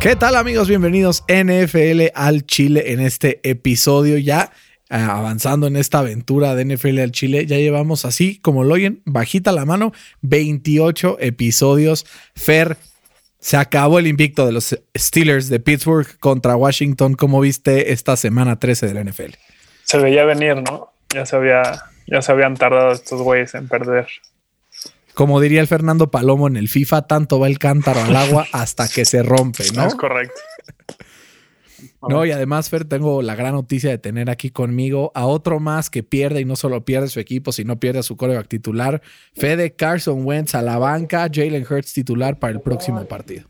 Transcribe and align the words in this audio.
¿Qué 0.00 0.16
tal 0.16 0.34
amigos? 0.36 0.66
Bienvenidos 0.66 1.24
NFL 1.28 2.06
al 2.14 2.46
Chile 2.46 2.92
en 2.92 3.00
este 3.00 3.38
episodio 3.42 4.16
ya 4.16 4.50
eh, 4.88 4.96
avanzando 4.96 5.66
en 5.66 5.76
esta 5.76 5.98
aventura 5.98 6.54
de 6.54 6.64
NFL 6.64 7.00
al 7.00 7.12
Chile. 7.12 7.44
Ya 7.44 7.58
llevamos 7.58 8.06
así, 8.06 8.38
como 8.38 8.64
lo 8.64 8.72
oyen, 8.72 9.02
bajita 9.04 9.52
la 9.52 9.66
mano, 9.66 9.92
28 10.22 11.18
episodios. 11.20 12.06
Fer, 12.34 12.78
se 13.40 13.58
acabó 13.58 13.98
el 13.98 14.06
invicto 14.06 14.46
de 14.46 14.52
los 14.52 14.74
Steelers 14.96 15.50
de 15.50 15.60
Pittsburgh 15.60 16.18
contra 16.18 16.56
Washington. 16.56 17.12
¿Cómo 17.12 17.38
viste 17.42 17.92
esta 17.92 18.16
semana 18.16 18.58
13 18.58 18.86
de 18.86 18.94
la 18.94 19.04
NFL? 19.04 19.34
Se 19.84 19.98
veía 19.98 20.24
venir, 20.24 20.56
¿no? 20.62 20.94
Ya 21.14 21.26
se, 21.26 21.36
había, 21.36 21.62
ya 22.06 22.22
se 22.22 22.32
habían 22.32 22.56
tardado 22.56 22.92
estos 22.92 23.20
güeyes 23.20 23.54
en 23.54 23.68
perder. 23.68 24.08
Como 25.14 25.40
diría 25.40 25.60
el 25.60 25.66
Fernando 25.66 26.10
Palomo 26.10 26.46
en 26.46 26.56
el 26.56 26.68
FIFA, 26.68 27.06
tanto 27.06 27.38
va 27.38 27.48
el 27.48 27.58
cántaro 27.58 28.02
al 28.02 28.16
agua 28.16 28.46
hasta 28.52 28.88
que 28.88 29.04
se 29.04 29.22
rompe, 29.22 29.64
¿no? 29.74 29.86
Es 29.86 29.94
correcto. 29.94 30.40
No, 32.08 32.24
y 32.24 32.30
además, 32.30 32.70
Fer, 32.70 32.84
tengo 32.84 33.20
la 33.20 33.34
gran 33.34 33.52
noticia 33.52 33.90
de 33.90 33.98
tener 33.98 34.30
aquí 34.30 34.50
conmigo 34.50 35.12
a 35.14 35.26
otro 35.26 35.60
más 35.60 35.90
que 35.90 36.02
pierde 36.02 36.40
y 36.40 36.44
no 36.44 36.56
solo 36.56 36.84
pierde 36.84 37.08
su 37.08 37.20
equipo, 37.20 37.52
sino 37.52 37.78
pierde 37.78 38.00
a 38.00 38.02
su 38.02 38.16
coreback 38.16 38.48
titular. 38.48 39.02
Fede 39.34 39.74
Carson 39.74 40.24
Wentz 40.24 40.54
a 40.54 40.62
la 40.62 40.78
banca, 40.78 41.28
Jalen 41.32 41.66
Hurts 41.68 41.92
titular 41.92 42.38
para 42.38 42.54
el 42.54 42.60
próximo 42.60 43.04
partido. 43.06 43.48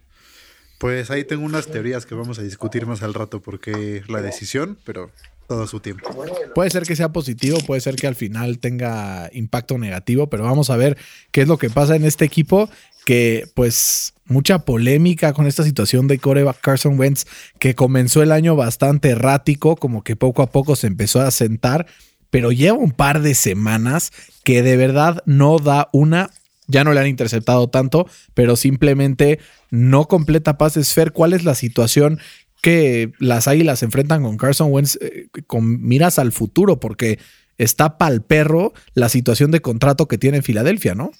Pues 0.78 1.10
ahí 1.10 1.24
tengo 1.24 1.44
unas 1.44 1.66
teorías 1.66 2.06
que 2.06 2.14
vamos 2.14 2.38
a 2.38 2.42
discutir 2.42 2.86
más 2.86 3.02
al 3.02 3.14
rato 3.14 3.40
porque 3.40 4.02
la 4.08 4.22
decisión, 4.22 4.78
pero 4.84 5.10
todo 5.50 5.66
su 5.66 5.80
tiempo. 5.80 6.08
Puede 6.54 6.70
ser 6.70 6.84
que 6.84 6.94
sea 6.94 7.08
positivo, 7.08 7.58
puede 7.66 7.80
ser 7.80 7.96
que 7.96 8.06
al 8.06 8.14
final 8.14 8.60
tenga 8.60 9.28
impacto 9.32 9.78
negativo, 9.78 10.28
pero 10.28 10.44
vamos 10.44 10.70
a 10.70 10.76
ver 10.76 10.96
qué 11.32 11.40
es 11.42 11.48
lo 11.48 11.58
que 11.58 11.68
pasa 11.68 11.96
en 11.96 12.04
este 12.04 12.24
equipo 12.24 12.70
que 13.04 13.48
pues 13.54 14.14
mucha 14.26 14.60
polémica 14.60 15.32
con 15.32 15.48
esta 15.48 15.64
situación 15.64 16.06
de 16.06 16.20
coreback 16.20 16.60
Carson 16.60 16.96
Wentz 16.96 17.24
que 17.58 17.74
comenzó 17.74 18.22
el 18.22 18.30
año 18.30 18.54
bastante 18.54 19.08
errático, 19.08 19.74
como 19.74 20.04
que 20.04 20.14
poco 20.14 20.42
a 20.42 20.52
poco 20.52 20.76
se 20.76 20.86
empezó 20.86 21.20
a 21.20 21.32
sentar, 21.32 21.86
pero 22.30 22.52
lleva 22.52 22.78
un 22.78 22.92
par 22.92 23.20
de 23.20 23.34
semanas 23.34 24.12
que 24.44 24.62
de 24.62 24.76
verdad 24.76 25.20
no 25.26 25.58
da 25.58 25.88
una, 25.92 26.30
ya 26.68 26.84
no 26.84 26.92
le 26.92 27.00
han 27.00 27.08
interceptado 27.08 27.68
tanto, 27.68 28.06
pero 28.34 28.54
simplemente 28.54 29.40
no 29.70 30.06
completa 30.06 30.58
pases. 30.58 30.94
Fer, 30.94 31.10
¿cuál 31.10 31.32
es 31.32 31.42
la 31.42 31.56
situación 31.56 32.20
que 32.60 33.12
las 33.18 33.48
Águilas 33.48 33.82
enfrentan 33.82 34.22
con 34.22 34.36
Carson 34.36 34.72
Wentz 34.72 34.96
eh, 35.00 35.26
con 35.46 35.82
miras 35.82 36.18
al 36.18 36.32
futuro? 36.32 36.80
Porque 36.80 37.18
está 37.58 37.98
pal 37.98 38.22
perro 38.22 38.72
la 38.94 39.08
situación 39.08 39.50
de 39.50 39.60
contrato 39.60 40.08
que 40.08 40.18
tiene 40.18 40.38
en 40.38 40.42
Filadelfia, 40.42 40.94
¿no? 40.94 41.10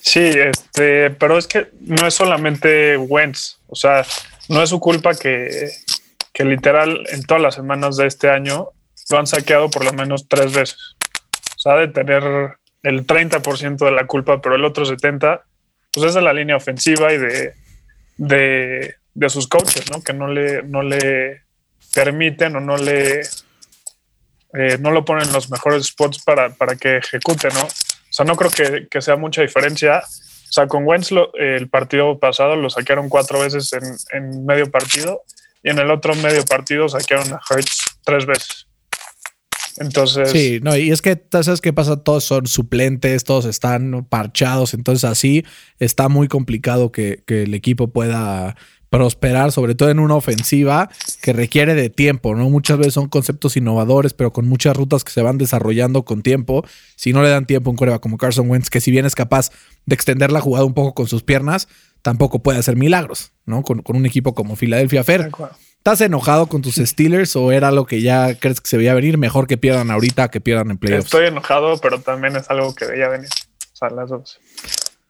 Sí, 0.00 0.20
este, 0.20 1.10
pero 1.10 1.38
es 1.38 1.46
que 1.46 1.68
no 1.80 2.06
es 2.06 2.14
solamente 2.14 2.96
Wentz, 2.96 3.58
o 3.66 3.76
sea, 3.76 4.06
no 4.48 4.62
es 4.62 4.70
su 4.70 4.80
culpa 4.80 5.14
que, 5.14 5.70
que 6.32 6.44
literal 6.44 7.04
en 7.10 7.22
todas 7.24 7.42
las 7.42 7.54
semanas 7.56 7.96
de 7.96 8.06
este 8.06 8.30
año 8.30 8.68
lo 9.10 9.18
han 9.18 9.26
saqueado 9.26 9.70
por 9.70 9.84
lo 9.84 9.92
menos 9.92 10.28
tres 10.28 10.52
veces. 10.52 10.96
O 11.56 11.60
sea, 11.60 11.74
de 11.74 11.88
tener 11.88 12.22
el 12.82 13.06
30% 13.06 13.84
de 13.84 13.90
la 13.90 14.06
culpa, 14.06 14.40
pero 14.40 14.54
el 14.54 14.64
otro 14.64 14.84
70%, 14.84 15.42
pues 15.92 16.06
es 16.06 16.14
de 16.14 16.22
la 16.22 16.32
línea 16.32 16.56
ofensiva 16.56 17.12
y 17.12 17.18
de, 17.18 17.54
de, 18.18 18.94
de 19.14 19.28
sus 19.28 19.48
coaches, 19.48 19.90
¿no? 19.90 20.02
Que 20.02 20.12
no 20.12 20.28
le, 20.28 20.62
no 20.62 20.82
le 20.82 21.42
permiten 21.94 22.56
o 22.56 22.60
no 22.60 22.76
le 22.76 23.22
eh, 24.54 24.78
no 24.80 24.90
lo 24.90 25.04
ponen 25.04 25.26
en 25.26 25.32
los 25.32 25.50
mejores 25.50 25.86
spots 25.86 26.22
para, 26.24 26.54
para 26.54 26.76
que 26.76 26.96
ejecute, 26.96 27.48
¿no? 27.48 27.64
O 27.64 28.12
sea, 28.12 28.24
no 28.24 28.36
creo 28.36 28.50
que, 28.90 29.00
sea 29.02 29.16
mucha 29.16 29.42
diferencia. 29.42 29.98
O 29.98 30.52
sea, 30.52 30.66
con 30.66 30.86
Wentz 30.86 31.10
el 31.34 31.68
partido 31.68 32.18
pasado 32.18 32.56
lo 32.56 32.70
saquearon 32.70 33.08
cuatro 33.10 33.40
veces 33.40 33.70
en, 34.12 34.46
medio 34.46 34.70
partido 34.70 35.22
y 35.62 35.70
en 35.70 35.78
el 35.78 35.90
otro 35.90 36.14
medio 36.14 36.44
partido 36.46 36.88
saquearon 36.88 37.34
a 37.34 37.40
Hertz 37.50 37.98
tres 38.04 38.24
veces. 38.24 38.66
Entonces. 39.76 40.30
Sí, 40.30 40.58
no, 40.62 40.76
y 40.76 40.90
es 40.90 41.02
que, 41.02 41.22
¿sabes 41.30 41.60
qué 41.60 41.72
pasa? 41.72 42.02
Todos 42.02 42.24
son 42.24 42.46
suplentes, 42.46 43.24
todos 43.24 43.44
están 43.44 44.06
parchados, 44.08 44.74
entonces 44.74 45.04
así 45.04 45.44
está 45.78 46.08
muy 46.08 46.26
complicado 46.26 46.90
que, 46.90 47.22
que 47.26 47.42
el 47.42 47.54
equipo 47.54 47.88
pueda 47.88 48.56
prosperar, 48.90 49.52
sobre 49.52 49.74
todo 49.74 49.90
en 49.90 49.98
una 49.98 50.14
ofensiva 50.14 50.88
que 51.22 51.32
requiere 51.32 51.74
de 51.74 51.90
tiempo, 51.90 52.34
¿no? 52.34 52.48
Muchas 52.48 52.78
veces 52.78 52.94
son 52.94 53.08
conceptos 53.08 53.56
innovadores, 53.56 54.14
pero 54.14 54.32
con 54.32 54.48
muchas 54.48 54.76
rutas 54.76 55.04
que 55.04 55.12
se 55.12 55.22
van 55.22 55.38
desarrollando 55.38 56.04
con 56.04 56.22
tiempo. 56.22 56.64
Si 56.96 57.12
no 57.12 57.22
le 57.22 57.28
dan 57.28 57.46
tiempo 57.46 57.70
a 57.70 57.72
un 57.72 57.76
coreback 57.76 58.00
como 58.00 58.16
Carson 58.16 58.48
Wentz, 58.48 58.70
que 58.70 58.80
si 58.80 58.90
bien 58.90 59.04
es 59.04 59.14
capaz 59.14 59.50
de 59.86 59.94
extender 59.94 60.32
la 60.32 60.40
jugada 60.40 60.64
un 60.64 60.74
poco 60.74 60.94
con 60.94 61.06
sus 61.06 61.22
piernas, 61.22 61.68
tampoco 62.02 62.42
puede 62.42 62.58
hacer 62.58 62.76
milagros, 62.76 63.32
¿no? 63.44 63.62
Con, 63.62 63.82
un 63.86 64.06
equipo 64.06 64.34
como 64.34 64.56
Philadelphia 64.56 65.04
Fair. 65.04 65.30
¿Estás 65.76 66.00
enojado 66.00 66.48
con 66.48 66.60
tus 66.60 66.76
Steelers 66.76 67.36
o 67.36 67.52
era 67.52 67.70
lo 67.70 67.86
que 67.86 68.02
ya 68.02 68.34
crees 68.34 68.60
que 68.60 68.68
se 68.68 68.76
veía 68.76 68.94
venir? 68.94 69.16
Mejor 69.16 69.46
que 69.46 69.56
pierdan 69.56 69.90
ahorita 69.90 70.28
que 70.28 70.40
pierdan 70.40 70.70
en 70.70 70.78
playoffs. 70.78 71.06
Estoy 71.06 71.26
enojado, 71.26 71.78
pero 71.80 72.00
también 72.00 72.36
es 72.36 72.50
algo 72.50 72.74
que 72.74 72.84
veía 72.86 73.08
venir. 73.08 73.28
O 73.72 73.76
sea, 73.76 73.90
las 73.90 74.10
dos. 74.10 74.38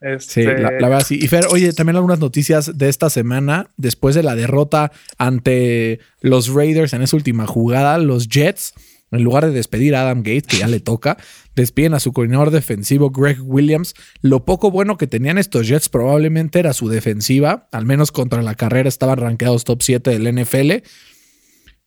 Sí, 0.00 0.44
la, 0.44 0.53
este, 0.53 0.62
verdad 0.62 1.03
sí. 1.04 1.19
Y 1.20 1.26
Fer, 1.26 1.47
oye, 1.50 1.72
también 1.72 1.97
algunas 1.97 2.20
noticias 2.20 2.78
de 2.78 2.88
esta 2.88 3.10
semana. 3.10 3.70
Después 3.76 4.14
de 4.14 4.22
la 4.22 4.36
derrota 4.36 4.92
ante 5.16 5.98
los 6.20 6.48
Raiders 6.54 6.92
en 6.92 7.03
esa 7.03 7.16
última 7.16 7.47
jugada, 7.47 7.98
los 7.98 8.28
Jets, 8.28 8.75
en 9.10 9.25
lugar 9.25 9.47
de 9.47 9.53
despedir 9.53 9.97
a 9.97 10.03
Adam 10.03 10.19
Gates, 10.19 10.47
que 10.47 10.58
ya 10.58 10.69
le 10.69 10.78
toca, 10.78 11.16
despiden 11.56 11.94
a 11.94 12.00
su 12.00 12.12
coordinador 12.12 12.53
defensivo 12.53 13.10
Greg 13.10 13.38
Williams. 13.42 13.94
Lo 14.22 14.44
poco 14.44 14.70
bueno 14.70 14.97
que 14.98 15.08
tenían 15.08 15.37
estos 15.37 15.66
Jets 15.66 15.88
probablemente 15.88 16.60
era 16.60 16.72
su 16.72 16.88
defensiva, 16.88 17.69
al 17.72 17.84
menos 17.84 18.12
contra 18.12 18.42
la 18.42 18.54
carrera 18.54 18.88
estaban 18.88 19.19
rankeados 19.19 19.64
top 19.64 19.82
7 19.82 20.16
del 20.16 20.42
NFL. 20.42 20.84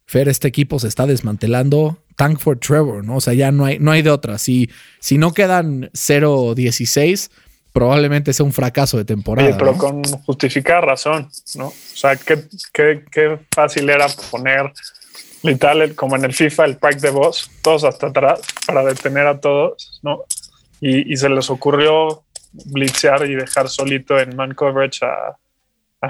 Fer, 0.06 0.28
este 0.28 0.50
equipo 0.50 0.80
se 0.80 0.90
está 0.90 1.08
desmantelando. 1.08 2.04
Tank 2.18 2.40
for 2.40 2.60
Trevor, 2.60 3.06
¿no? 3.06 3.16
O 3.16 3.22
sea, 3.22 3.34
ya 3.34 3.54
no 3.54 3.64
hay, 3.64 3.80
no 3.80 3.92
hay 3.92 4.02
de 4.02 4.10
otra. 4.10 4.38
Si, 4.38 4.70
si 5.00 5.18
no 5.18 5.34
quedan 5.34 5.90
0-16 5.94 7.32
probablemente 7.74 8.34
sea 8.34 8.46
un 8.46 8.54
fracaso 8.54 8.98
de 8.98 9.06
temporada. 9.06 9.58
pero 9.58 9.78
con 9.78 10.04
justificada 10.04 10.82
razón, 10.82 11.30
¿no? 11.56 11.68
O 11.68 11.74
sea, 11.74 12.16
qué, 12.16 12.44
qué, 12.74 13.40
fácil 13.54 13.90
era 13.90 14.08
poner 14.30 14.72
literal 15.44 15.96
como 15.96 16.16
en 16.16 16.26
el 16.26 16.34
FIFA 16.34 16.66
el 16.66 16.78
pack 16.78 17.00
de 17.00 17.09
boss, 17.09 17.50
todos 17.64 17.84
hasta 17.84 18.08
atrás 18.08 18.42
para 18.68 18.84
detener 18.84 19.26
a 19.28 19.40
todos, 19.40 20.00
¿no? 20.04 20.26
Y, 20.80 21.16
se 21.16 21.30
les 21.30 21.50
ocurrió 21.50 22.24
blitzear 22.52 23.30
y 23.30 23.36
dejar 23.36 23.70
solito 23.70 24.20
en 24.20 24.36
man 24.36 24.53
coverage 24.53 25.06
a, 25.06 25.38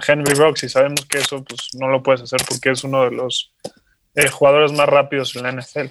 Henry 0.08 0.34
Rocks 0.36 0.64
y 0.64 0.70
sabemos 0.70 1.06
que 1.06 1.18
eso 1.18 1.44
pues 1.44 1.68
no 1.74 1.90
lo 1.90 2.02
puedes 2.02 2.22
hacer 2.22 2.40
porque 2.48 2.70
es 2.70 2.86
uno 2.86 3.04
de 3.04 3.12
los 3.12 3.52
eh, 4.16 4.30
jugadores 4.30 4.72
más 4.72 4.88
rápidos 4.88 5.36
en 5.36 5.44
la 5.44 5.52
NFL. 5.52 5.88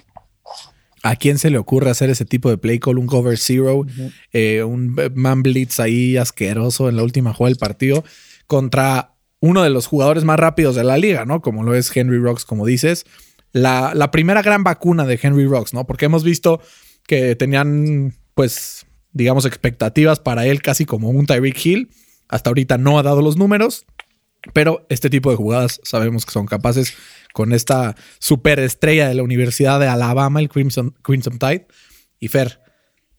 ¿A 1.03 1.15
quién 1.15 1.39
se 1.39 1.49
le 1.49 1.57
ocurre 1.57 1.89
hacer 1.89 2.09
ese 2.09 2.25
tipo 2.25 2.49
de 2.49 2.57
play 2.57 2.79
call? 2.79 2.99
Un 2.99 3.07
cover 3.07 3.37
zero, 3.37 3.85
eh, 4.31 4.63
un 4.63 4.95
man 5.15 5.41
blitz 5.41 5.79
ahí 5.79 6.17
asqueroso 6.17 6.89
en 6.89 6.95
la 6.95 7.03
última 7.03 7.33
jugada 7.33 7.49
del 7.49 7.57
partido 7.57 8.03
contra 8.45 9.15
uno 9.39 9.63
de 9.63 9.71
los 9.71 9.87
jugadores 9.87 10.23
más 10.23 10.39
rápidos 10.39 10.75
de 10.75 10.83
la 10.83 10.97
liga, 10.97 11.25
¿no? 11.25 11.41
Como 11.41 11.63
lo 11.63 11.73
es 11.73 11.95
Henry 11.95 12.19
Rocks, 12.19 12.45
como 12.45 12.65
dices. 12.65 13.05
La, 13.51 13.93
la 13.95 14.11
primera 14.11 14.41
gran 14.43 14.63
vacuna 14.63 15.05
de 15.05 15.19
Henry 15.21 15.47
Rocks, 15.47 15.73
¿no? 15.73 15.87
Porque 15.87 16.05
hemos 16.05 16.23
visto 16.23 16.61
que 17.07 17.35
tenían, 17.35 18.13
pues, 18.35 18.85
digamos, 19.11 19.45
expectativas 19.45 20.19
para 20.19 20.45
él 20.45 20.61
casi 20.61 20.85
como 20.85 21.09
un 21.09 21.25
Tyreek 21.25 21.65
Hill. 21.65 21.89
Hasta 22.29 22.49
ahorita 22.51 22.77
no 22.77 22.97
ha 22.97 23.03
dado 23.03 23.21
los 23.21 23.35
números, 23.35 23.85
pero 24.53 24.85
este 24.89 25.09
tipo 25.09 25.29
de 25.29 25.37
jugadas 25.37 25.79
sabemos 25.83 26.25
que 26.25 26.31
son 26.31 26.45
capaces 26.45 26.93
con 27.33 27.53
esta 27.53 27.95
superestrella 28.19 29.07
de 29.07 29.15
la 29.15 29.23
Universidad 29.23 29.79
de 29.79 29.87
Alabama, 29.87 30.39
el 30.39 30.49
Crimson, 30.49 30.95
Crimson 31.01 31.39
Tide. 31.39 31.67
Y 32.19 32.27
Fer, 32.27 32.59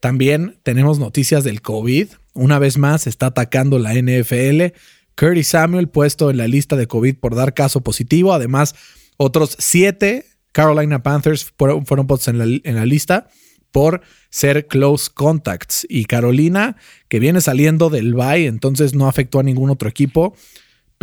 también 0.00 0.58
tenemos 0.62 0.98
noticias 0.98 1.44
del 1.44 1.62
COVID. 1.62 2.08
Una 2.34 2.58
vez 2.58 2.76
más 2.76 3.06
está 3.06 3.26
atacando 3.26 3.78
la 3.78 3.94
NFL. 3.94 4.74
Curtis 5.16 5.48
Samuel 5.48 5.88
puesto 5.88 6.30
en 6.30 6.38
la 6.38 6.48
lista 6.48 6.76
de 6.76 6.86
COVID 6.86 7.16
por 7.16 7.34
dar 7.34 7.54
caso 7.54 7.82
positivo. 7.82 8.32
Además, 8.32 8.74
otros 9.16 9.56
siete 9.58 10.26
Carolina 10.52 11.02
Panthers 11.02 11.52
fueron, 11.56 11.84
puestos 11.84 12.28
en 12.28 12.38
la, 12.38 12.44
en 12.44 12.74
la 12.74 12.84
lista 12.84 13.28
por 13.72 14.02
ser 14.30 14.66
close 14.66 15.10
contacts. 15.12 15.86
Y 15.88 16.04
Carolina, 16.04 16.76
que 17.08 17.18
viene 17.18 17.40
saliendo 17.40 17.90
del 17.90 18.14
bye, 18.14 18.46
entonces 18.46 18.94
no 18.94 19.08
afectó 19.08 19.40
a 19.40 19.42
ningún 19.42 19.70
otro 19.70 19.88
equipo, 19.88 20.36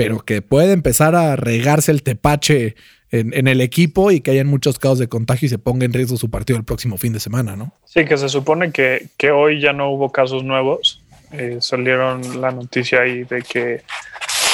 pero 0.04 0.20
que 0.20 0.42
puede 0.42 0.72
empezar 0.72 1.16
a 1.16 1.36
regarse 1.36 1.92
el 1.92 2.04
tepache 2.04 2.76
en, 3.12 3.48
el 3.48 3.62
equipo 3.62 4.12
y 4.12 4.22
que 4.22 4.32
hayan 4.32 4.48
muchos 4.48 4.80
casos 4.80 5.00
de 5.00 5.10
contagio 5.10 5.48
y 5.48 5.50
se 5.50 5.58
ponga 5.58 5.86
en 5.86 5.94
riesgo 5.94 6.16
su 6.18 6.30
partido 6.30 6.58
el 6.58 6.66
próximo 6.66 6.98
fin 6.98 7.12
de 7.12 7.20
semana, 7.20 7.56
¿no? 7.56 7.74
Sí, 7.86 8.06
que 8.06 8.18
se 8.18 8.30
supone 8.30 8.72
que, 8.72 9.08
que 9.18 9.32
hoy 9.32 9.60
ya 9.60 9.74
no 9.74 9.90
hubo 9.90 10.12
casos 10.12 10.44
nuevos. 10.44 11.02
Eh, 11.32 11.58
salieron 11.60 12.42
la 12.42 12.52
noticia 12.52 13.02
ahí 13.02 13.24
de 13.24 13.42
que 13.42 13.84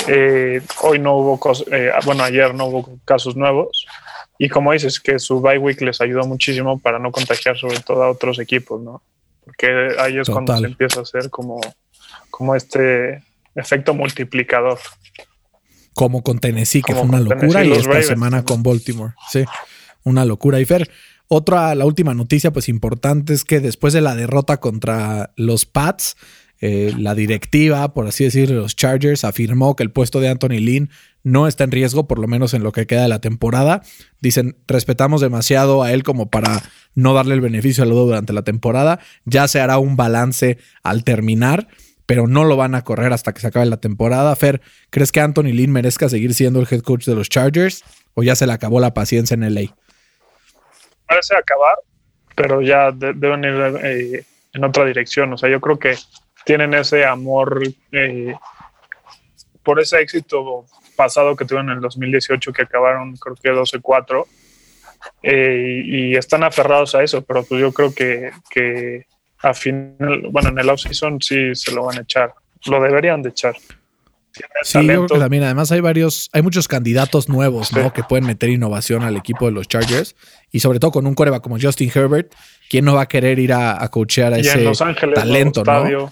eh, 0.07 0.61
hoy 0.81 0.99
no 0.99 1.15
hubo, 1.17 1.39
eh, 1.71 1.91
bueno, 2.05 2.23
ayer 2.23 2.53
no 2.53 2.65
hubo 2.65 2.99
casos 3.05 3.35
nuevos. 3.35 3.85
Y 4.37 4.49
como 4.49 4.73
dices, 4.73 4.99
que 4.99 5.19
su 5.19 5.41
bye 5.41 5.57
week 5.57 5.81
les 5.81 6.01
ayudó 6.01 6.25
muchísimo 6.25 6.79
para 6.79 6.99
no 6.99 7.11
contagiar 7.11 7.57
sobre 7.57 7.79
todo 7.79 8.03
a 8.03 8.09
otros 8.09 8.39
equipos, 8.39 8.81
¿no? 8.81 9.01
Porque 9.43 9.95
ahí 9.99 10.17
es 10.17 10.29
cuando 10.29 10.57
se 10.57 10.65
empieza 10.65 10.99
a 10.99 11.03
hacer 11.03 11.29
como, 11.29 11.61
como 12.29 12.55
este 12.55 13.21
efecto 13.55 13.93
multiplicador. 13.93 14.79
Como 15.95 16.21
con 16.21 16.37
Tennessee, 16.37 16.83
que 16.83 16.93
Como 16.93 17.07
fue 17.07 17.17
una 17.17 17.19
locura, 17.21 17.61
Tennessee, 17.61 17.69
y 17.69 17.71
esta 17.71 17.89
Ravens 17.89 18.07
semana 18.07 18.43
con 18.43 18.61
Baltimore. 18.61 19.13
Sí, 19.31 19.43
una 20.03 20.25
locura. 20.25 20.59
Y 20.59 20.65
Fer, 20.65 20.91
otra, 21.27 21.73
la 21.73 21.85
última 21.85 22.13
noticia, 22.13 22.53
pues 22.53 22.69
importante, 22.69 23.33
es 23.33 23.43
que 23.43 23.59
después 23.59 23.93
de 23.93 24.01
la 24.01 24.13
derrota 24.13 24.57
contra 24.57 25.31
los 25.35 25.65
Pats, 25.65 26.15
eh, 26.61 26.93
la 26.97 27.15
directiva, 27.15 27.93
por 27.93 28.07
así 28.07 28.23
decirlo, 28.23 28.55
de 28.55 28.61
los 28.61 28.75
Chargers, 28.75 29.23
afirmó 29.23 29.75
que 29.75 29.83
el 29.83 29.91
puesto 29.91 30.19
de 30.19 30.29
Anthony 30.29 30.59
Lynn 30.59 30.89
no 31.23 31.47
está 31.47 31.63
en 31.63 31.71
riesgo, 31.71 32.07
por 32.07 32.19
lo 32.19 32.27
menos 32.27 32.53
en 32.53 32.63
lo 32.63 32.71
que 32.71 32.85
queda 32.85 33.01
de 33.01 33.07
la 33.07 33.19
temporada. 33.19 33.81
Dicen, 34.21 34.55
respetamos 34.67 35.21
demasiado 35.21 35.81
a 35.81 35.91
él 35.91 36.03
como 36.03 36.29
para 36.29 36.61
no 36.93 37.13
darle 37.13 37.33
el 37.33 37.41
beneficio 37.41 37.83
al 37.83 37.89
duda 37.89 38.05
durante 38.05 38.31
la 38.31 38.43
temporada. 38.43 38.99
Ya 39.25 39.47
se 39.47 39.59
hará 39.59 39.79
un 39.79 39.97
balance 39.97 40.59
al 40.83 41.03
terminar, 41.03 41.67
pero 42.05 42.27
no 42.27 42.43
lo 42.43 42.55
van 42.55 42.75
a 42.75 42.83
correr 42.83 43.13
hasta 43.13 43.33
que 43.33 43.41
se 43.41 43.47
acabe 43.47 43.65
la 43.65 43.77
temporada. 43.77 44.35
Fer, 44.35 44.61
¿crees 44.89 45.11
que 45.11 45.21
Anthony 45.21 45.53
Lynn 45.53 45.71
merezca 45.71 46.09
seguir 46.09 46.33
siendo 46.33 46.59
el 46.59 46.67
head 46.69 46.81
coach 46.81 47.05
de 47.05 47.15
los 47.15 47.29
Chargers 47.29 47.83
o 48.13 48.23
ya 48.23 48.35
se 48.35 48.45
le 48.45 48.53
acabó 48.53 48.79
la 48.79 48.93
paciencia 48.93 49.33
en 49.33 49.43
LA? 49.43 49.75
Parece 51.07 51.35
acabar, 51.35 51.75
pero 52.35 52.61
ya 52.61 52.91
de- 52.91 53.13
deben 53.13 53.43
ir 53.43 53.79
eh, 53.83 54.25
en 54.53 54.63
otra 54.63 54.85
dirección. 54.85 55.33
O 55.33 55.37
sea, 55.37 55.49
yo 55.49 55.59
creo 55.59 55.79
que 55.79 55.95
tienen 56.45 56.73
ese 56.73 57.05
amor 57.05 57.61
eh, 57.91 58.35
por 59.63 59.79
ese 59.79 59.99
éxito 59.99 60.65
pasado 60.95 61.35
que 61.35 61.45
tuvieron 61.45 61.69
en 61.71 61.77
el 61.77 61.81
2018, 61.81 62.53
que 62.53 62.61
acabaron 62.61 63.15
creo 63.17 63.35
que 63.35 63.51
12-4, 63.51 64.25
eh, 65.23 65.81
y, 65.85 66.15
están 66.15 66.43
aferrados 66.43 66.95
a 66.95 67.03
eso, 67.03 67.23
pero 67.23 67.43
pues 67.43 67.61
yo 67.61 67.71
creo 67.71 67.93
que 67.93 68.31
a 69.41 69.53
final, 69.53 70.23
bueno, 70.31 70.49
en 70.49 70.59
el 70.59 70.69
offseason 70.69 71.21
sí 71.21 71.53
se 71.53 71.71
lo 71.71 71.85
van 71.85 71.99
a 71.99 72.01
echar, 72.01 72.33
lo 72.65 72.81
deberían 72.81 73.21
de 73.21 73.29
echar. 73.29 73.55
Sí, 73.55 74.41
yo 74.41 74.47
creo 74.47 74.83
talento, 74.83 75.13
que 75.13 75.19
también. 75.19 75.43
Además, 75.43 75.71
hay 75.71 75.79
varios, 75.79 76.29
hay 76.33 76.41
muchos 76.41 76.67
candidatos 76.67 77.29
nuevos, 77.29 77.71
¿no? 77.71 77.83
Sí. 77.85 77.91
Que 77.91 78.03
pueden 78.03 78.25
meter 78.25 78.49
innovación 78.49 79.03
al 79.03 79.15
equipo 79.15 79.45
de 79.45 79.53
los 79.53 79.67
Chargers. 79.67 80.15
Y 80.51 80.59
sobre 80.59 80.79
todo 80.79 80.91
con 80.91 81.07
un 81.07 81.15
coreback 81.15 81.41
como 81.41 81.57
Justin 81.59 81.89
Herbert, 81.93 82.33
¿quién 82.69 82.83
no 82.83 82.95
va 82.95 83.03
a 83.03 83.07
querer 83.07 83.39
ir 83.39 83.53
a, 83.53 83.81
a 83.81 83.89
coachear 83.89 84.33
a 84.33 84.37
y 84.37 84.41
ese 84.41 84.59
en 84.59 84.65
Los 84.65 84.81
Ángeles, 84.81 85.15
talento, 85.15 85.63
¿no? 85.63 86.11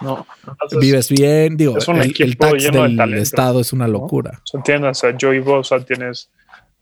No, 0.00 0.26
Entonces, 0.46 0.78
Vives 0.80 1.08
bien, 1.08 1.56
digo, 1.56 1.78
es 1.78 1.86
un 1.86 1.96
el, 1.96 2.14
el 2.18 2.36
tax 2.36 2.54
lleno 2.54 2.82
de 2.82 2.88
del 2.88 2.96
talento, 2.96 3.22
estado 3.22 3.60
es 3.60 3.72
una 3.72 3.86
¿no? 3.86 3.92
locura. 3.92 4.40
O 4.42 4.46
sea, 4.46 4.62
tienes 4.62 5.04
a 5.04 5.14
Joey 5.18 5.38
Bosa, 5.38 5.84
tienes 5.84 6.30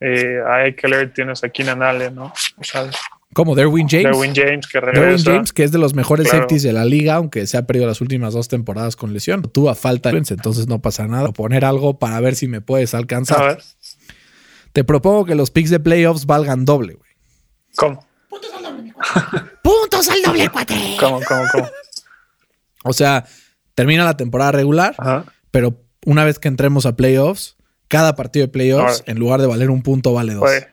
eh, 0.01 0.41
a 0.47 0.67
Eckler, 0.67 1.13
tienes 1.13 1.45
a 1.45 1.51
Keenan 1.51 1.83
Allen, 1.83 2.15
¿no? 2.15 2.33
O 2.57 2.65
sea, 2.65 2.91
Como 3.35 3.55
Derwin 3.55 3.89
James. 3.89 4.05
Derwin 4.05 4.35
James 4.35 4.67
que 4.67 4.79
Derwin 4.81 4.95
regresa. 5.03 5.33
James, 5.33 5.53
que 5.53 5.65
es 5.65 5.73
de 5.73 5.79
los 5.79 5.95
mejores 5.95 6.27
Claro. 6.29 6.43
safeties 6.45 6.63
de 6.63 6.73
la 6.73 6.85
liga, 6.85 7.15
aunque 7.15 7.47
se 7.47 7.57
ha 7.57 7.67
perdido 7.67 7.87
las 7.87 8.01
últimas 8.01 8.35
dos 8.35 8.49
temporadas 8.49 8.95
con 8.97 9.13
lesión. 9.15 9.43
Tuvo 9.43 9.71
a 9.71 9.75
falta 9.75 10.11
de 10.11 10.19
entonces 10.19 10.67
no 10.69 10.81
pasa 10.83 11.07
nada. 11.09 11.33
Poner 11.33 11.65
algo 11.65 11.99
para 11.99 12.21
ver 12.21 12.35
si 12.35 12.47
me 12.49 12.61
puedes 12.61 12.93
A 12.95 12.99
alcanzar. 12.99 13.57
ver, 13.57 13.63
Te 14.73 14.85
propongo 14.85 15.25
que 15.25 15.35
los 15.35 15.51
picks 15.51 15.71
de 15.71 15.81
playoffs 15.81 16.27
valgan 16.27 16.65
doble, 16.65 16.95
güey. 16.95 17.11
¿cómo? 17.77 18.07
Puntos 19.63 20.09
al 20.09 20.23
doble 20.23 20.49
cuate. 20.49 20.75
¿Cómo, 21.01 21.21
cómo, 21.27 21.43
cómo? 21.53 21.69
O 22.85 22.93
sea, 22.93 23.25
termina 23.75 24.05
la 24.05 24.17
temporada 24.17 24.53
regular, 24.53 24.95
Ajá. 24.99 25.25
pero 25.51 25.81
una 26.05 26.25
vez 26.25 26.39
que 26.39 26.49
entremos 26.49 26.85
a 26.87 26.97
playoffs, 26.97 27.57
cada 27.89 28.15
partido 28.17 28.47
de 28.47 28.53
playoffs, 28.53 29.03
en 29.07 29.19
lugar 29.19 29.41
de 29.41 29.47
valer 29.47 29.71
un 29.71 29.83
punto, 29.83 30.13
vale 30.13 30.35
dos. 30.35 30.43
Fue 30.43 30.72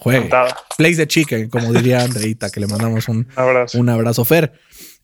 Juegue. 0.00 0.30
Plays 0.76 0.96
de 0.96 1.06
chicken, 1.08 1.48
como 1.48 1.72
diría 1.72 2.02
Andreita, 2.02 2.50
que 2.50 2.60
le 2.60 2.66
mandamos 2.66 3.08
un, 3.08 3.16
Un 3.18 3.32
abrazo. 3.36 3.78
un 3.78 3.88
abrazo. 3.88 4.24
Fer, 4.24 4.52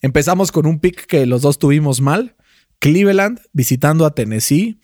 empezamos 0.01 0.51
con 0.51 0.65
un 0.65 0.79
pick 0.79 1.05
que 1.05 1.25
los 1.25 1.41
dos 1.41 1.59
tuvimos 1.59 2.01
mal. 2.01 2.35
Cleveland 2.79 3.39
visitando 3.53 4.05
a 4.05 4.13
Tennessee. 4.15 4.79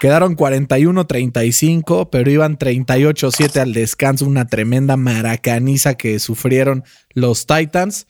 Quedaron 0.00 0.36
41-35, 0.36 2.08
pero 2.10 2.30
iban 2.30 2.58
38-7 2.58 3.60
al 3.60 3.72
descanso. 3.72 4.26
Una 4.26 4.46
tremenda 4.46 4.96
maracaniza 4.96 5.94
que 5.94 6.18
sufrieron 6.18 6.84
los 7.10 7.46
Titans. 7.46 8.06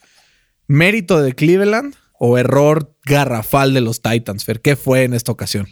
¿Mérito 0.67 1.21
de 1.23 1.35
Cleveland 1.35 1.94
o 2.19 2.38
error 2.38 2.97
garrafal 3.05 3.75
de 3.75 3.81
los 3.82 4.00
Titans, 4.03 4.44
Fer? 4.44 4.61
¿Qué 4.61 4.76
fue 4.76 5.05
en 5.05 5.15
esta 5.15 5.32
ocasión? 5.32 5.69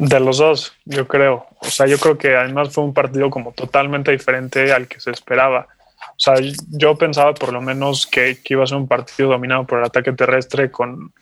De 0.00 0.18
los 0.18 0.38
dos, 0.38 0.72
yo 0.86 1.06
creo. 1.06 1.46
O 1.60 1.66
sea, 1.66 1.86
yo 1.86 1.98
creo 1.98 2.16
que 2.16 2.34
además 2.34 2.72
fue 2.72 2.84
un 2.84 2.94
partido 2.94 3.28
como 3.28 3.52
totalmente 3.52 4.10
diferente 4.10 4.72
al 4.72 4.88
que 4.88 4.98
se 4.98 5.10
esperaba. 5.10 5.68
O 6.00 6.14
sea, 6.16 6.36
yo 6.70 6.96
pensaba 6.96 7.34
por 7.34 7.52
lo 7.52 7.60
menos 7.60 8.06
que, 8.06 8.38
iba 8.46 8.64
a 8.64 8.66
ser 8.66 8.78
un 8.78 8.88
partido 8.88 9.28
dominado 9.28 9.66
por 9.66 9.78
el 9.78 9.84
ataque 9.84 10.12
terrestre, 10.12 10.70
con 10.70 11.12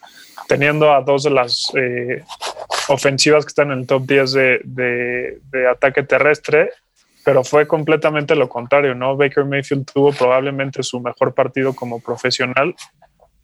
teniendo 0.46 0.92
a 0.94 1.00
dos 1.00 1.24
de 1.24 1.30
las 1.30 1.72
eh, 1.74 2.22
ofensivas 2.86 3.44
que 3.44 3.48
están 3.48 3.72
en 3.72 3.80
el 3.80 3.86
top 3.88 4.06
10 4.06 4.32
de, 4.32 4.60
de- 4.62 5.38
de 5.50 5.68
ataque 5.68 6.04
terrestre, 6.04 6.70
pero 7.24 7.42
fue 7.42 7.66
completamente 7.66 8.36
lo 8.36 8.48
contrario, 8.48 8.94
¿no? 8.94 9.16
Baker 9.16 9.44
Mayfield 9.44 9.90
tuvo 9.92 10.12
probablemente 10.12 10.84
su 10.84 11.00
mejor 11.00 11.34
partido 11.34 11.74
como 11.74 11.98
profesional, 12.00 12.76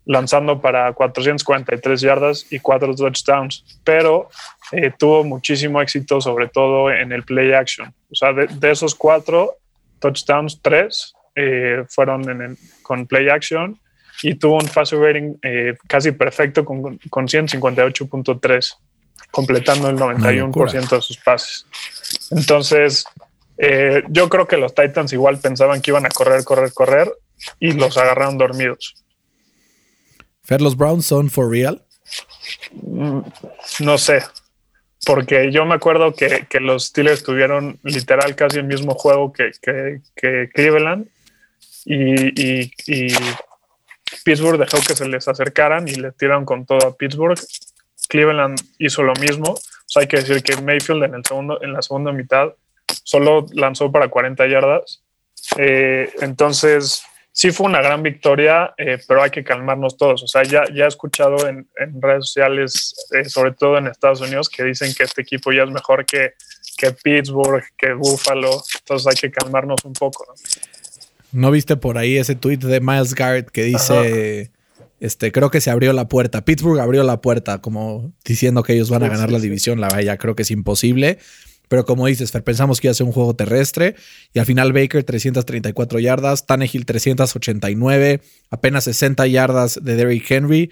lanzando 0.07 0.61
para 0.61 0.93
443 0.93 2.01
yardas 2.01 2.47
y 2.53 2.61
cuatro 2.61 2.95
touchdowns, 2.95 3.65
pero 3.85 4.29
eh, 4.73 4.93
tuvo 4.99 5.25
muchísimo 5.25 5.81
éxito, 5.83 6.21
sobre 6.21 6.49
todo 6.49 6.91
en 6.91 7.13
el 7.13 7.23
play 7.25 7.53
action. 7.53 7.89
O 8.11 8.15
sea, 8.15 8.33
de, 8.33 8.47
de 8.47 8.71
esos 8.71 8.95
cuatro 8.95 9.57
touchdowns, 9.99 10.61
tres 10.63 11.15
eh, 11.35 11.85
fueron 11.89 12.29
en 12.31 12.41
el- 12.43 12.59
con 12.83 13.07
play 13.07 13.29
action 13.29 13.79
y 14.23 14.35
tuvo 14.37 14.59
un 14.59 14.69
passer 14.69 14.99
rating 15.01 15.35
eh, 15.43 15.75
casi 15.89 16.13
perfecto 16.13 16.65
con, 16.65 16.99
con 17.11 17.27
158.3, 17.27 18.77
completando 19.31 19.89
el 19.91 19.97
91% 19.97 20.89
de 20.97 21.03
sus 21.03 21.17
pases. 21.19 21.67
Entonces, 22.31 23.05
yo 24.11 24.29
creo 24.29 24.47
que 24.49 24.57
los 24.57 24.75
Titans 24.75 25.13
igual 25.13 25.39
pensaban 25.39 25.81
que 25.83 25.91
iban 25.91 26.07
a 26.07 26.09
correr, 26.11 26.43
correr, 26.45 26.73
correr 26.73 27.13
y 27.61 27.73
los 27.73 27.97
agarraron 27.97 28.37
dormidos. 28.39 28.95
Fer, 30.43 30.61
los 30.61 30.77
Browns 30.77 31.07
son 31.07 31.31
for 31.31 31.51
real. 31.51 31.83
Mm, 32.73 33.21
No 33.81 33.97
sé, 33.99 34.23
porque 35.07 35.51
yo 35.53 35.65
me 35.65 35.75
acuerdo 35.75 36.15
que, 36.15 36.47
que 36.49 36.61
los 36.61 36.87
Steelers 36.87 37.23
tuvieron 37.23 37.79
literal 37.83 38.35
casi 38.35 38.59
el 38.59 38.65
mismo 38.65 38.95
juego 38.95 39.33
que, 39.33 39.51
que- 39.63 40.51
Cleveland 40.53 41.09
y, 41.85 42.71
Pittsburgh 44.25 44.59
dejó 44.59 44.79
que 44.87 44.95
se 44.95 45.09
les 45.09 45.27
acercaran 45.29 45.89
y 45.89 45.95
le 45.95 46.13
tiraron 46.13 46.45
con 46.45 46.65
todo 46.65 46.87
a 46.87 46.97
Pittsburgh. 46.97 47.39
Cleveland 48.09 48.59
hizo 48.79 49.03
lo 49.03 49.13
mismo. 49.15 49.55
Hay 49.97 50.07
que 50.07 50.19
decir 50.19 50.43
que 50.43 50.57
Mayfield 50.57 51.05
en, 51.05 51.15
el 51.15 51.25
segundo, 51.25 51.63
en 51.63 51.73
la 51.73 51.83
segunda 51.83 52.13
mitad 52.13 52.55
solo 53.03 53.47
lanzó 53.53 53.91
para 53.91 54.09
40 54.09 54.47
yardas. 54.47 55.03
Eh, 55.59 56.11
entonces, 56.21 57.03
sí 57.35 57.51
fue 57.51 57.67
una 57.67 57.83
gran 57.83 58.03
victoria, 58.03 58.73
eh, 58.79 58.99
pero 59.07 59.23
hay 59.23 59.31
que 59.31 59.43
calmarnos 59.43 59.97
todos. 59.97 60.23
O 60.23 60.29
sea, 60.29 60.45
ya, 60.45 60.63
ya 60.73 60.85
he 60.85 60.89
escuchado 60.89 61.49
en, 61.49 61.69
en 61.77 62.01
redes 62.01 62.27
sociales, 62.27 62.95
eh, 63.11 63.29
sobre 63.29 63.53
todo 63.53 63.77
en 63.77 63.89
Estados 63.89 64.21
Unidos, 64.21 64.49
que 64.49 64.63
dicen 64.63 64.95
que 64.95 65.03
este 65.03 65.23
equipo 65.23 65.53
ya 65.53 65.65
es 65.65 65.71
mejor 65.71 66.07
que, 66.07 66.35
que 66.79 66.93
Pittsburgh, 66.93 67.65
que 67.77 67.93
Buffalo. 67.93 68.63
Entonces 68.79 69.07
hay 69.09 69.17
que 69.17 69.31
calmarnos 69.33 69.85
un 69.85 69.95
poco. 69.95 70.25
¿no? 70.29 70.35
¿No 71.33 71.51
viste 71.51 71.77
por 71.77 71.99
ahí 71.99 72.17
ese 72.17 72.37
tweet 72.37 72.59
de 72.59 72.81
Miles 72.81 73.15
Garrett 73.17 73.51
que 73.51 73.65
dice, 73.65 74.53
este, 75.01 75.33
creo 75.33 75.51
que 75.51 75.61
se 75.61 75.71
abrió 75.71 75.93
la 75.93 76.07
puerta? 76.07 76.45
Pittsburgh 76.45 76.79
abrió 76.79 77.03
la 77.03 77.21
puerta, 77.21 77.61
como 77.61 78.13
diciendo 78.25 78.63
que 78.63 78.75
ellos 78.75 78.91
van 78.91 79.03
a 79.03 79.07
Sí, 79.07 79.13
ganar 79.13 79.29
sí, 79.31 79.33
la 79.33 79.41
división. 79.41 79.81
La 79.81 79.89
verdad, 79.89 80.03
ya 80.03 80.19
creo 80.19 80.37
que 80.37 80.43
es 80.43 80.53
imposible. 80.53 81.19
Pero 81.69 81.85
como 81.85 82.07
dices, 82.07 82.31
Fer, 82.31 82.45
pensamos 82.45 82.81
que 82.81 82.89
iba 82.89 82.93
a 82.93 82.95
ser 82.95 83.07
un 83.07 83.13
juego 83.13 83.35
terrestre 83.35 83.95
y 84.33 84.39
al 84.39 84.47
final 84.47 84.73
Baker 84.73 85.03
334 85.03 85.99
yardas, 85.99 86.47
Tannehill 86.47 86.85
389, 86.87 88.21
apenas 88.51 88.85
60 88.85 89.27
yardas 89.27 89.79
de 89.83 89.97
Derrick 89.97 90.31
Henry. 90.31 90.71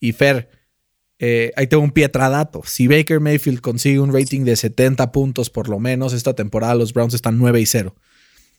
Y 0.00 0.12
Fer, 0.12 0.50
eh, 1.18 1.52
ahí 1.56 1.66
tengo 1.66 1.82
un 1.82 1.92
pietradato. 1.92 2.62
Si 2.66 2.88
Baker 2.88 3.20
Mayfield 3.20 3.60
consigue 3.60 4.00
un 4.00 4.12
rating 4.12 4.44
de 4.44 4.56
70 4.56 5.12
puntos 5.12 5.48
por 5.48 5.68
lo 5.68 5.78
menos, 5.78 6.12
esta 6.12 6.34
temporada 6.34 6.74
los 6.74 6.92
Browns 6.92 7.14
están 7.14 7.38
9 7.38 7.60
y 7.60 7.66
0. 7.66 7.94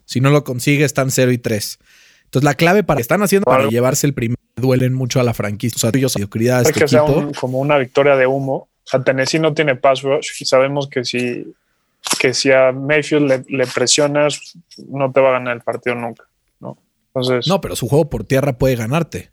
Si 0.06 0.22
no 0.22 0.30
lo 0.30 0.44
consigue, 0.44 0.86
están 0.86 1.12
0 1.12 1.32
y 1.32 1.38
3. 1.38 1.80
Entonces, 2.26 2.44
la 2.46 2.56
clave 2.56 2.84
para 2.84 3.00
están 3.02 3.22
haciendo 3.22 3.46
para 3.46 3.68
llevarse 3.70 4.08
el 4.08 4.14
primer 4.14 4.38
duelen 4.56 4.94
mucho 4.94 5.20
a 5.20 5.24
la 5.24 5.34
franquicia. 5.34 5.76
O 5.76 5.80
sea, 5.80 5.92
ellos 5.94 6.16
mediocridad 6.16 6.58
de 6.58 6.64
Es 6.64 6.68
este 6.70 6.80
que 6.82 6.88
sea 6.88 7.02
equipo. 7.04 7.20
un- 7.20 7.34
como 7.34 7.60
una 7.60 7.78
victoria 7.78 8.16
de 8.16 8.26
humo. 8.26 8.70
O 8.88 8.90
sea, 8.90 9.04
Tennessee 9.04 9.40
no 9.40 9.54
tiene 9.54 9.76
pass 9.76 10.02
rush 10.02 10.30
y 10.40 10.46
sabemos 10.46 10.88
que 10.90 11.04
si, 11.04 11.54
que 12.20 12.34
si 12.34 12.52
a 12.52 12.72
Mayfield 12.72 13.28
le, 13.28 13.44
le 13.58 13.68
presionas, 13.68 14.58
no 14.88 15.12
te 15.12 15.20
va 15.20 15.30
a 15.30 15.34
ganar 15.34 15.58
el 15.58 15.62
partido 15.62 15.96
nunca. 15.96 16.24
¿no? 16.62 16.78
Entonces, 17.14 17.48
No, 17.48 17.60
pero 17.60 17.76
su 17.76 17.88
juego 17.90 18.10
por 18.10 18.24
tierra 18.24 18.58
puede 18.58 18.78
ganarte. 18.78 19.30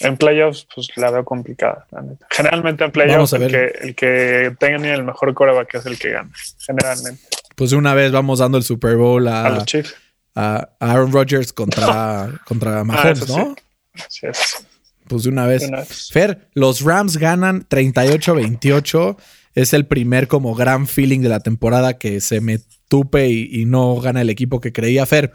en 0.00 0.16
playoffs, 0.18 0.66
pues 0.74 0.88
la 0.96 1.10
veo 1.10 1.24
complicada. 1.24 1.86
la 1.90 2.02
neta. 2.02 2.26
Generalmente 2.30 2.84
en 2.84 2.92
playoffs, 2.92 3.32
el 3.32 3.50
que, 3.50 3.64
el 3.80 3.94
que 3.94 4.54
tenga 4.60 4.94
el 4.94 5.04
mejor 5.04 5.32
coreback 5.32 5.74
es 5.76 5.86
el 5.86 5.98
que 5.98 6.10
gana. 6.10 6.30
Generalmente. 6.58 7.22
Pues 7.56 7.70
de 7.70 7.76
una 7.76 7.94
vez 7.94 8.12
vamos 8.12 8.38
dando 8.40 8.58
el 8.58 8.62
Super 8.64 8.96
Bowl 8.96 9.26
A 9.26 9.46
a, 9.46 9.50
los 9.50 9.64
Chiefs. 9.64 9.96
a 10.34 10.68
Aaron 10.80 11.10
Rodgers 11.12 11.52
contra, 11.54 12.28
contra 12.44 12.84
Mahomes, 12.84 13.22
Ah, 13.22 13.24
eso 13.24 13.38
¿no? 13.38 13.56
Así 13.94 14.26
es. 14.26 14.66
Pues 15.08 15.24
de 15.24 15.30
una 15.30 15.46
vez. 15.46 15.62
De 15.62 15.68
una 15.68 15.78
vez. 15.78 16.10
Fer, 16.12 16.48
los 16.54 16.82
Rams 16.82 17.16
ganan 17.16 17.66
38-28. 17.68 19.16
Es 19.54 19.72
el 19.72 19.86
primer 19.86 20.28
como 20.28 20.54
gran 20.54 20.86
feeling 20.86 21.20
de 21.20 21.28
la 21.28 21.40
temporada 21.40 21.98
que 21.98 22.20
se 22.20 22.40
me 22.40 22.60
tupe 22.88 23.28
y, 23.28 23.48
y 23.50 23.64
no 23.64 23.96
gana 23.96 24.20
el 24.20 24.30
equipo 24.30 24.60
que 24.60 24.72
creía. 24.72 25.04
Fer, 25.06 25.32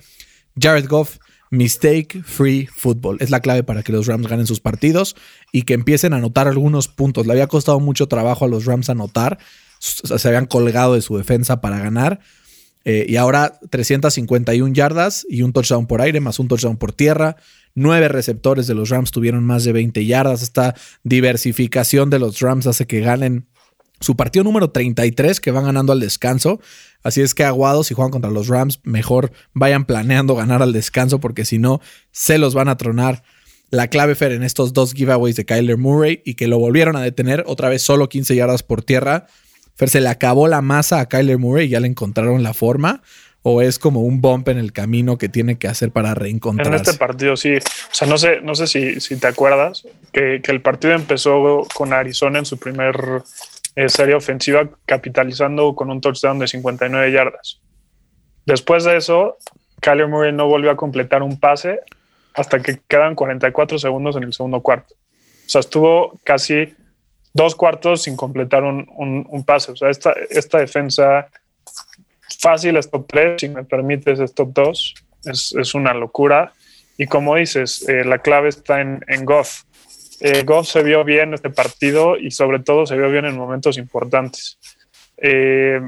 Jared 0.60 0.88
Goff, 0.88 1.18
mistake 1.54 2.24
free 2.24 2.68
football. 2.68 3.18
Es 3.20 3.30
la 3.30 3.40
clave 3.40 3.64
para 3.64 3.84
que 3.84 3.92
los 3.92 4.08
Rams 4.08 4.28
ganen 4.28 4.48
sus 4.48 4.60
partidos 4.60 5.16
y 5.52 5.62
que 5.64 5.76
empiecen 5.76 6.14
a 6.14 6.18
anotar 6.18 6.48
algunos 6.48 6.88
puntos. 6.88 7.28
Le 7.28 7.34
había 7.34 7.48
costado 7.48 7.80
mucho 7.80 8.08
trabajo 8.08 8.46
a 8.46 8.48
los 8.48 8.66
Rams 8.66 8.90
anotar. 8.90 9.38
Se 9.80 10.28
habían 10.28 10.48
colgado 10.48 10.96
de 10.96 11.02
su 11.02 11.16
defensa 11.18 11.62
para 11.62 11.80
ganar. 11.80 12.20
Eh, 12.86 13.06
y 13.08 13.16
ahora 13.18 13.60
351 13.70 14.74
yardas 14.74 15.26
y 15.30 15.44
un 15.44 15.54
touchdown 15.54 15.86
por 15.86 16.02
aire 16.02 16.20
más 16.20 16.40
un 16.40 16.48
touchdown 16.48 16.78
por 16.78 16.92
tierra. 16.92 17.38
Nueve 17.76 18.08
receptores 18.08 18.68
de 18.68 18.76
los 18.76 18.90
Rams 18.90 19.12
tuvieron 19.12 19.44
más 19.44 19.64
de 19.64 19.74
20 19.74 20.06
yardas. 20.06 20.44
Esta 20.44 20.76
diversificación 21.04 22.10
de 22.10 22.20
los 22.20 22.40
Rams 22.40 22.68
hace 22.68 22.86
que 22.86 23.00
ganen 23.00 23.48
su 24.00 24.16
partido 24.16 24.44
número 24.44 24.70
33 24.70 25.40
que 25.40 25.52
van 25.52 25.66
ganando 25.66 25.94
al 25.94 26.00
descanso. 26.00 26.60
Así 27.04 27.22
es 27.22 27.34
que 27.34 27.44
aguados 27.44 27.88
si 27.88 27.94
juegan 27.94 28.12
contra 28.12 28.30
los 28.30 28.48
Rams, 28.48 28.80
mejor 28.84 29.32
vayan 29.54 29.86
planeando 29.86 30.36
ganar 30.36 30.62
al 30.62 30.74
descanso 30.74 31.20
porque 31.20 31.46
si 31.46 31.58
no, 31.58 31.82
se 32.12 32.38
los 32.38 32.54
van 32.54 32.68
a 32.68 32.78
tronar. 32.78 33.24
La 33.72 33.88
clave, 33.88 34.14
Fer, 34.14 34.34
en 34.34 34.44
estos 34.44 34.74
dos 34.74 34.94
giveaways 34.94 35.36
de 35.36 35.46
Kyler 35.46 35.78
Murray 35.78 36.22
y 36.26 36.36
que 36.36 36.48
lo 36.48 36.60
volvieron 36.60 36.96
a 36.96 37.02
detener 37.02 37.44
otra 37.48 37.70
vez 37.70 37.82
solo 37.82 38.08
15 38.08 38.36
yardas 38.36 38.62
por 38.62 38.84
tierra. 38.84 39.26
Fer, 39.74 39.90
se 39.90 40.00
le 40.00 40.10
acabó 40.10 40.48
la 40.48 40.62
masa 40.62 41.00
a 41.00 41.10
Kyler 41.10 41.40
Murray 41.40 41.66
y 41.66 41.70
ya 41.70 41.80
le 41.80 41.88
encontraron 41.88 42.44
la 42.44 42.54
forma. 42.54 43.02
¿O 43.46 43.62
es 43.62 43.78
como 43.78 44.02
un 44.02 44.22
bump 44.22 44.48
en 44.48 44.58
el 44.58 44.72
camino 44.72 45.18
que 45.18 45.28
tiene 45.28 45.58
que 45.58 45.68
hacer 45.68 45.92
para 45.92 46.16
reencontrarse? 46.16 46.72
En 46.72 46.76
este 46.76 46.94
partido, 46.94 47.36
sí. 47.36 47.56
O 47.58 47.62
sea, 47.92 48.08
no 48.08 48.18
sé, 48.18 48.40
no 48.42 48.56
sé 48.56 48.68
si, 48.68 49.02
si 49.02 49.18
te 49.18 49.28
acuerdas 49.28 49.86
que, 50.14 50.42
que 50.42 50.52
el 50.52 50.62
partido 50.62 50.94
empezó 50.94 51.68
con 51.74 51.92
Arizona 51.92 52.40
en 52.40 52.46
su 52.46 52.58
primer 52.58 53.24
eh, 53.76 53.90
serie 53.90 54.14
ofensiva 54.14 54.70
capitalizando 54.86 55.76
con 55.76 55.90
un 55.90 56.00
touchdown 56.00 56.38
de 56.38 56.48
59 56.48 57.12
yardas. 57.12 57.60
Después 58.46 58.84
de 58.84 58.98
eso, 58.98 59.38
Kyler 59.82 60.08
Murray 60.08 60.32
no 60.32 60.48
volvió 60.48 60.70
a 60.70 60.76
completar 60.76 61.24
un 61.24 61.40
pase 61.40 61.80
hasta 62.36 62.62
que 62.62 62.80
quedan 62.88 63.16
44 63.16 63.80
segundos 63.80 64.16
en 64.16 64.24
el 64.24 64.34
segundo 64.34 64.62
cuarto. 64.62 64.94
O 64.94 65.50
sea, 65.50 65.60
estuvo 65.60 66.20
casi 66.24 66.76
dos 67.34 67.56
cuartos 67.56 68.04
sin 68.04 68.16
completar 68.16 68.64
un, 68.64 68.88
un, 68.96 69.26
un 69.28 69.44
pase. 69.44 69.72
O 69.72 69.76
sea, 69.76 69.90
esta, 69.90 70.14
esta 70.30 70.60
defensa 70.60 71.28
fácil 72.44 72.78
es 72.78 72.92
top 72.92 73.08
3, 73.08 73.36
si 73.40 73.50
me 73.50 73.64
permites 73.64 74.20
es 74.20 74.34
top 74.36 74.54
2, 74.54 74.94
es, 75.26 75.56
es 75.58 75.74
una 75.74 75.94
locura. 75.94 76.54
Y 76.98 77.08
como 77.08 77.36
dices, 77.36 77.88
eh, 77.88 78.04
la 78.04 78.20
clave 78.20 78.50
está 78.50 78.82
en, 78.82 79.04
en 79.08 79.26
Goff. 79.26 79.64
Eh, 80.20 80.44
Goff 80.44 80.68
se 80.68 80.84
vio 80.84 81.04
bien 81.04 81.34
este 81.34 81.50
partido 81.50 82.18
y 82.18 82.32
sobre 82.32 82.60
todo 82.60 82.86
se 82.86 82.98
vio 82.98 83.10
bien 83.10 83.26
en 83.26 83.38
momentos 83.38 83.78
importantes. 83.78 84.60
Eh, 85.18 85.82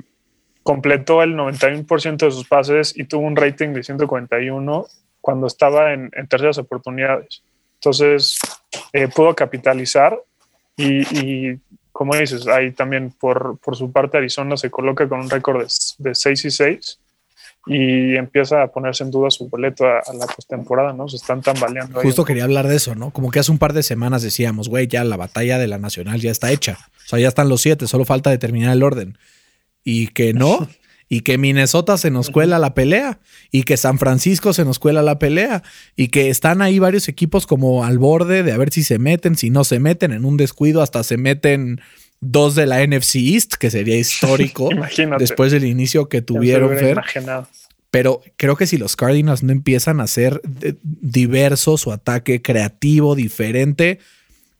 completó 0.64 1.22
el 1.22 1.36
91% 1.36 2.18
de 2.18 2.32
sus 2.32 2.48
pases 2.48 2.98
y 2.98 3.04
tuvo 3.04 3.28
un 3.28 3.36
rating 3.36 3.70
de 3.74 3.84
141 3.84 4.88
cuando 5.22 5.48
estaba 5.48 5.94
en, 5.94 6.10
en 6.14 6.28
terceras 6.28 6.58
oportunidades. 6.58 7.44
Entonces, 7.76 8.40
eh, 8.94 9.08
pudo 9.08 9.36
capitalizar 9.36 10.18
y, 10.76 11.02
y, 11.20 11.60
como 11.96 12.14
dices, 12.14 12.46
ahí 12.48 12.74
también 12.74 13.14
por, 13.18 13.58
por, 13.60 13.78
su 13.78 13.90
parte 13.90 14.18
Arizona 14.18 14.58
se 14.58 14.70
coloca 14.70 15.08
con 15.08 15.22
un 15.22 15.30
récord 15.30 15.62
de, 15.62 16.10
de 16.10 16.14
6 16.14 16.44
y 16.44 16.52
6 16.52 17.00
y 17.68 18.16
empieza 18.18 18.64
a 18.64 18.68
ponerse 18.68 19.06
en 19.06 19.12
duda 19.12 19.32
su 19.32 19.48
boleto 19.48 19.86
a, 19.86 20.00
a 20.00 20.14
la 20.14 20.28
postemporada, 20.28 20.92
¿no? 20.92 21.08
Se 21.08 21.16
están 21.16 21.42
tambaleando. 21.42 22.02
Justo 22.02 22.24
ahí. 22.24 22.26
quería 22.26 22.44
hablar 22.44 22.68
de 22.68 22.76
eso, 22.76 22.96
¿no? 22.96 23.12
Como 23.12 23.32
que 23.32 23.40
hace 23.40 23.50
un 23.50 23.60
par 23.60 23.72
de 23.72 23.82
semanas 23.82 24.24
decíamos, 24.24 24.68
güey, 24.68 24.88
ya 24.88 25.06
la 25.06 25.16
batalla 25.16 25.58
de 25.58 25.68
la 25.68 25.78
nacional 25.78 26.20
ya 26.20 26.32
está 26.32 26.52
hecha. 26.52 26.78
O 27.06 27.08
sea, 27.08 27.18
ya 27.18 27.30
están 27.30 27.48
los 27.48 27.62
siete, 27.62 27.88
solo 27.88 28.04
falta 28.04 28.30
determinar 28.30 28.74
el 28.74 28.84
orden. 28.84 29.18
Y 29.82 30.08
que 30.08 30.34
no, 30.34 30.68
y 31.08 31.22
que 31.22 31.38
Minnesota 31.38 31.98
se 31.98 32.12
nos 32.12 32.30
cuela 32.30 32.60
la 32.60 32.74
pelea, 32.74 33.20
y 33.52 33.64
que 33.64 33.78
San 33.78 34.00
Francisco 34.00 34.54
se 34.54 34.66
nos 34.66 34.80
cuela 34.80 35.02
la 35.02 35.20
pelea, 35.20 35.64
y 35.96 36.08
que 36.08 36.30
están 36.30 36.62
ahí 36.62 36.80
varios 36.80 37.08
equipos 37.08 37.46
como 37.48 37.86
al 37.86 38.00
borde 38.00 38.44
de 38.44 38.52
a 38.52 38.58
ver 38.58 38.72
si 38.72 38.84
se 38.84 39.00
meten, 39.00 39.36
si 39.36 39.50
no 39.50 39.64
se 39.64 39.80
meten, 39.80 40.12
en 40.12 40.26
un 40.26 40.38
descuido 40.38 40.82
hasta 40.82 41.04
se 41.04 41.18
meten 41.18 41.82
dos 42.22 42.56
de 42.56 42.66
la 42.66 42.86
NFC 42.86 43.16
East, 43.16 43.54
que 43.56 43.70
sería 43.70 43.98
histórico 43.98 44.70
después 45.20 45.52
del 45.52 45.66
inicio 45.66 46.10
que 46.10 46.22
tuvieron. 46.22 46.78
Fer. 46.78 47.02
Pero 47.92 48.22
creo 48.36 48.58
que 48.58 48.68
si 48.68 48.78
los 48.78 48.96
Cardinals 48.96 49.44
no 49.44 49.52
empiezan 49.54 50.02
a 50.02 50.08
ser 50.08 50.42
diversos, 50.84 51.82
su 51.82 51.92
ataque 51.92 52.42
creativo, 52.42 53.16
diferente, 53.16 54.00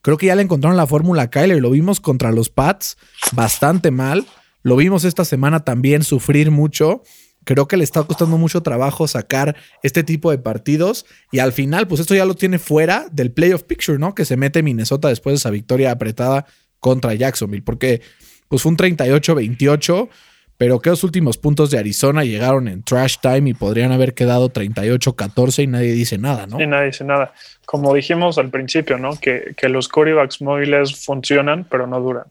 creo 0.02 0.18
que 0.18 0.28
ya 0.28 0.36
le 0.36 0.44
encontraron 0.44 0.78
la 0.78 0.88
fórmula 0.88 1.24
a 1.24 1.30
Kyler. 1.30 1.62
Lo 1.62 1.72
vimos 1.72 2.00
contra 2.00 2.32
los 2.32 2.50
Pats 2.50 2.98
bastante 3.34 3.92
mal. 3.92 4.26
Lo 4.66 4.76
vimos 4.76 5.06
esta 5.06 5.26
semana 5.26 5.60
también 5.60 6.04
sufrir 6.04 6.50
mucho. 6.50 7.04
Creo 7.44 7.68
que 7.68 7.78
le 7.78 7.84
está 7.84 8.02
costando 8.02 8.40
mucho 8.40 8.64
trabajo 8.64 9.08
sacar 9.08 9.56
este 9.84 10.04
tipo 10.04 10.32
de 10.32 10.40
partidos. 10.40 11.06
Y 11.32 11.38
al 11.38 11.52
final, 11.54 11.88
pues 11.88 12.02
esto 12.02 12.16
ya 12.16 12.26
lo 12.26 12.34
tiene 12.34 12.58
fuera 12.58 13.06
del 13.12 13.32
playoff 13.32 13.62
picture, 13.62 14.00
¿no? 14.00 14.16
Que 14.16 14.26
se 14.26 14.38
mete 14.38 14.64
Minnesota 14.64 15.08
después 15.08 15.34
de 15.34 15.38
esa 15.38 15.52
victoria 15.52 15.92
apretada 15.92 16.48
contra 16.80 17.14
Jacksonville, 17.14 17.62
porque 17.62 18.02
pues 18.48 18.64
fue 18.64 18.72
un 18.72 18.78
38-28, 18.78 20.10
pero 20.58 20.80
que 20.80 20.90
los 20.90 21.04
últimos 21.04 21.38
puntos 21.38 21.70
de 21.70 21.78
Arizona 21.78 22.24
llegaron 22.24 22.68
en 22.68 22.82
trash 22.82 23.18
time 23.22 23.52
y 23.52 23.54
podrían 23.54 23.92
haber 23.92 24.16
quedado 24.16 24.52
38-14 24.52 25.64
y 25.64 25.68
nadie 25.68 25.92
dice 25.92 26.18
nada, 26.18 26.48
¿no? 26.48 26.60
Y 26.60 26.66
nadie 26.66 26.88
dice 26.88 27.04
nada. 27.04 27.36
Como 27.68 27.94
dijimos 27.94 28.40
al 28.40 28.50
principio, 28.50 28.98
¿no? 28.98 29.16
Que, 29.20 29.54
que 29.56 29.70
los 29.70 29.90
quarterbacks 29.90 30.42
móviles 30.42 31.06
funcionan, 31.06 31.68
pero 31.70 31.86
no 31.86 32.02
duran. 32.02 32.26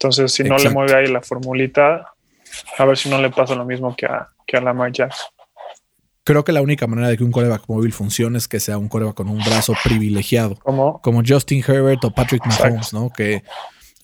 Entonces, 0.00 0.32
si 0.32 0.44
no 0.44 0.56
le 0.56 0.70
mueve 0.70 0.94
ahí 0.94 1.08
la 1.08 1.20
formulita, 1.20 2.12
a 2.78 2.84
ver 2.84 2.96
si 2.96 3.08
no 3.08 3.20
le 3.20 3.30
pasa 3.30 3.56
lo 3.56 3.64
mismo 3.64 3.96
que 3.96 4.06
a, 4.06 4.28
que 4.46 4.56
a 4.56 4.60
Lamar 4.60 4.92
Jackson. 4.92 5.26
Creo 6.22 6.44
que 6.44 6.52
la 6.52 6.62
única 6.62 6.86
manera 6.86 7.08
de 7.08 7.16
que 7.16 7.24
un 7.24 7.32
coreback 7.32 7.64
móvil 7.68 7.92
funcione 7.92 8.38
es 8.38 8.46
que 8.46 8.60
sea 8.60 8.78
un 8.78 8.88
coreback 8.88 9.14
con 9.14 9.28
un 9.28 9.38
brazo 9.38 9.74
privilegiado. 9.82 10.56
¿Cómo? 10.62 11.00
Como 11.02 11.22
Justin 11.26 11.64
Herbert 11.66 12.04
o 12.04 12.10
Patrick 12.12 12.44
Mahomes, 12.46 12.76
Exacto. 12.76 13.00
¿no? 13.00 13.10
Que 13.10 13.42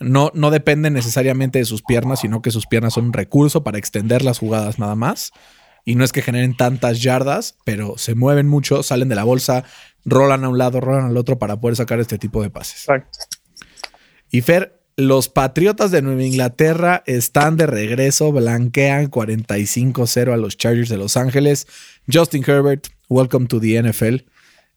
no, 0.01 0.33
no 0.35 0.51
dependen 0.51 0.95
necesariamente 0.95 1.61
de 1.61 1.65
sus 1.65 1.83
piernas, 1.83 2.21
sino 2.21 2.43
que 2.43 2.51
sus 2.51 2.67
piernas 2.67 2.95
son 2.95 3.07
un 3.07 3.13
recurso 3.13 3.63
para 3.63 3.79
extender 3.79 4.23
las 4.23 4.39
jugadas 4.39 4.79
nada 4.79 4.97
más. 4.97 5.33
Y 5.85 5.95
no 5.95 6.05
es 6.05 6.13
que 6.13 6.23
generen 6.23 6.57
tantas 6.57 7.03
yardas, 7.03 7.57
pero 7.65 7.99
se 7.99 8.15
mueven 8.15 8.49
mucho, 8.49 8.83
salen 8.83 9.11
de 9.11 9.15
la 9.15 9.25
bolsa, 9.25 9.65
rolan 10.05 10.45
a 10.45 10.49
un 10.49 10.59
lado, 10.59 10.81
rolan 10.81 11.05
al 11.05 11.17
otro 11.17 11.39
para 11.39 11.61
poder 11.61 11.77
sacar 11.77 12.01
este 12.01 12.19
tipo 12.19 12.43
de 12.43 12.51
pases. 12.51 12.81
Exacto. 12.81 13.19
Y 14.31 14.41
Fer, 14.41 14.81
los 14.97 15.29
Patriotas 15.29 15.91
de 15.91 16.03
Nueva 16.03 16.23
Inglaterra 16.23 17.03
están 17.07 17.57
de 17.57 17.67
regreso, 17.67 18.31
blanquean 18.33 19.11
45-0 19.11 20.33
a 20.33 20.37
los 20.37 20.57
Chargers 20.57 20.89
de 20.89 20.97
Los 20.97 21.17
Ángeles. 21.17 21.67
Justin 22.13 22.45
Herbert, 22.47 22.89
welcome 23.09 23.47
to 23.47 23.61
the 23.61 23.83
NFL. 23.83 24.27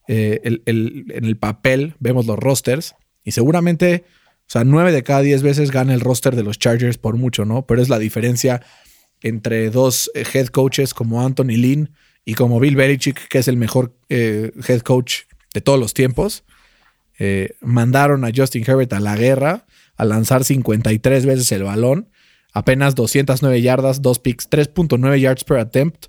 Eh, 0.08 0.42
en 0.66 1.26
el 1.26 1.38
papel 1.38 1.96
vemos 2.00 2.26
los 2.26 2.40
rosters 2.40 2.96
y 3.24 3.32
seguramente, 3.32 4.06
o 4.42 4.50
sea, 4.50 4.64
9 4.64 4.92
de 4.92 5.04
cada 5.04 5.22
10 5.22 5.44
veces 5.44 5.70
gana 5.72 5.94
el 5.94 6.00
roster 6.00 6.36
de 6.36 6.44
los 6.44 6.58
Chargers 6.58 6.98
por 6.98 7.16
mucho, 7.18 7.46
¿no? 7.46 7.68
Pero 7.68 7.82
es 7.82 7.90
la 7.90 8.00
diferencia 8.00 8.64
entre 9.22 9.70
dos 9.70 10.10
eh, 10.16 10.24
head 10.34 10.48
coaches 10.48 10.94
como 10.94 11.22
Anthony 11.22 11.58
Lynn 11.58 11.92
y 12.26 12.34
como 12.34 12.60
Bill 12.60 12.76
Belichick, 12.76 13.28
que 13.28 13.40
es 13.40 13.48
el 13.48 13.58
mejor 13.58 13.96
eh, 14.10 14.52
head 14.68 14.82
coach 14.82 15.24
de 15.54 15.62
todos 15.62 15.80
los 15.80 15.94
tiempos. 15.94 16.44
Mandaron 17.62 18.24
a 18.26 18.32
Justin 18.36 18.64
Herbert 18.68 18.94
a 18.94 19.00
la 19.00 19.16
guerra 19.16 19.66
a 19.98 20.06
lanzar 20.06 20.44
53 20.44 21.26
veces 21.26 21.52
el 21.52 21.64
balón, 21.64 22.10
apenas 22.54 22.96
209 22.96 23.62
yardas, 23.62 24.02
2 24.02 24.20
picks, 24.20 24.50
3.9 24.50 25.20
yards 25.20 25.44
per 25.44 25.58
attempt. 25.58 26.08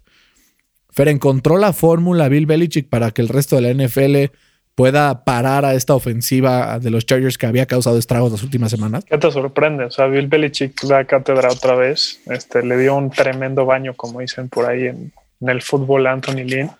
Fer 0.90 1.08
encontró 1.08 1.58
la 1.58 1.72
fórmula 1.72 2.28
Bill 2.28 2.46
Belichick 2.46 2.88
para 2.88 3.10
que 3.10 3.22
el 3.22 3.28
resto 3.28 3.56
de 3.56 3.62
la 3.62 3.84
NFL 3.84 4.32
pueda 4.74 5.24
parar 5.24 5.64
a 5.64 5.74
esta 5.74 5.94
ofensiva 5.94 6.78
de 6.78 6.90
los 6.90 7.04
Chargers 7.04 7.36
que 7.36 7.46
había 7.46 7.66
causado 7.66 7.98
estragos 7.98 8.30
las 8.30 8.44
últimas 8.44 8.70
semamas. 8.70 9.04
¿Qué 9.04 9.18
te 9.18 9.30
sorprende? 9.32 9.84
O 9.84 9.90
sea, 9.90 10.06
Bill 10.06 10.28
Belichick 10.28 10.82
da 10.84 11.04
cátedra 11.04 11.50
otra 11.50 11.74
vez. 11.74 12.20
Este, 12.26 12.62
le 12.62 12.76
dio 12.76 12.94
un 12.94 13.10
tremendo 13.10 13.66
baño, 13.66 13.94
como 13.94 14.20
dicen 14.20 14.48
por 14.48 14.66
ahí 14.66 14.86
en, 14.86 15.12
el 15.40 15.62
fútbol 15.62 16.06
Anthony 16.06 16.44
Lynn, 16.44 16.70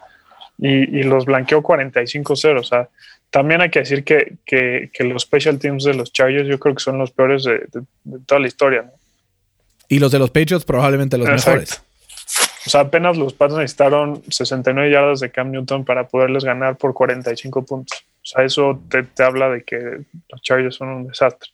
y, 0.59 1.01
y 1.01 1.03
los 1.03 1.25
blanqueó 1.25 1.61
45-0. 1.61 2.61
O 2.61 2.63
sea, 2.63 2.89
también 3.31 3.61
hay 3.61 3.71
que 3.71 3.81
decir 3.81 4.05
que, 4.05 4.37
que, 4.47 4.91
que, 4.93 5.05
los 5.05 5.23
special 5.23 5.59
teams 5.59 5.85
de 5.85 5.95
los 5.95 6.13
Chargers 6.13 6.49
yo 6.49 6.59
creo 6.59 6.75
que 6.75 6.83
son 6.83 6.99
los 6.99 7.11
peores 7.11 7.45
de, 7.45 7.59
de, 7.73 7.83
de 8.05 8.19
toda 8.27 8.41
la 8.41 8.47
historia. 8.47 8.83
¿no? 8.83 8.93
Y 9.89 9.99
los 9.99 10.13
de 10.13 10.19
los 10.19 10.31
Patriots 10.31 10.65
probablemente 10.65 11.19
los 11.19 11.29
Exacto. 11.29 11.51
mejores. 11.51 11.83
O 12.67 12.71
sea, 12.71 12.83
apenas 12.83 13.17
los 13.17 13.33
Pats 13.33 13.55
necesitaron 13.55 14.23
69 14.29 14.91
yardas 14.91 15.21
de 15.21 15.31
Cam 15.31 15.51
Newton 15.51 15.85
para 15.87 16.07
poderles 16.09 16.45
ganar 16.45 16.77
por 16.77 16.93
45 16.93 17.65
puntos. 17.65 17.99
O 18.23 18.27
sea, 18.27 18.45
eso 18.45 18.83
te, 18.91 19.05
te 19.05 19.23
habla 19.23 19.49
de 19.49 19.65
que 19.65 19.79
los 20.29 20.43
Chargers 20.43 20.77
son 20.77 20.89
un 20.89 21.07
desastre. 21.07 21.51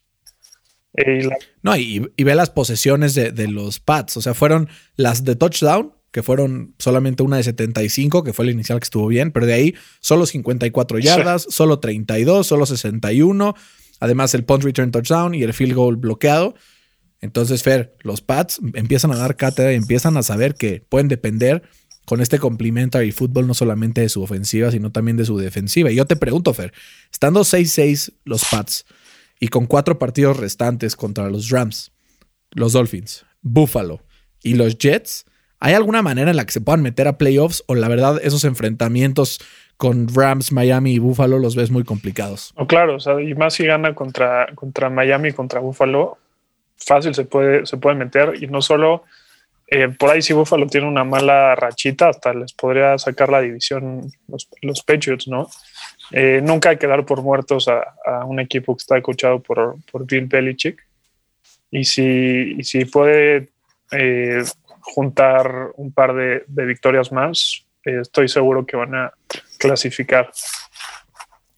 Y 0.95 1.23
la... 1.23 1.37
No, 1.63 1.77
y, 1.77 2.11
y, 2.17 2.25
ve 2.25 2.35
las 2.35 2.51
posesiones 2.51 3.15
de, 3.15 3.31
de 3.31 3.47
los 3.47 3.79
Pats. 3.79 4.17
O 4.17 4.23
sea, 4.23 4.35
fueron 4.35 4.69
las 4.97 5.25
de 5.25 5.37
touchdown 5.37 5.93
que 6.15 6.23
fueron 6.23 6.77
solamente 6.79 7.25
una 7.25 7.39
de 7.39 7.43
75, 7.43 8.23
que 8.23 8.33
fue 8.33 8.45
la 8.45 8.53
inicial 8.53 8.79
que 8.79 8.85
estuvo 8.85 9.09
bien, 9.09 9.33
pero 9.33 9.47
de 9.47 9.55
ahí 9.55 9.75
solo 9.99 10.27
54 10.27 11.01
yardas, 11.01 11.43
sí. 11.43 11.49
solo 11.51 11.81
32, 11.81 12.47
solo 12.47 12.67
61, 12.67 13.57
además 13.99 14.33
el 14.35 14.45
punt 14.45 14.63
return 14.63 14.93
touchdown 14.93 15.35
y 15.35 15.43
el 15.43 15.53
field 15.53 15.75
goal 15.75 15.97
bloqueado. 15.97 16.55
Entonces, 17.21 17.65
Fer, 17.65 17.97
los 18.03 18.21
Pats 18.21 18.61
empiezan 18.75 19.11
a 19.11 19.17
dar 19.17 19.35
cátedra 19.35 19.73
y 19.73 19.75
empiezan 19.75 20.17
a 20.17 20.23
saber 20.23 20.55
que 20.55 20.87
pueden 20.89 21.09
depender 21.09 21.65
con 22.07 22.21
este 22.21 22.39
complementary 22.39 23.11
fútbol 23.11 23.49
no 23.49 23.55
solamente 23.55 24.03
de 24.03 24.09
su 24.09 24.23
ofensiva, 24.23 24.71
sino 24.71 24.93
también 24.93 25.17
de 25.17 25.25
su 25.25 25.37
defensiva. 25.37 25.91
Y 25.91 25.97
yo 25.97 26.05
te 26.05 26.15
pregunto, 26.15 26.55
Fer, 26.55 26.73
estando 27.11 27.41
6-6 27.41 28.13
los 28.25 28.45
Pats 28.45 28.85
y 29.41 29.49
con 29.49 29.67
cuatro 29.67 29.99
partidos 29.99 30.37
restantes 30.37 30.95
contra 30.95 31.29
los 31.29 31.51
Rams, 31.51 31.91
los 32.53 32.73
Dolphins, 32.73 33.27
Buffalo 33.43 34.05
y 34.45 34.55
los 34.55 34.79
Jets, 34.79 35.25
¿hay 35.61 35.75
alguna 35.75 36.03
manera 36.03 36.31
en 36.31 36.37
la 36.37 36.45
que 36.45 36.53
se 36.53 36.61
puedan 36.61 36.83
meter 36.83 37.09
a 37.09 37.19
playoffs 37.19 37.65
o 37.67 37.75
la 37.75 37.89
verdad 37.89 38.21
esos 38.23 38.45
enfrentamientos 38.45 39.41
con 39.77 40.09
Rams, 40.15 40.53
Miami 40.53 40.93
y 40.93 40.99
Buffalo 40.99 41.39
los 41.39 41.57
ves 41.57 41.71
muy 41.71 41.85
complicados? 41.85 42.53
O 42.57 42.67
claro, 42.67 42.97
o 42.97 43.01
sea, 43.01 43.21
y 43.21 43.35
más 43.35 43.55
si 43.55 43.67
gana 43.67 43.95
contra, 43.95 44.47
contra 44.55 44.91
Miami 44.91 45.33
contra 45.33 45.61
Buffalo, 45.61 46.19
fácil 46.77 47.15
se 47.15 47.25
puede, 47.25 47.67
se 47.67 47.77
puede 47.77 47.97
meter 47.97 48.35
y 48.41 48.47
no 48.47 48.63
solo 48.63 49.05
eh, 49.67 49.89
por 49.89 50.11
ahí 50.11 50.21
si 50.21 50.33
Buffalo 50.33 50.67
tiene 50.67 50.87
una 50.87 51.05
mala 51.05 51.55
rachita, 51.55 52.09
hasta 52.09 52.35
les 52.35 52.53
podría 52.53 52.99
sacar 52.99 53.31
la 53.31 53.41
división 53.41 54.13
los, 54.29 54.49
los 54.61 54.83
Patriots, 54.83 55.27
¿no? 55.27 55.49
Eh, 56.13 56.41
nunca 56.43 56.71
hay 56.71 56.77
que 56.77 56.87
dar 56.87 57.07
por 57.07 57.23
muertos 57.23 57.69
a, 57.69 57.95
a, 58.05 58.25
un 58.27 58.41
equipo 58.41 58.77
que 58.77 58.83
está 58.83 58.97
escuchado 58.99 59.41
por, 59.41 59.77
por 59.91 60.07
Bill 60.07 60.27
Belichick. 60.27 60.87
Y 61.71 61.85
si, 61.85 62.57
y 62.59 62.63
si 62.63 62.85
puede 62.85 63.49
eh, 63.91 64.45
juntar 64.85 65.71
un 65.77 65.93
par 65.93 66.15
de, 66.15 66.45
de 66.47 66.67
victorias 66.67 67.11
más, 67.11 67.67
eh, 67.85 68.01
estoy 68.01 68.29
seguro 68.29 68.67
que 68.67 68.77
van 68.77 68.95
a 68.95 69.13
clasificar. 69.59 70.31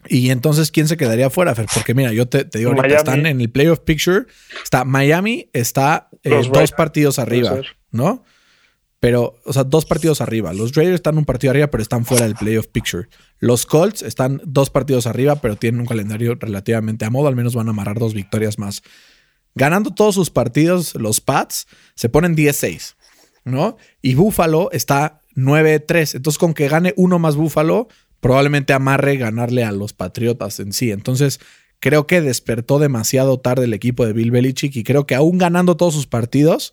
Y 0.08 0.30
entonces, 0.30 0.70
¿quién 0.70 0.86
se 0.86 0.96
quedaría 0.96 1.30
fuera, 1.30 1.54
Fer? 1.54 1.66
Porque 1.72 1.94
mira, 1.94 2.12
yo 2.12 2.28
te, 2.28 2.44
te 2.44 2.58
digo, 2.58 2.70
ahorita 2.70 2.82
Miami. 2.86 2.98
están 2.98 3.26
en 3.26 3.40
el 3.40 3.50
playoff 3.50 3.80
picture. 3.80 4.26
Está 4.62 4.84
Miami, 4.84 5.50
está 5.52 6.08
eh, 6.22 6.42
dos 6.52 6.72
partidos 6.72 7.18
arriba, 7.18 7.60
¿no? 7.90 8.24
Pero, 9.00 9.34
o 9.44 9.52
sea, 9.52 9.64
dos 9.64 9.84
partidos 9.84 10.20
arriba. 10.20 10.52
Los 10.52 10.74
Raiders 10.74 10.96
están 10.96 11.18
un 11.18 11.24
partido 11.24 11.50
arriba, 11.50 11.68
pero 11.68 11.82
están 11.82 12.04
fuera 12.04 12.24
del 12.24 12.34
playoff 12.34 12.68
picture. 12.68 13.08
Los 13.38 13.66
Colts 13.66 14.02
están 14.02 14.40
dos 14.44 14.70
partidos 14.70 15.06
arriba, 15.06 15.36
pero 15.36 15.56
tienen 15.56 15.80
un 15.80 15.86
calendario 15.86 16.34
relativamente 16.34 17.04
a 17.04 17.10
modo. 17.10 17.28
Al 17.28 17.36
menos 17.36 17.54
van 17.54 17.68
a 17.68 17.70
amarrar 17.70 17.98
dos 17.98 18.14
victorias 18.14 18.58
más. 18.58 18.82
Ganando 19.54 19.90
todos 19.90 20.14
sus 20.14 20.30
partidos, 20.30 20.94
los 20.94 21.20
Pats 21.20 21.66
se 21.94 22.08
ponen 22.08 22.36
10-6, 22.36 22.95
¿no? 23.46 23.78
Y 24.02 24.14
Buffalo 24.16 24.70
está 24.72 25.22
9-3. 25.36 26.16
Entonces, 26.16 26.38
con 26.38 26.52
que 26.52 26.68
gane 26.68 26.92
uno 26.96 27.18
más 27.18 27.36
Buffalo, 27.36 27.88
probablemente 28.20 28.74
amarre 28.74 29.16
ganarle 29.16 29.64
a 29.64 29.72
los 29.72 29.92
Patriotas 29.94 30.60
en 30.60 30.72
sí. 30.72 30.90
Entonces, 30.90 31.40
creo 31.78 32.06
que 32.06 32.20
despertó 32.20 32.78
demasiado 32.78 33.38
tarde 33.38 33.64
el 33.64 33.72
equipo 33.72 34.04
de 34.04 34.12
Bill 34.12 34.32
Belichick 34.32 34.74
y 34.76 34.84
creo 34.84 35.06
que 35.06 35.14
aún 35.14 35.38
ganando 35.38 35.76
todos 35.76 35.94
sus 35.94 36.06
partidos, 36.06 36.72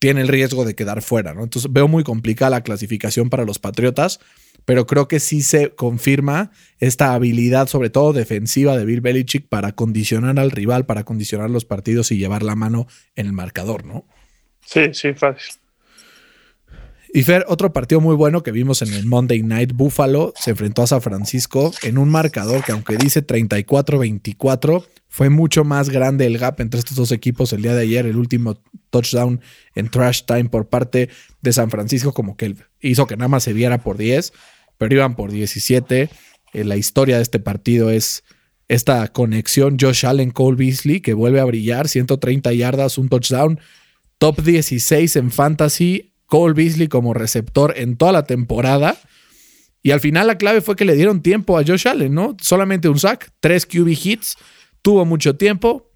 tiene 0.00 0.22
el 0.22 0.28
riesgo 0.28 0.64
de 0.64 0.74
quedar 0.74 1.02
fuera, 1.02 1.34
¿no? 1.34 1.44
Entonces, 1.44 1.70
veo 1.72 1.86
muy 1.86 2.02
complicada 2.02 2.50
la 2.50 2.62
clasificación 2.62 3.30
para 3.30 3.44
los 3.44 3.58
Patriotas, 3.58 4.18
pero 4.64 4.86
creo 4.86 5.08
que 5.08 5.20
sí 5.20 5.42
se 5.42 5.70
confirma 5.74 6.50
esta 6.78 7.12
habilidad, 7.12 7.68
sobre 7.68 7.90
todo 7.90 8.12
defensiva 8.12 8.76
de 8.76 8.84
Bill 8.84 9.02
Belichick, 9.02 9.46
para 9.48 9.72
condicionar 9.72 10.40
al 10.40 10.50
rival, 10.50 10.86
para 10.86 11.04
condicionar 11.04 11.50
los 11.50 11.66
partidos 11.66 12.10
y 12.10 12.16
llevar 12.16 12.42
la 12.42 12.56
mano 12.56 12.86
en 13.14 13.26
el 13.26 13.32
marcador, 13.32 13.84
¿no? 13.84 14.06
Sí, 14.64 14.92
sí, 14.92 15.12
fácil. 15.12 15.59
Y 17.12 17.24
Fer, 17.24 17.44
otro 17.48 17.72
partido 17.72 18.00
muy 18.00 18.14
bueno 18.14 18.42
que 18.42 18.52
vimos 18.52 18.82
en 18.82 18.92
el 18.92 19.04
Monday 19.04 19.42
Night, 19.42 19.72
Buffalo 19.74 20.32
se 20.36 20.50
enfrentó 20.50 20.82
a 20.82 20.86
San 20.86 21.02
Francisco 21.02 21.72
en 21.82 21.98
un 21.98 22.08
marcador 22.08 22.62
que 22.64 22.70
aunque 22.70 22.96
dice 22.96 23.26
34-24, 23.26 24.84
fue 25.08 25.28
mucho 25.28 25.64
más 25.64 25.90
grande 25.90 26.26
el 26.26 26.38
gap 26.38 26.60
entre 26.60 26.78
estos 26.78 26.96
dos 26.96 27.10
equipos 27.10 27.52
el 27.52 27.62
día 27.62 27.74
de 27.74 27.82
ayer. 27.82 28.06
El 28.06 28.16
último 28.16 28.62
touchdown 28.90 29.40
en 29.74 29.88
trash 29.88 30.22
time 30.22 30.44
por 30.44 30.68
parte 30.68 31.08
de 31.40 31.52
San 31.52 31.70
Francisco 31.70 32.12
como 32.12 32.36
que 32.36 32.54
hizo 32.80 33.08
que 33.08 33.16
nada 33.16 33.28
más 33.28 33.42
se 33.42 33.52
viera 33.52 33.78
por 33.78 33.96
10, 33.96 34.32
pero 34.78 34.94
iban 34.94 35.16
por 35.16 35.32
17. 35.32 36.10
Eh, 36.52 36.64
la 36.64 36.76
historia 36.76 37.16
de 37.16 37.22
este 37.22 37.40
partido 37.40 37.90
es 37.90 38.22
esta 38.68 39.08
conexión 39.08 39.78
Josh 39.80 40.06
Allen, 40.06 40.30
Cole 40.30 40.56
Beasley, 40.56 41.00
que 41.00 41.14
vuelve 41.14 41.40
a 41.40 41.44
brillar, 41.44 41.88
130 41.88 42.52
yardas, 42.52 42.98
un 42.98 43.08
touchdown, 43.08 43.58
top 44.18 44.42
16 44.42 45.16
en 45.16 45.32
fantasy 45.32 46.09
Cole 46.30 46.54
Beasley 46.54 46.86
como 46.86 47.12
receptor 47.12 47.74
en 47.76 47.96
toda 47.96 48.12
la 48.12 48.22
temporada. 48.22 48.96
Y 49.82 49.90
al 49.90 50.00
final 50.00 50.28
la 50.28 50.38
clave 50.38 50.60
fue 50.60 50.76
que 50.76 50.84
le 50.84 50.94
dieron 50.94 51.22
tiempo 51.22 51.58
a 51.58 51.64
Josh 51.66 51.88
Allen, 51.88 52.14
¿no? 52.14 52.36
Solamente 52.40 52.88
un 52.88 52.98
sack, 52.98 53.32
tres 53.40 53.66
QB 53.66 53.88
hits, 53.88 54.36
tuvo 54.80 55.04
mucho 55.04 55.36
tiempo 55.36 55.90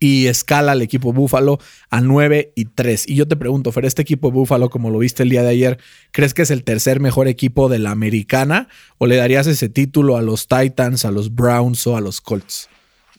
y 0.00 0.26
escala 0.26 0.72
al 0.72 0.82
equipo 0.82 1.12
Búfalo 1.12 1.60
a 1.88 2.00
9 2.00 2.52
y 2.56 2.64
3. 2.64 3.08
Y 3.08 3.14
yo 3.14 3.28
te 3.28 3.36
pregunto, 3.36 3.70
Fer, 3.70 3.84
este 3.84 4.02
equipo 4.02 4.32
Búfalo, 4.32 4.70
como 4.70 4.90
lo 4.90 4.98
viste 4.98 5.22
el 5.22 5.28
día 5.28 5.42
de 5.42 5.50
ayer, 5.50 5.78
¿crees 6.10 6.34
que 6.34 6.42
es 6.42 6.50
el 6.50 6.64
tercer 6.64 6.98
mejor 6.98 7.28
equipo 7.28 7.68
de 7.68 7.78
la 7.78 7.92
americana? 7.92 8.68
¿O 8.98 9.06
le 9.06 9.16
darías 9.16 9.46
ese 9.46 9.68
título 9.68 10.16
a 10.16 10.22
los 10.22 10.48
Titans, 10.48 11.04
a 11.04 11.12
los 11.12 11.32
Browns 11.32 11.86
o 11.86 11.96
a 11.96 12.00
los 12.00 12.20
Colts? 12.20 12.68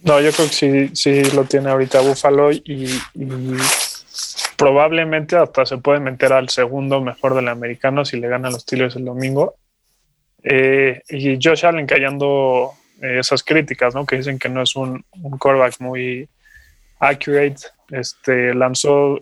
No, 0.03 0.19
yo 0.19 0.31
creo 0.33 0.47
que 0.47 0.53
sí, 0.53 0.89
sí 0.93 1.31
lo 1.33 1.45
tiene 1.45 1.69
ahorita 1.69 2.01
Búfalo 2.01 2.51
y 2.51 2.89
probablemente 4.61 5.35
hasta 5.37 5.65
se 5.65 5.79
puede 5.79 5.99
meter 5.99 6.33
al 6.33 6.49
segundo 6.49 7.01
mejor 7.01 7.33
del 7.33 7.47
americano 7.47 8.05
si 8.05 8.19
le 8.19 8.27
ganan 8.27 8.51
los 8.51 8.61
Steelers 8.61 8.95
el 8.95 9.05
domingo. 9.05 9.55
Eh, 10.43 11.01
y 11.09 11.39
Josh 11.41 11.65
Allen 11.65 11.87
callando 11.87 12.73
eh, 13.01 13.17
esas 13.19 13.43
críticas, 13.43 13.95
¿no? 13.95 14.05
Que 14.05 14.17
dicen 14.17 14.37
que 14.37 14.49
no 14.49 14.61
es 14.61 14.75
un, 14.75 15.03
un 15.19 15.37
quarterback 15.39 15.79
muy 15.79 16.29
accurate. 16.99 17.57
Este 17.89 18.53
lanzó, 18.53 19.17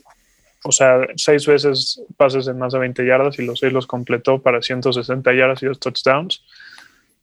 o 0.65 0.71
sea, 0.73 1.07
seis 1.15 1.47
veces 1.47 2.01
pases 2.17 2.45
de 2.45 2.53
más 2.53 2.73
de 2.73 2.79
20 2.79 3.05
yardas 3.05 3.39
y 3.39 3.45
los 3.45 3.59
seis 3.59 3.71
los 3.71 3.87
completó 3.87 4.41
para 4.41 4.61
160 4.61 5.33
yardas 5.33 5.63
y 5.63 5.67
dos 5.67 5.79
touchdowns. 5.79 6.43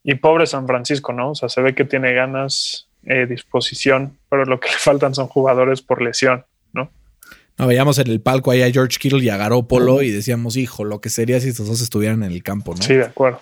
Y 0.03 0.15
pobre 0.15 0.47
San 0.47 0.67
Francisco, 0.67 1.13
¿no? 1.13 1.33
O 1.33 1.35
sea, 1.35 1.51
se 1.51 1.61
ve 1.61 1.75
que 1.75 1.85
tiene 1.85 2.15
ganas, 2.15 2.89
eh, 3.05 3.27
disposición, 3.27 4.17
pero 4.31 4.47
lo 4.47 4.59
que 4.59 4.69
le 4.71 4.79
faltan 4.79 5.15
son 5.15 5.27
jugadores 5.27 5.83
por 5.83 6.01
lesión, 6.01 6.47
¿no? 7.59 7.67
Veíamos 7.67 7.99
en 7.99 8.09
el 8.09 8.21
palco 8.21 8.51
ahí 8.51 8.63
a 8.63 8.71
George 8.71 8.99
Kittle 8.99 9.23
y 9.25 9.29
a 9.29 9.37
Garoppolo 9.37 10.03
y 10.03 10.11
decíamos, 10.11 10.57
hijo, 10.57 10.85
lo 10.85 11.01
que 11.01 11.09
sería 11.09 11.41
si 11.41 11.49
estos 11.49 11.67
dos 11.67 11.81
estuvieran 11.81 12.23
en 12.23 12.33
el 12.33 12.43
campo, 12.43 12.75
¿no? 12.75 12.83
Sí, 12.83 12.95
de 12.95 13.05
acuerdo. 13.05 13.41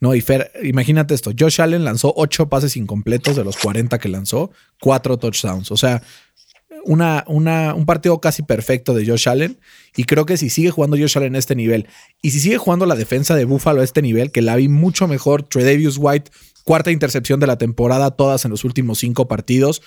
No, 0.00 0.14
y 0.14 0.20
Fer, 0.20 0.50
imagínate 0.62 1.14
esto. 1.14 1.32
Josh 1.38 1.60
Allen 1.60 1.84
lanzó 1.84 2.12
ocho 2.16 2.48
pases 2.48 2.76
incompletos 2.76 3.36
de 3.36 3.44
los 3.44 3.56
40 3.56 3.98
que 3.98 4.08
lanzó, 4.08 4.50
cuatro 4.80 5.18
touchdowns. 5.18 5.70
O 5.70 5.76
sea, 5.76 6.02
una, 6.84 7.24
una, 7.26 7.74
un 7.74 7.84
partido 7.84 8.20
casi 8.20 8.42
perfecto 8.42 8.94
de 8.94 9.06
Josh 9.06 9.28
Allen. 9.28 9.58
Y 9.94 10.04
creo 10.04 10.24
que 10.24 10.36
si 10.36 10.48
sigue 10.48 10.70
jugando 10.70 10.96
Josh 10.96 11.18
Allen 11.18 11.34
a 11.34 11.38
este 11.38 11.54
nivel 11.54 11.86
y 12.22 12.30
si 12.30 12.40
sigue 12.40 12.56
jugando 12.56 12.86
la 12.86 12.94
defensa 12.94 13.34
de 13.34 13.44
Buffalo 13.44 13.82
a 13.82 13.84
este 13.84 14.00
nivel, 14.00 14.32
que 14.32 14.42
la 14.42 14.56
vi 14.56 14.68
mucho 14.68 15.06
mejor, 15.06 15.42
Tredavious 15.42 15.98
White, 15.98 16.30
cuarta 16.64 16.90
intercepción 16.90 17.40
de 17.40 17.46
la 17.46 17.58
temporada, 17.58 18.10
todas 18.12 18.44
en 18.44 18.50
los 18.50 18.64
últimos 18.64 18.98
cinco 18.98 19.28
partidos 19.28 19.82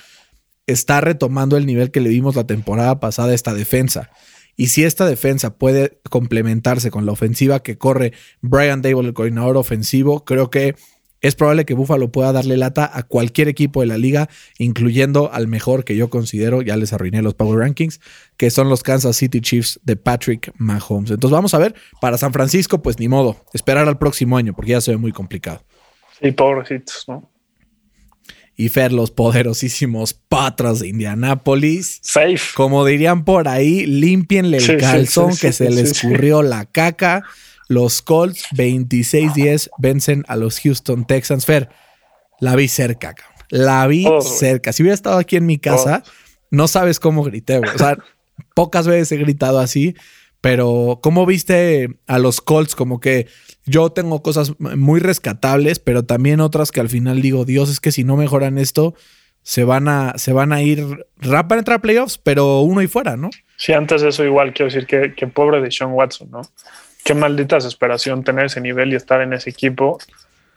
está 0.67 1.01
retomando 1.01 1.57
el 1.57 1.65
nivel 1.65 1.91
que 1.91 2.01
le 2.01 2.09
vimos 2.09 2.35
la 2.35 2.45
temporada 2.45 2.99
pasada 2.99 3.31
a 3.31 3.35
esta 3.35 3.53
defensa. 3.53 4.09
Y 4.55 4.67
si 4.67 4.83
esta 4.83 5.05
defensa 5.05 5.57
puede 5.57 5.99
complementarse 6.09 6.91
con 6.91 7.05
la 7.05 7.13
ofensiva 7.13 7.63
que 7.63 7.77
corre 7.77 8.13
Brian 8.41 8.81
Dable, 8.81 9.07
el 9.07 9.13
coordinador 9.13 9.57
ofensivo, 9.57 10.23
creo 10.25 10.49
que 10.49 10.75
es 11.21 11.35
probable 11.35 11.65
que 11.65 11.75
Buffalo 11.75 12.11
pueda 12.11 12.31
darle 12.31 12.57
lata 12.57 12.89
a 12.91 13.03
cualquier 13.03 13.47
equipo 13.47 13.81
de 13.81 13.87
la 13.87 13.97
liga, 13.97 14.27
incluyendo 14.57 15.31
al 15.31 15.47
mejor 15.47 15.83
que 15.83 15.95
yo 15.95 16.09
considero, 16.09 16.63
ya 16.63 16.75
les 16.77 16.93
arruiné 16.93 17.21
los 17.21 17.35
Power 17.35 17.59
Rankings, 17.59 18.01
que 18.37 18.49
son 18.49 18.69
los 18.69 18.81
Kansas 18.81 19.15
City 19.15 19.39
Chiefs 19.39 19.79
de 19.83 19.95
Patrick 19.95 20.51
Mahomes. 20.57 21.11
Entonces 21.11 21.31
vamos 21.31 21.53
a 21.53 21.59
ver, 21.59 21.75
para 22.01 22.17
San 22.17 22.33
Francisco, 22.33 22.81
pues 22.81 22.99
ni 22.99 23.07
modo, 23.07 23.37
esperar 23.53 23.87
al 23.87 23.99
próximo 23.99 24.35
año, 24.35 24.53
porque 24.53 24.71
ya 24.71 24.81
se 24.81 24.91
ve 24.91 24.97
muy 24.97 25.11
complicado. 25.11 25.63
Sí, 26.19 26.31
pobrecitos, 26.31 27.05
¿no? 27.07 27.30
Y 28.65 28.69
Fer, 28.69 28.91
los 28.93 29.11
poderosísimos 29.11 30.13
Patras 30.13 30.79
de 30.79 30.89
Indianápolis. 30.89 31.99
Safe. 32.03 32.39
Como 32.53 32.85
dirían 32.85 33.25
por 33.25 33.47
ahí, 33.47 33.85
límpienle 33.85 34.57
el 34.57 34.63
Sí, 34.63 34.77
calzón 34.77 35.33
sí, 35.33 35.41
que 35.41 35.53
se 35.53 35.69
le 35.69 35.81
escurrió 35.81 36.41
la 36.43 36.65
caca. 36.65 37.23
Los 37.67 38.01
Colts 38.01 38.43
26-10 38.53 39.69
vencen 39.77 40.23
a 40.27 40.35
los 40.35 40.59
Houston 40.59 41.05
Texans. 41.05 41.45
Fer, 41.45 41.69
la 42.39 42.55
vi 42.55 42.67
cerca, 42.67 43.13
cabrón. 43.13 43.31
La 43.49 43.87
vi 43.87 44.05
Oh, 44.07 44.21
cerca. 44.21 44.73
Si 44.73 44.83
hubiera 44.83 44.93
estado 44.95 45.17
aquí 45.17 45.35
en 45.37 45.45
mi 45.45 45.57
casa, 45.57 46.03
no 46.49 46.67
sabes 46.67 46.99
cómo 46.99 47.23
grité, 47.23 47.59
güey. 47.59 47.71
O 47.73 47.77
sea, 47.77 47.97
pocas 48.55 48.87
veces 48.87 49.11
he 49.11 49.17
gritado 49.17 49.59
así, 49.59 49.95
pero 50.39 50.99
¿cómo 51.01 51.25
viste 51.25 51.99
a 52.07 52.19
los 52.19 52.41
Colts? 52.41 52.75
Como 52.75 52.99
que 52.99 53.27
yo 53.65 53.91
tengo 53.91 54.21
cosas 54.21 54.53
muy 54.59 54.99
rescatables, 54.99 55.79
pero 55.79 56.03
también 56.03 56.39
otras 56.39 56.71
que 56.71 56.81
al 56.81 56.89
final 56.89 57.21
digo, 57.21 57.45
Dios, 57.45 57.69
es 57.69 57.79
que 57.79 57.91
si 57.91 58.03
no 58.03 58.17
mejoran 58.17 58.57
esto, 58.57 58.95
se 59.43 59.63
van 59.63 59.87
a, 59.87 60.13
se 60.17 60.33
van 60.33 60.53
a 60.53 60.61
ir 60.61 61.05
rap 61.17 61.47
para 61.47 61.59
entrar 61.59 61.77
a 61.77 61.81
playoffs, 61.81 62.17
pero 62.17 62.61
uno 62.61 62.81
y 62.81 62.87
fuera, 62.87 63.17
¿no? 63.17 63.29
Sí, 63.57 63.73
antes 63.73 64.01
de 64.01 64.09
eso 64.09 64.23
igual 64.23 64.53
quiero 64.53 64.71
decir 64.71 64.87
que, 64.87 65.13
que 65.13 65.27
pobre 65.27 65.61
de 65.61 65.71
Sean 65.71 65.91
Watson, 65.93 66.29
¿no? 66.31 66.41
Qué 67.03 67.13
maldita 67.13 67.55
desesperación 67.55 68.23
tener 68.23 68.45
ese 68.45 68.61
nivel 68.61 68.93
y 68.93 68.95
estar 68.95 69.21
en 69.21 69.33
ese 69.33 69.49
equipo. 69.49 69.97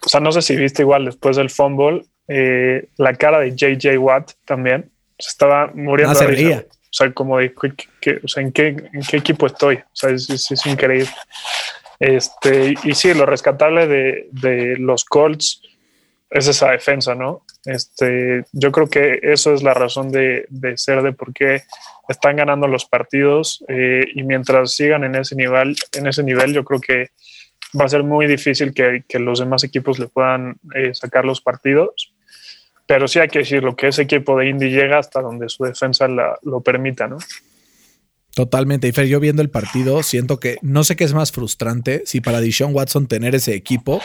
O 0.04 0.08
sea, 0.08 0.20
no 0.20 0.32
sé 0.32 0.42
si 0.42 0.56
viste 0.56 0.82
igual 0.82 1.06
después 1.06 1.36
del 1.36 1.48
fumble, 1.48 2.04
eh, 2.28 2.88
la 2.96 3.14
cara 3.14 3.40
de 3.40 3.54
JJ 3.54 3.98
Watt 3.98 4.32
también. 4.44 4.90
Se 5.18 5.28
estaba 5.28 5.70
muriendo. 5.74 6.12
Ah, 6.12 6.14
se 6.14 6.26
de 6.26 6.30
risa, 6.30 6.48
güey. 6.48 6.66
sea, 6.90 7.12
como 7.12 7.38
de, 7.38 7.54
que, 8.00 8.20
o 8.22 8.28
sea, 8.28 8.42
¿en, 8.42 8.52
qué, 8.52 8.68
¿en 8.68 9.02
qué 9.08 9.16
equipo 9.16 9.46
estoy? 9.46 9.76
O 9.76 9.94
sea, 9.94 10.10
es, 10.10 10.28
es, 10.30 10.66
increíble. 10.66 11.08
Este, 11.98 12.74
y 12.84 12.94
sí, 12.94 13.14
lo 13.14 13.26
rescatable 13.26 13.86
de, 13.86 14.28
de, 14.32 14.76
los 14.78 15.04
Colts 15.04 15.62
es 16.30 16.48
esa 16.48 16.70
defensa, 16.70 17.14
¿no? 17.14 17.44
Este, 17.64 18.44
yo 18.52 18.72
creo 18.72 18.88
que 18.88 19.20
eso 19.22 19.54
es 19.54 19.62
la 19.62 19.74
razón 19.74 20.10
de, 20.10 20.46
de 20.48 20.76
ser 20.76 21.02
de 21.02 21.12
por 21.12 21.32
qué 21.32 21.62
están 22.08 22.36
ganando 22.36 22.66
los 22.66 22.84
partidos 22.84 23.64
eh, 23.68 24.06
y 24.14 24.22
mientras 24.22 24.72
sigan 24.72 25.04
en 25.04 25.14
ese 25.14 25.36
nivel, 25.36 25.76
en 25.92 26.06
ese 26.06 26.22
nivel, 26.22 26.52
yo 26.52 26.64
creo 26.64 26.80
que 26.80 27.10
va 27.78 27.86
a 27.86 27.88
ser 27.88 28.02
muy 28.02 28.26
difícil 28.26 28.74
que, 28.74 29.04
que 29.08 29.18
los 29.18 29.38
demás 29.38 29.64
equipos 29.64 29.98
le 29.98 30.08
puedan 30.08 30.56
eh, 30.74 30.94
sacar 30.94 31.24
los 31.24 31.40
partidos. 31.40 32.12
Pero 32.86 33.08
sí 33.08 33.18
hay 33.18 33.28
que 33.28 33.38
decirlo, 33.38 33.74
que 33.74 33.88
ese 33.88 34.02
equipo 34.02 34.38
de 34.38 34.48
Indy 34.48 34.68
llega 34.68 34.98
hasta 34.98 35.22
donde 35.22 35.48
su 35.48 35.64
defensa 35.64 36.06
la, 36.06 36.38
lo 36.42 36.60
permita, 36.60 37.08
¿no? 37.08 37.16
Totalmente. 38.34 38.88
Y 38.88 38.92
Fer, 38.92 39.06
yo 39.06 39.20
viendo 39.20 39.42
el 39.42 39.50
partido, 39.50 40.02
siento 40.02 40.40
que 40.40 40.56
no 40.60 40.82
sé 40.82 40.96
qué 40.96 41.04
es 41.04 41.14
más 41.14 41.30
frustrante, 41.30 42.02
si 42.04 42.20
para 42.20 42.40
Deshaun 42.40 42.74
Watson 42.74 43.06
tener 43.06 43.34
ese 43.34 43.54
equipo 43.54 44.00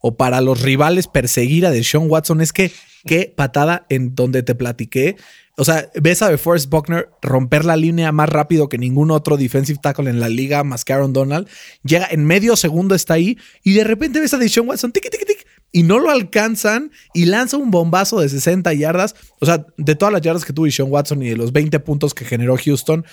o 0.00 0.16
para 0.16 0.40
los 0.40 0.62
rivales 0.62 1.06
perseguir 1.06 1.64
a 1.64 1.70
Deshaun 1.70 2.10
Watson. 2.10 2.40
Es 2.40 2.52
que 2.52 2.72
qué 3.06 3.32
patada 3.34 3.86
en 3.88 4.14
donde 4.14 4.42
te 4.42 4.54
platiqué. 4.54 5.16
O 5.56 5.64
sea, 5.64 5.90
ves 6.00 6.22
a 6.22 6.28
DeForest 6.28 6.68
Buckner 6.70 7.08
romper 7.20 7.64
la 7.64 7.76
línea 7.76 8.12
más 8.12 8.28
rápido 8.28 8.68
que 8.68 8.78
ningún 8.78 9.10
otro 9.10 9.36
defensive 9.36 9.80
tackle 9.82 10.08
en 10.08 10.20
la 10.20 10.28
liga, 10.28 10.62
más 10.62 10.84
que 10.84 10.92
Aaron 10.92 11.12
Donald. 11.12 11.48
Llega 11.82 12.06
en 12.10 12.24
medio 12.24 12.54
segundo, 12.56 12.94
está 12.94 13.14
ahí, 13.14 13.38
y 13.64 13.72
de 13.72 13.82
repente 13.82 14.20
ves 14.20 14.34
a 14.34 14.38
Deshaun 14.38 14.68
Watson, 14.68 14.92
tic, 14.92 15.10
tic, 15.10 15.26
tic, 15.26 15.46
y 15.72 15.82
no 15.82 15.98
lo 15.98 16.10
alcanzan 16.10 16.92
y 17.12 17.26
lanza 17.26 17.56
un 17.56 17.70
bombazo 17.70 18.20
de 18.20 18.28
60 18.28 18.72
yardas. 18.74 19.16
O 19.40 19.46
sea, 19.46 19.66
de 19.76 19.94
todas 19.94 20.12
las 20.12 20.22
yardas 20.22 20.44
que 20.44 20.52
tuvo 20.52 20.66
Deshaun 20.66 20.90
Watson 20.90 21.22
y 21.22 21.28
de 21.28 21.36
los 21.36 21.52
20 21.52 21.78
puntos 21.80 22.14
que 22.14 22.24
generó 22.24 22.56
Houston, 22.56 23.04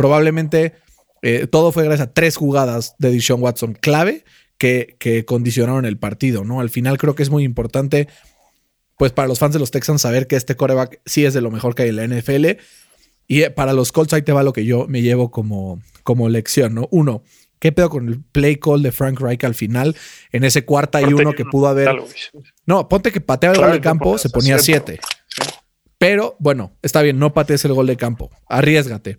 probablemente 0.00 0.72
eh, 1.20 1.46
todo 1.46 1.72
fue 1.72 1.84
gracias 1.84 2.08
a 2.08 2.12
tres 2.14 2.34
jugadas 2.34 2.94
de 2.98 3.10
Deshaun 3.10 3.42
Watson 3.42 3.76
clave 3.78 4.24
que, 4.56 4.96
que 4.98 5.26
condicionaron 5.26 5.84
el 5.84 5.98
partido, 5.98 6.42
¿no? 6.42 6.60
Al 6.60 6.70
final 6.70 6.96
creo 6.96 7.14
que 7.14 7.22
es 7.22 7.28
muy 7.28 7.44
importante, 7.44 8.08
pues 8.96 9.12
para 9.12 9.28
los 9.28 9.38
fans 9.38 9.52
de 9.52 9.58
los 9.58 9.70
Texans, 9.70 10.00
saber 10.00 10.26
que 10.26 10.36
este 10.36 10.56
coreback 10.56 11.02
sí 11.04 11.26
es 11.26 11.34
de 11.34 11.42
lo 11.42 11.50
mejor 11.50 11.74
que 11.74 11.82
hay 11.82 11.90
en 11.90 11.96
la 11.96 12.06
NFL. 12.06 12.46
Y 13.26 13.42
eh, 13.42 13.50
para 13.50 13.74
los 13.74 13.92
Colts 13.92 14.14
ahí 14.14 14.22
te 14.22 14.32
va 14.32 14.42
lo 14.42 14.54
que 14.54 14.64
yo 14.64 14.86
me 14.88 15.02
llevo 15.02 15.30
como, 15.30 15.82
como 16.02 16.30
lección, 16.30 16.74
¿no? 16.74 16.88
Uno, 16.90 17.22
¿Qué 17.58 17.72
pedo 17.72 17.90
con 17.90 18.08
el 18.08 18.22
play 18.22 18.56
call 18.56 18.82
de 18.82 18.90
Frank 18.90 19.20
Reich 19.20 19.44
al 19.44 19.54
final? 19.54 19.94
En 20.32 20.44
ese 20.44 20.64
cuarta 20.64 21.02
y 21.02 21.12
uno 21.12 21.34
que 21.34 21.44
pudo 21.44 21.68
haber. 21.68 21.90
No, 22.64 22.88
ponte 22.88 23.12
que 23.12 23.20
pateaba 23.20 23.54
el 23.54 23.60
gol 23.60 23.72
de 23.72 23.80
campo, 23.82 24.16
se 24.16 24.30
ponía 24.30 24.58
siete. 24.58 24.98
Pero 25.98 26.36
bueno, 26.38 26.72
está 26.80 27.02
bien, 27.02 27.18
no 27.18 27.34
patees 27.34 27.62
el 27.66 27.74
gol 27.74 27.86
de 27.86 27.98
campo. 27.98 28.30
Arriesgate. 28.48 29.18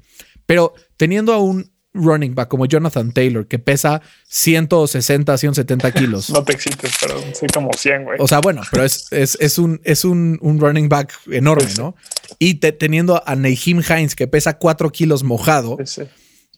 Pero 0.52 0.74
teniendo 0.98 1.32
a 1.32 1.38
un 1.38 1.72
running 1.94 2.36
back 2.36 2.50
como 2.50 2.66
Jonathan 2.66 3.14
Taylor, 3.14 3.48
que 3.48 3.58
pesa 3.58 4.02
160, 4.28 5.38
170 5.38 5.92
kilos. 5.94 6.30
no 6.30 6.44
te 6.44 6.52
excites, 6.52 6.92
pero 7.00 7.16
soy 7.34 7.48
como 7.48 7.70
100, 7.72 8.04
güey. 8.04 8.18
O 8.20 8.28
sea, 8.28 8.42
bueno, 8.42 8.62
pero 8.70 8.84
es, 8.84 9.08
es, 9.12 9.58
un, 9.58 9.80
es 9.86 10.04
un, 10.04 10.40
running 10.60 10.90
back 10.90 11.14
enorme, 11.32 11.70
¿no? 11.78 11.96
Y 12.38 12.56
teniendo 12.56 13.24
a 13.26 13.34
Nahim 13.38 13.82
Hines, 13.82 14.14
que 14.14 14.28
pesa 14.28 14.58
4 14.58 14.92
kilos 14.92 15.24
mojado. 15.24 15.78
Sí, 15.86 16.02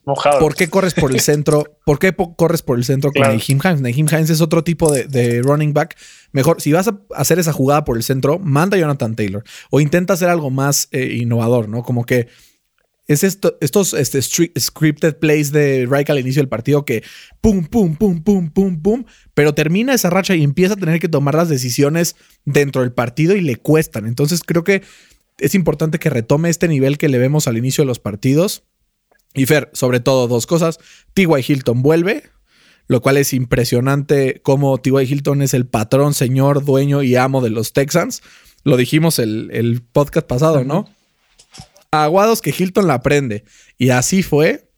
Mojado. 0.06 0.40
¿Por 0.40 0.56
qué 0.56 0.72
corres 0.72 0.96
por 0.96 1.12
el 1.12 1.20
centro? 1.22 1.78
¿Por 1.86 2.00
qué 2.00 2.16
corres 2.36 2.64
por 2.64 2.80
el 2.80 2.86
centro 2.86 3.12
con 3.12 3.22
claro. 3.22 3.36
Hines? 3.36 3.80
Naheem 3.80 4.08
Hines 4.10 4.32
es 4.32 4.42
otro 4.42 4.64
tipo 4.64 4.92
de, 4.92 5.42
running 5.44 5.72
back. 5.72 5.96
Mejor, 6.32 6.60
si 6.62 6.74
vas 6.74 6.88
a 6.88 7.00
hacer 7.16 7.38
esa 7.38 7.54
jugada 7.54 7.86
por 7.86 7.96
el 7.96 8.04
centro, 8.04 8.40
manda 8.40 8.76
a 8.76 8.80
Jonathan 8.80 9.16
Taylor 9.16 9.44
o 9.70 9.80
intenta 9.80 10.16
hacer 10.16 10.30
algo 10.30 10.50
más 10.50 10.88
eh, 10.92 11.14
innovador, 11.20 11.70
¿no? 11.70 11.84
Como 11.84 12.08
que 12.08 12.28
es 13.08 13.24
esto, 13.24 13.58
estos 13.60 13.94
este, 13.94 14.22
scripted 14.22 15.18
plays 15.18 15.52
de 15.52 15.86
Reich 15.90 16.10
al 16.10 16.20
inicio 16.20 16.42
del 16.42 16.50
partido 16.50 16.86
que 16.86 17.04
pum, 17.42 17.66
pum, 17.66 17.96
pum, 17.96 18.24
pum, 18.24 18.50
pum, 18.50 18.82
pum, 18.82 19.06
pero 19.34 19.54
termina 19.54 19.94
esa 19.94 20.10
racha 20.10 20.36
y 20.36 20.44
empieza 20.44 20.76
a 20.76 20.78
tener 20.78 21.00
que 21.00 21.10
tomar 21.10 21.36
las 21.36 21.50
decisiones 21.50 22.16
dentro 22.46 22.82
del 22.82 22.94
partido 22.94 23.36
y 23.36 23.42
le 23.42 23.58
cuestan. 23.58 24.08
Entonces 24.08 24.42
creo 24.46 24.64
que 24.64 24.84
es 25.40 25.56
importante 25.56 26.00
que 26.00 26.10
retome 26.10 26.50
este 26.50 26.68
nivel 26.68 26.98
que 26.98 27.10
le 27.10 27.18
vemos 27.18 27.48
al 27.48 27.58
inicio 27.58 27.84
de 27.84 27.88
los 27.88 28.00
partidos 28.00 28.64
y 29.34 29.46
Fer, 29.48 29.70
sobre 29.74 30.00
todo 30.00 30.28
dos 30.28 30.46
cosas. 30.46 30.80
T.Y. 31.14 31.28
Hilton 31.46 31.82
vuelve, 31.82 32.24
lo 32.88 33.02
cual 33.02 33.18
es 33.18 33.34
impresionante 33.34 34.40
cómo 34.44 34.78
T.Y. 34.78 35.04
Hilton 35.04 35.42
es 35.42 35.54
el 35.54 35.66
patrón, 35.66 36.14
señor, 36.14 36.64
dueño 36.64 37.04
y 37.04 37.16
amo 37.16 37.42
de 37.42 37.50
los 37.50 37.74
Texans. 37.74 38.22
Lo 38.64 38.78
dijimos 38.78 39.20
el, 39.20 39.50
el 39.52 39.82
podcast 39.82 40.28
pasado, 40.28 40.64
¿no? 40.64 40.88
Aguados 41.94 42.42
que 42.42 42.54
Hilton 42.58 42.88
la 42.88 42.96
aprende. 42.96 43.44
Y 43.78 43.90
así 43.90 44.24
fue. 44.24 44.70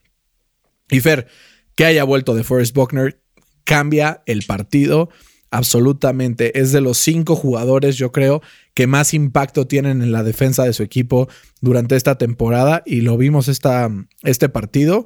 Y 0.90 1.00
Fer, 1.00 1.28
que 1.76 1.86
haya 1.86 2.04
vuelto 2.04 2.36
de 2.36 2.44
Forrest 2.44 2.76
Buckner 2.76 3.22
cambia 3.64 4.22
el 4.26 4.44
partido 4.44 5.10
absolutamente. 5.50 6.60
Es 6.60 6.74
de 6.74 6.82
los 6.82 6.98
cinco 6.98 7.36
jugadores, 7.36 7.96
yo 7.96 8.12
creo, 8.12 8.42
que 8.74 8.88
más 8.88 9.14
impacto 9.14 9.66
tienen 9.66 10.02
en 10.02 10.12
la 10.12 10.24
defensa 10.24 10.66
de 10.66 10.74
su 10.74 10.84
equipo 10.84 11.30
durante 11.62 11.96
esta 11.96 12.18
temporada 12.18 12.84
y 12.86 13.02
lo 13.02 13.18
vimos 13.18 13.48
esta, 13.48 13.90
este 14.24 14.50
partido. 14.50 15.06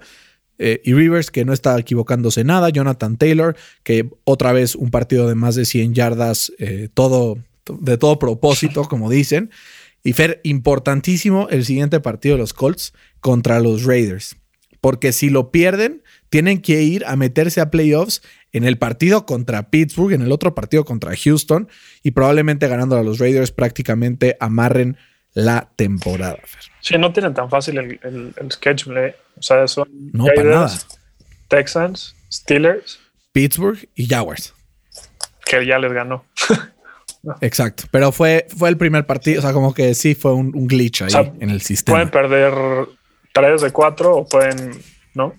Eh, 0.57 0.81
y 0.83 0.93
Rivers, 0.93 1.29
que 1.29 1.45
no 1.45 1.53
está 1.53 1.77
equivocándose 1.77 2.43
nada. 2.43 2.69
Jonathan 2.69 3.17
Taylor, 3.17 3.55
que 3.83 4.09
otra 4.23 4.51
vez 4.51 4.75
un 4.75 4.89
partido 4.89 5.27
de 5.27 5.35
más 5.35 5.55
de 5.55 5.65
100 5.65 5.93
yardas, 5.93 6.51
eh, 6.57 6.89
todo, 6.93 7.37
de 7.79 7.97
todo 7.97 8.17
propósito, 8.17 8.83
como 8.85 9.09
dicen. 9.09 9.51
Y 10.03 10.13
Fer, 10.13 10.39
importantísimo 10.43 11.47
el 11.49 11.65
siguiente 11.65 11.99
partido 11.99 12.35
de 12.35 12.39
los 12.39 12.53
Colts 12.53 12.93
contra 13.19 13.59
los 13.59 13.83
Raiders. 13.83 14.37
Porque 14.81 15.11
si 15.11 15.29
lo 15.29 15.51
pierden, 15.51 16.03
tienen 16.29 16.61
que 16.61 16.81
ir 16.83 17.05
a 17.05 17.15
meterse 17.15 17.59
a 17.59 17.69
playoffs 17.69 18.21
en 18.53 18.63
el 18.63 18.77
partido 18.77 19.25
contra 19.25 19.69
Pittsburgh, 19.69 20.13
en 20.13 20.21
el 20.21 20.31
otro 20.31 20.55
partido 20.55 20.85
contra 20.85 21.15
Houston 21.15 21.67
y 22.01 22.11
probablemente 22.11 22.67
ganando 22.67 22.97
a 22.97 23.03
los 23.03 23.19
Raiders 23.19 23.51
prácticamente 23.51 24.37
amarren 24.39 24.97
la 25.33 25.69
temporada. 25.75 26.39
Sí, 26.81 26.97
no 26.97 27.11
tienen 27.13 27.33
tan 27.33 27.49
fácil 27.49 27.77
el, 27.77 28.33
el, 28.35 28.51
schedule. 28.51 29.07
¿eh? 29.07 29.15
O 29.37 29.41
sea, 29.41 29.67
son 29.67 29.87
no, 30.13 30.27
Raiders, 30.27 30.87
Texans, 31.47 32.15
Steelers, 32.31 32.99
Pittsburgh 33.31 33.87
y 33.95 34.07
Jaguars. 34.07 34.53
Que 35.45 35.65
ya 35.65 35.77
les 35.77 35.91
ganó. 35.91 36.25
Exacto, 37.41 37.83
pero 37.91 38.11
fue, 38.11 38.47
fue 38.55 38.69
el 38.69 38.77
primer 38.77 39.05
partido, 39.05 39.39
o 39.39 39.41
sea, 39.41 39.51
como 39.51 39.73
que 39.73 39.93
sí 39.93 40.15
fue 40.15 40.33
un, 40.33 40.51
glitch 40.67 41.01
ahí 41.01 41.33
en 41.39 41.49
el 41.49 41.61
sistema. 41.61 41.97
Pueden 41.97 42.09
perder 42.11 42.53
tres 43.33 43.61
de 43.61 43.71
cuatro 43.71 44.15
o 44.15 44.25
pueden, 44.25 44.79
¿no? 45.13 45.33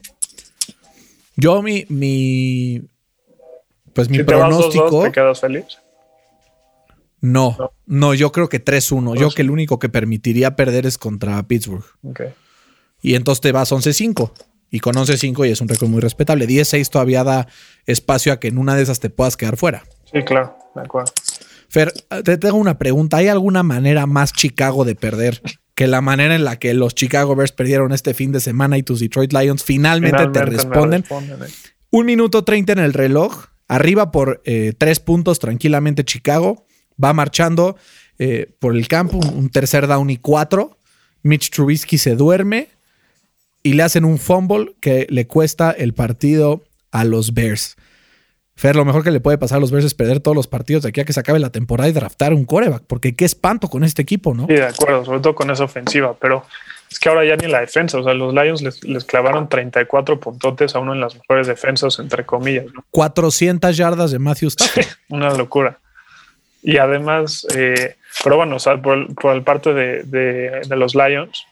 Yo 1.37 1.63
mi, 1.63 1.87
mi 1.89 2.83
pues 3.95 4.09
mi 4.09 4.23
pronóstico. 4.23 5.05
Te, 5.05 5.13
quedas 5.13 5.41
feliz? 5.41 5.79
No, 7.21 7.57
no, 7.87 8.15
yo 8.15 8.33
creo 8.33 8.49
que 8.49 8.65
3-1. 8.65 9.19
Yo 9.19 9.31
que 9.31 9.43
el 9.43 9.51
único 9.51 9.79
que 9.79 9.89
permitiría 9.89 10.57
perder 10.57 10.87
es 10.87 10.97
contra 10.97 11.43
Pittsburgh. 11.43 11.85
Y 13.03 13.15
entonces 13.15 13.41
te 13.41 13.53
vas 13.53 13.73
11-5. 13.73 14.33
Y 14.71 14.81
con 14.81 14.95
11-5 14.95 15.49
y 15.49 15.51
es 15.51 15.61
un 15.61 15.69
récord 15.69 15.89
muy 15.89 16.01
respetable. 16.01 16.47
10-6 16.47 16.89
todavía 16.89 17.25
da 17.25 17.49
espacio 17.87 18.33
a 18.33 18.41
que 18.41 18.49
en 18.49 18.59
una 18.59 18.75
de 18.77 18.83
esas 18.83 19.01
te 19.01 19.11
puedas 19.11 19.37
quedar 19.37 19.57
fuera. 19.57 19.83
Sí, 20.11 20.23
claro, 20.23 20.57
de 20.75 20.81
acuerdo. 20.81 21.13
Fer, 21.71 21.93
te 22.25 22.37
tengo 22.37 22.57
una 22.57 22.79
pregunta. 22.79 23.19
¿Hay 23.19 23.29
alguna 23.29 23.63
manera 23.63 24.07
más 24.07 24.33
Chicago 24.33 24.85
de 24.85 24.97
perder 24.97 25.41
que 25.77 25.87
la 25.87 26.01
manera 26.01 26.35
en 26.35 26.43
la 26.43 26.59
que 26.59 26.75
los 26.75 26.97
Chicago 26.97 27.37
Bears 27.37 27.53
perdieron 27.53 27.93
este 27.93 28.13
fin 28.13 28.33
de 28.33 28.41
semana 28.41 28.77
y 28.77 28.83
tus 28.83 28.99
Detroit 28.99 29.33
Lions 29.33 29.63
finalmente, 29.63 30.27
te 30.27 30.45
responden? 30.45 31.05
Eh. 31.09 31.47
Un 31.91 32.07
minuto 32.07 32.43
30 32.43 32.73
en 32.73 32.79
el 32.81 32.93
reloj. 32.93 33.47
Arriba 33.69 34.11
por 34.11 34.43
eh, 34.45 34.73
tres 34.77 34.99
puntos 34.99 35.39
tranquilamente 35.39 36.05
Chicago. 36.05 36.67
Va 37.03 37.13
marchando 37.13 37.77
eh, 38.19 38.53
por 38.59 38.77
el 38.77 38.89
campo, 38.89 39.19
un, 39.19 39.49
tercer 39.49 39.87
down 39.87 40.11
y 40.11 40.17
cuatro. 40.17 40.77
Mitch 41.23 41.51
Trubisky 41.51 41.99
se 41.99 42.17
duerme 42.17 42.67
y 43.63 43.75
le 43.75 43.85
hacen 43.85 44.05
un 44.05 44.19
fumble 44.19 44.75
que 44.81 45.07
le 45.09 45.29
cuesta 45.29 45.71
el 45.71 45.95
partido 45.95 46.65
a 46.91 47.05
los 47.05 47.33
Bears. 47.33 47.77
Fer, 48.61 48.77
lo 48.77 48.85
mejor 48.85 49.03
que 49.03 49.11
le 49.11 49.21
puede 49.21 49.39
pasar 49.39 49.57
a 49.57 49.61
los 49.61 49.71
Bears 49.71 49.87
es 49.87 49.95
perder 49.95 50.21
todos 50.21 50.37
los 50.37 50.47
partidos 50.47 50.83
de 50.83 50.91
aquí 50.91 51.01
a 51.01 51.07
que 51.07 51.15
se 51.15 51.21
acabe 51.21 51.39
la 51.39 51.49
temporada 51.49 51.89
y 51.89 51.93
draftar 51.93 52.35
un 52.35 52.45
coreback, 52.45 52.83
porque 52.87 53.17
qué 53.17 53.25
espanto 53.25 53.69
con 53.69 53.85
este 53.85 54.03
equipo, 54.03 54.35
¿no? 54.35 54.47
Sí, 54.49 54.53
de 54.53 54.67
acuerdo, 54.67 55.03
sobre 55.07 55.21
todo 55.21 55.35
con 55.35 55.51
esa 55.51 55.65
ofensiva, 55.65 56.15
pero 56.21 56.45
es 56.91 56.99
que 56.99 57.09
ahora 57.09 57.25
ya 57.25 57.37
ni 57.37 57.47
la 57.47 57.61
defensa, 57.61 57.97
o 57.97 58.05
sea, 58.05 58.13
los 58.13 58.35
Lions 58.35 58.61
les, 58.61 59.05
clavaron 59.07 59.49
34 59.49 60.21
puntotes 60.21 60.75
a 60.75 60.79
uno 60.79 60.93
en 60.93 61.01
las 61.01 61.15
mejores 61.15 61.47
defensas, 61.47 61.99
entre 62.01 62.27
comillas. 62.27 62.67
400 62.91 63.75
yardas 63.75 64.11
de 64.11 64.19
Matthew 64.19 64.49
Stafford. 64.49 64.85
Una 65.09 65.33
locura. 65.33 65.79
Y 66.63 66.77
además, 66.77 67.47
eh, 67.57 67.97
pero 68.23 68.37
bueno, 68.37 68.57
o 68.57 68.59
sea, 68.59 68.77
por, 68.77 69.15
por 69.15 69.35
el 69.37 69.43
parte 69.43 69.73
de, 69.73 70.03
de, 70.03 70.77
los 70.77 70.95
Lions, 70.95 71.47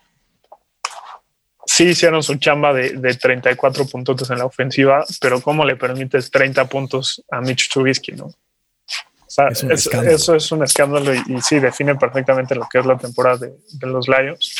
sí 1.79 1.85
hicieron 1.85 2.25
su 2.25 2.35
chamba 2.35 2.73
de, 2.73 2.95
de, 2.95 3.14
34 3.14 3.87
puntotes 3.87 4.29
en 4.31 4.38
la 4.38 4.47
ofensiva, 4.47 5.05
pero 5.21 5.41
¿cómo 5.41 5.64
le 5.64 5.77
permites 5.77 6.29
30 6.29 6.69
puntos 6.69 7.23
a 7.31 7.41
Mitch 7.41 7.71
Trubisky, 7.71 8.12
no? 8.12 8.25
O 8.25 9.31
sea, 9.31 9.47
eso 9.49 10.35
es 10.35 10.51
un 10.51 10.64
escándalo 10.64 11.14
y, 11.14 11.41
sí 11.41 11.61
define 11.61 11.95
perfectamente 11.95 12.57
lo 12.57 12.67
que 12.69 12.81
es 12.81 12.87
la 12.87 12.99
temporada 12.99 13.37
de, 13.37 13.55
de 13.75 13.87
los 13.87 14.09
Lions 14.09 14.57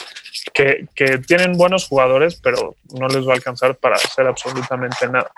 que, 0.54 0.87
que 0.94 1.18
tienen 1.18 1.54
buenos 1.54 1.88
jugadores, 1.88 2.37
pero 2.37 2.76
no 2.96 3.09
les 3.09 3.26
va 3.26 3.33
a 3.33 3.35
alcanzar 3.35 3.76
para 3.76 3.96
hacer 3.96 4.24
absolutamente 4.28 5.09
nada. 5.09 5.33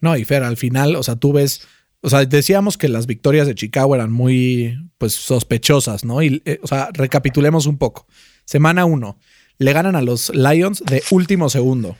No, 0.00 0.16
y 0.16 0.24
Fer, 0.24 0.42
al 0.42 0.56
final, 0.56 0.96
o 0.96 1.02
sea, 1.04 1.14
tú 1.14 1.32
ves, 1.32 1.64
o 2.00 2.10
sea, 2.10 2.24
decíamos 2.24 2.76
que 2.76 2.88
las 2.88 3.06
victorias 3.06 3.46
de 3.46 3.54
Chicago 3.54 3.94
eran 3.94 4.10
muy, 4.10 4.76
pues, 4.98 5.14
sospechosas, 5.14 6.04
¿no? 6.04 6.22
Y, 6.22 6.42
eh, 6.44 6.58
o 6.60 6.66
sea, 6.66 6.88
recapitulemos 6.92 7.66
un 7.66 7.78
poco. 7.78 8.08
Semana 8.44 8.84
1, 8.84 9.16
le 9.58 9.72
ganan 9.72 9.96
a 9.96 10.02
los 10.02 10.34
Lions 10.34 10.82
de 10.84 11.02
último 11.10 11.48
segundo. 11.48 11.96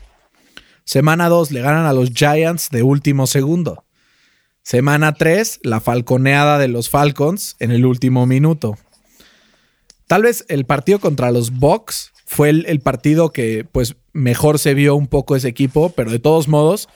Semana 0.84 1.28
2, 1.28 1.50
le 1.50 1.60
ganan 1.60 1.86
a 1.86 1.92
los 1.92 2.10
Giants 2.10 2.70
de 2.70 2.82
último 2.82 3.26
segundo. 3.26 3.84
Semana 4.62 5.14
3, 5.14 5.60
la 5.62 5.80
falconeada 5.80 6.58
de 6.58 6.68
los 6.68 6.90
Falcons 6.90 7.56
en 7.58 7.70
el 7.70 7.86
último 7.86 8.26
minuto. 8.26 8.76
Tal 10.06 10.22
vez 10.22 10.44
el 10.48 10.64
partido 10.64 11.00
contra 11.00 11.32
los 11.32 11.50
Bucks 11.50 12.12
fue 12.24 12.50
el, 12.50 12.66
el 12.66 12.80
partido 12.80 13.30
que 13.30 13.66
pues 13.70 13.96
mejor 14.12 14.58
se 14.58 14.74
vio 14.74 14.94
un 14.94 15.06
poco 15.06 15.34
ese 15.34 15.48
equipo, 15.48 15.90
pero 15.90 16.10
de 16.10 16.18
todos 16.18 16.46
modos, 16.46 16.88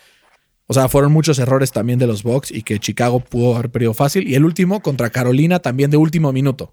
o 0.66 0.74
sea, 0.74 0.88
fueron 0.88 1.12
muchos 1.12 1.38
errores 1.40 1.72
también 1.72 1.98
de 1.98 2.06
los 2.06 2.22
Bucks 2.22 2.52
y 2.52 2.62
que 2.62 2.78
Chicago 2.78 3.20
pudo 3.20 3.56
haber 3.56 3.70
perdido 3.70 3.94
fácil. 3.94 4.28
Y 4.28 4.36
el 4.36 4.44
último 4.44 4.82
contra 4.82 5.10
Carolina 5.10 5.58
también 5.58 5.90
de 5.90 5.96
último 5.96 6.32
minuto. 6.32 6.72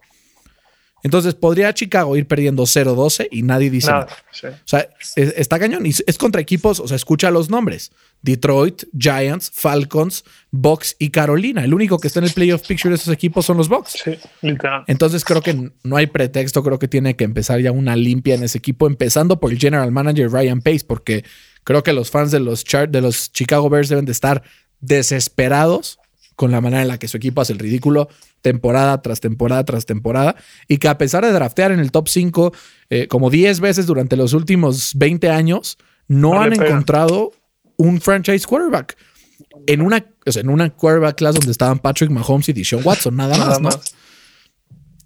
Entonces 1.04 1.36
podría 1.36 1.74
Chicago 1.74 2.18
ir 2.18 2.28
perdiendo 2.28 2.64
0-12 2.64 3.28
y 3.32 3.44
nadie 3.44 3.70
dice 3.70 3.92
Nada, 3.92 4.06
nada. 4.06 4.18
sí. 4.32 4.48
O 4.48 4.52
sea, 4.66 4.90
es- 5.16 5.34
está 5.38 5.60
cañón. 5.60 5.86
Y 5.86 5.90
es 5.90 6.18
contra 6.18 6.42
equipos, 6.42 6.80
o 6.80 6.88
sea, 6.88 6.96
escucha 6.96 7.30
los 7.32 7.50
nombres. 7.50 7.92
Detroit, 8.24 8.84
Giants, 8.98 9.52
Falcons, 9.54 10.24
Bucks 10.50 10.96
y 10.98 11.12
Carolina. 11.12 11.64
El 11.64 11.74
único 11.76 12.00
que 12.00 12.08
está 12.08 12.20
en 12.20 12.26
el 12.26 12.32
playoff 12.34 12.68
picture 12.68 12.90
de 12.90 12.96
esos 12.96 13.14
equipos 13.14 13.46
son 13.46 13.58
los 13.58 13.70
Bucks. 13.70 13.92
Sí, 14.04 14.18
literal. 14.42 14.84
Entonces 14.88 15.24
creo 15.24 15.42
que 15.42 15.72
no 15.84 15.96
hay 15.98 16.08
pretexto, 16.08 16.64
creo 16.64 16.80
que 16.80 16.88
tiene 16.88 17.16
que 17.16 17.24
empezar 17.26 17.62
ya 17.62 17.72
una 17.72 17.96
limpia 17.96 18.34
en 18.36 18.44
ese 18.44 18.58
equipo, 18.58 18.88
empezando 18.88 19.40
por 19.40 19.52
el 19.52 19.60
general 19.60 19.92
manager 19.92 20.32
Ryan 20.32 20.62
Pace, 20.62 20.84
porque 20.88 21.24
creo 21.64 21.84
que 21.84 21.94
los 21.94 22.10
fans 22.10 22.32
de 22.32 22.40
los, 22.40 22.66
Char- 22.66 22.90
de 22.90 23.02
los 23.02 23.32
Chicago 23.32 23.70
Bears 23.70 23.90
deben 23.90 24.06
de 24.06 24.12
estar 24.14 24.42
desesperados 25.12 26.00
con 26.36 26.52
la 26.52 26.62
manera 26.62 26.82
en 26.82 26.88
la 26.88 27.00
que 27.00 27.08
su 27.08 27.18
equipo 27.18 27.42
hace 27.42 27.54
el 27.54 27.60
ridículo 27.60 28.10
temporada 28.42 29.02
tras 29.02 29.20
temporada 29.20 29.64
tras 29.66 29.86
temporada 29.86 30.36
y 30.68 30.78
que 30.78 30.88
a 30.88 30.98
pesar 30.98 31.26
de 31.26 31.32
draftear 31.32 31.72
en 31.72 31.80
el 31.80 31.92
top 31.92 32.08
5 32.08 32.54
eh, 32.90 33.08
como 33.08 33.30
10 33.30 33.60
veces 33.60 33.86
durante 33.86 34.16
los 34.16 34.34
últimos 34.34 34.94
20 34.96 35.30
años, 35.30 35.78
no, 36.08 36.42
han 36.42 36.54
encontrado 36.54 37.32
un 37.78 38.00
franchise 38.00 38.48
quarterback. 38.48 38.98
En 39.66 39.82
una, 39.82 40.06
o 40.26 40.32
sea, 40.32 40.42
en 40.42 40.50
una 40.50 40.70
quarterback 40.70 41.18
class 41.18 41.36
donde 41.36 41.52
estaban 41.52 41.80
Patrick 41.80 42.10
Mahomes 42.10 42.50
y 42.50 42.54
Deshaun 42.54 42.84
Watson, 42.86 43.16
nada, 43.16 43.38
Nada 43.38 43.60
más, 43.60 43.62
¿no? 43.62 43.70
más. 43.70 43.96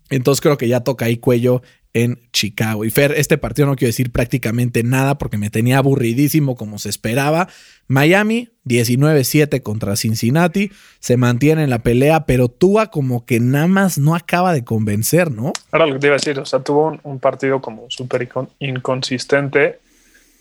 Entonces 0.09 0.41
creo 0.41 0.57
que 0.57 0.67
ya 0.67 0.81
toca 0.81 1.05
ahí 1.05 1.17
cuello 1.17 1.61
en 1.93 2.19
Chicago. 2.31 2.85
Y 2.85 2.89
Fer, 2.89 3.13
este 3.17 3.37
partido 3.37 3.67
no 3.67 3.75
quiero 3.75 3.89
decir 3.89 4.11
prácticamente 4.11 4.81
nada 4.83 5.17
porque 5.17 5.37
me 5.37 5.49
tenía 5.49 5.77
aburridísimo 5.77 6.55
como 6.55 6.79
se 6.79 6.89
esperaba. 6.89 7.49
Miami 7.87 8.49
19-7 8.65 9.61
contra 9.61 9.95
Cincinnati. 9.95 10.71
Se 10.99 11.17
mantiene 11.17 11.63
en 11.63 11.69
la 11.69 11.79
pelea, 11.79 12.25
pero 12.25 12.47
Tua 12.47 12.87
como 12.87 13.25
que 13.25 13.39
nada 13.39 13.67
más 13.67 13.97
no 13.97 14.15
acaba 14.15 14.53
de 14.53 14.63
convencer, 14.63 15.31
¿no? 15.31 15.51
Ahora 15.71 15.87
lo 15.87 15.93
que 15.95 15.99
te 15.99 16.07
iba 16.07 16.15
a 16.15 16.19
decir, 16.19 16.39
o 16.39 16.45
sea, 16.45 16.59
tuvo 16.59 16.97
un, 17.03 17.19
partido 17.19 17.61
como 17.61 17.89
súper 17.89 18.29
incon- 18.29 18.49
inconsistente. 18.59 19.79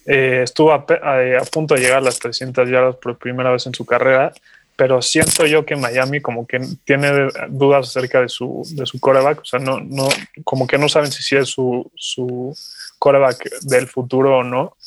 Eh, 0.07 0.41
estuvo 0.45 0.73
a, 0.73 0.87
a- 1.03 1.41
a 1.41 1.45
punto 1.53 1.75
de 1.75 1.81
llegar 1.81 1.99
a 1.99 2.03
las 2.03 2.19
300 2.19 2.69
yardas 2.69 2.97
por 2.97 3.19
primera 3.19 3.51
vez 3.51 3.67
en 3.67 3.75
su 3.75 3.85
carrera, 3.85 4.33
pero 4.81 5.03
siento 5.03 5.45
yo 5.45 5.67
que 5.67 5.77
Miami 5.77 6.23
como 6.23 6.47
que 6.47 6.59
tiene 6.85 7.29
dudas 7.51 7.87
acerca 7.87 8.23
de 8.23 8.31
su, 8.31 8.67
de 8.71 8.87
su 8.87 8.99
coreback, 8.99 9.43
o 9.43 9.45
sea, 9.45 9.59
no, 9.59 9.79
no, 9.79 10.09
como 10.43 10.67
que 10.67 10.79
no 10.79 10.89
saben 10.89 11.13
si 11.13 11.23
sí 11.23 11.37
es 11.37 11.51
su, 11.51 11.93
su 11.95 12.57
coreback 12.99 13.61
del 13.61 13.87
futuro 13.87 14.39
o 14.39 14.43
no. 14.43 14.79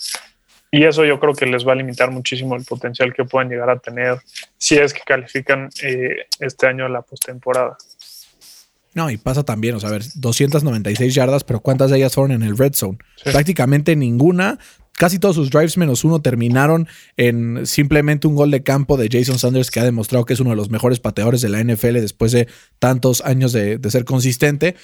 Y 0.72 0.84
eso 0.86 1.06
yo 1.06 1.20
creo 1.20 1.36
que 1.36 1.46
les 1.46 1.64
va 1.64 1.74
a 1.74 1.76
limitar 1.76 2.10
muchísimo 2.10 2.56
el 2.56 2.66
potencial 2.66 3.14
que 3.14 3.24
pueden 3.24 3.50
llegar 3.52 3.70
a 3.70 3.78
tener 3.78 4.18
si 4.58 4.78
es 4.80 4.96
que 4.96 5.02
califican 5.06 5.70
eh, 5.84 6.26
este 6.40 6.66
año 6.66 6.90
la 6.90 7.04
postemporada. 7.04 7.78
No, 8.96 9.12
y 9.12 9.18
pasa 9.18 9.44
también, 9.44 9.76
o 9.76 9.80
sea, 9.80 9.90
a 9.90 9.92
ver, 9.92 10.02
296 10.16 11.14
yardas, 11.14 11.44
pero 11.44 11.60
¿cuántas 11.60 11.92
de 11.92 11.98
ellas 11.98 12.16
fueron 12.16 12.32
en 12.32 12.42
el 12.42 12.58
red 12.58 12.74
zone? 12.74 12.98
Sí. 13.24 13.30
Prácticamente 13.30 13.96
ninguna. 13.96 14.58
Casi 14.98 15.18
todos 15.18 15.36
sus 15.36 15.50
drives 15.50 15.78
menos 15.78 16.04
uno 16.04 16.22
terminaron 16.22 16.88
en 17.18 17.66
simplemente 17.66 18.28
un 18.28 18.36
gol 18.36 18.52
de 18.52 18.62
campo 18.62 18.96
de 18.96 19.10
Jason 19.12 19.40
Sanders, 19.40 19.72
que 19.72 19.80
ha 19.80 19.84
demostrado 19.84 20.26
que 20.26 20.34
es 20.34 20.40
uno 20.40 20.52
de 20.52 20.56
los 20.56 20.70
mejores 20.70 21.00
pateadores 21.00 21.42
de 21.42 21.50
la 21.50 21.64
NFL 21.64 21.94
después 21.94 22.32
de 22.32 22.48
tantos 22.80 23.22
años 23.22 23.54
de, 23.54 23.80
ser 23.90 24.06
consistente. 24.06 24.76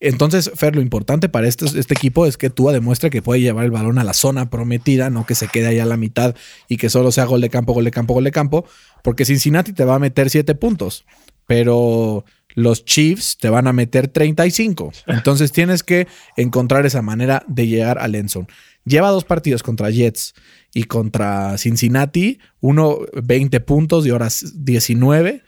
Entonces, 0.00 0.52
Fer, 0.54 0.76
lo 0.76 0.82
importante 0.82 1.28
para 1.28 1.48
este, 1.48 1.64
este 1.64 1.94
equipo 1.94 2.26
es 2.26 2.36
que 2.36 2.50
Tua 2.50 2.72
demuestre 2.72 3.10
que 3.10 3.22
puede 3.22 3.40
llevar 3.40 3.64
el 3.64 3.70
balón 3.70 3.98
a 3.98 4.04
la 4.04 4.12
zona 4.12 4.50
prometida, 4.50 5.10
no 5.10 5.26
que 5.26 5.34
se 5.34 5.48
quede 5.48 5.66
ahí 5.66 5.78
a 5.80 5.86
la 5.86 5.96
mitad 5.96 6.36
y 6.68 6.76
que 6.76 6.90
solo 6.90 7.10
sea 7.10 7.24
gol 7.24 7.40
de 7.40 7.48
campo, 7.48 7.72
gol 7.72 7.84
de 7.84 7.90
campo, 7.90 8.14
gol 8.14 8.24
de 8.24 8.30
campo, 8.30 8.64
porque 9.02 9.24
Cincinnati 9.24 9.72
te 9.72 9.84
va 9.84 9.96
a 9.96 9.98
meter 9.98 10.30
7 10.30 10.54
puntos, 10.54 11.04
pero 11.46 12.24
los 12.54 12.84
Chiefs 12.84 13.38
te 13.38 13.50
van 13.50 13.66
a 13.66 13.72
meter 13.72 14.08
35. 14.08 14.92
Entonces 15.06 15.52
tienes 15.52 15.82
que 15.82 16.06
encontrar 16.36 16.86
esa 16.86 17.02
manera 17.02 17.44
de 17.46 17.66
llegar 17.66 17.98
al 17.98 18.14
Enson. 18.14 18.48
Lleva 18.88 19.10
dos 19.10 19.24
partidos 19.24 19.62
contra 19.62 19.90
Jets 19.90 20.34
y 20.72 20.84
contra 20.84 21.56
Cincinnati, 21.58 22.40
uno 22.60 22.98
20 23.22 23.60
puntos 23.60 24.06
y 24.06 24.10
ahora 24.10 24.28
19. 24.54 25.42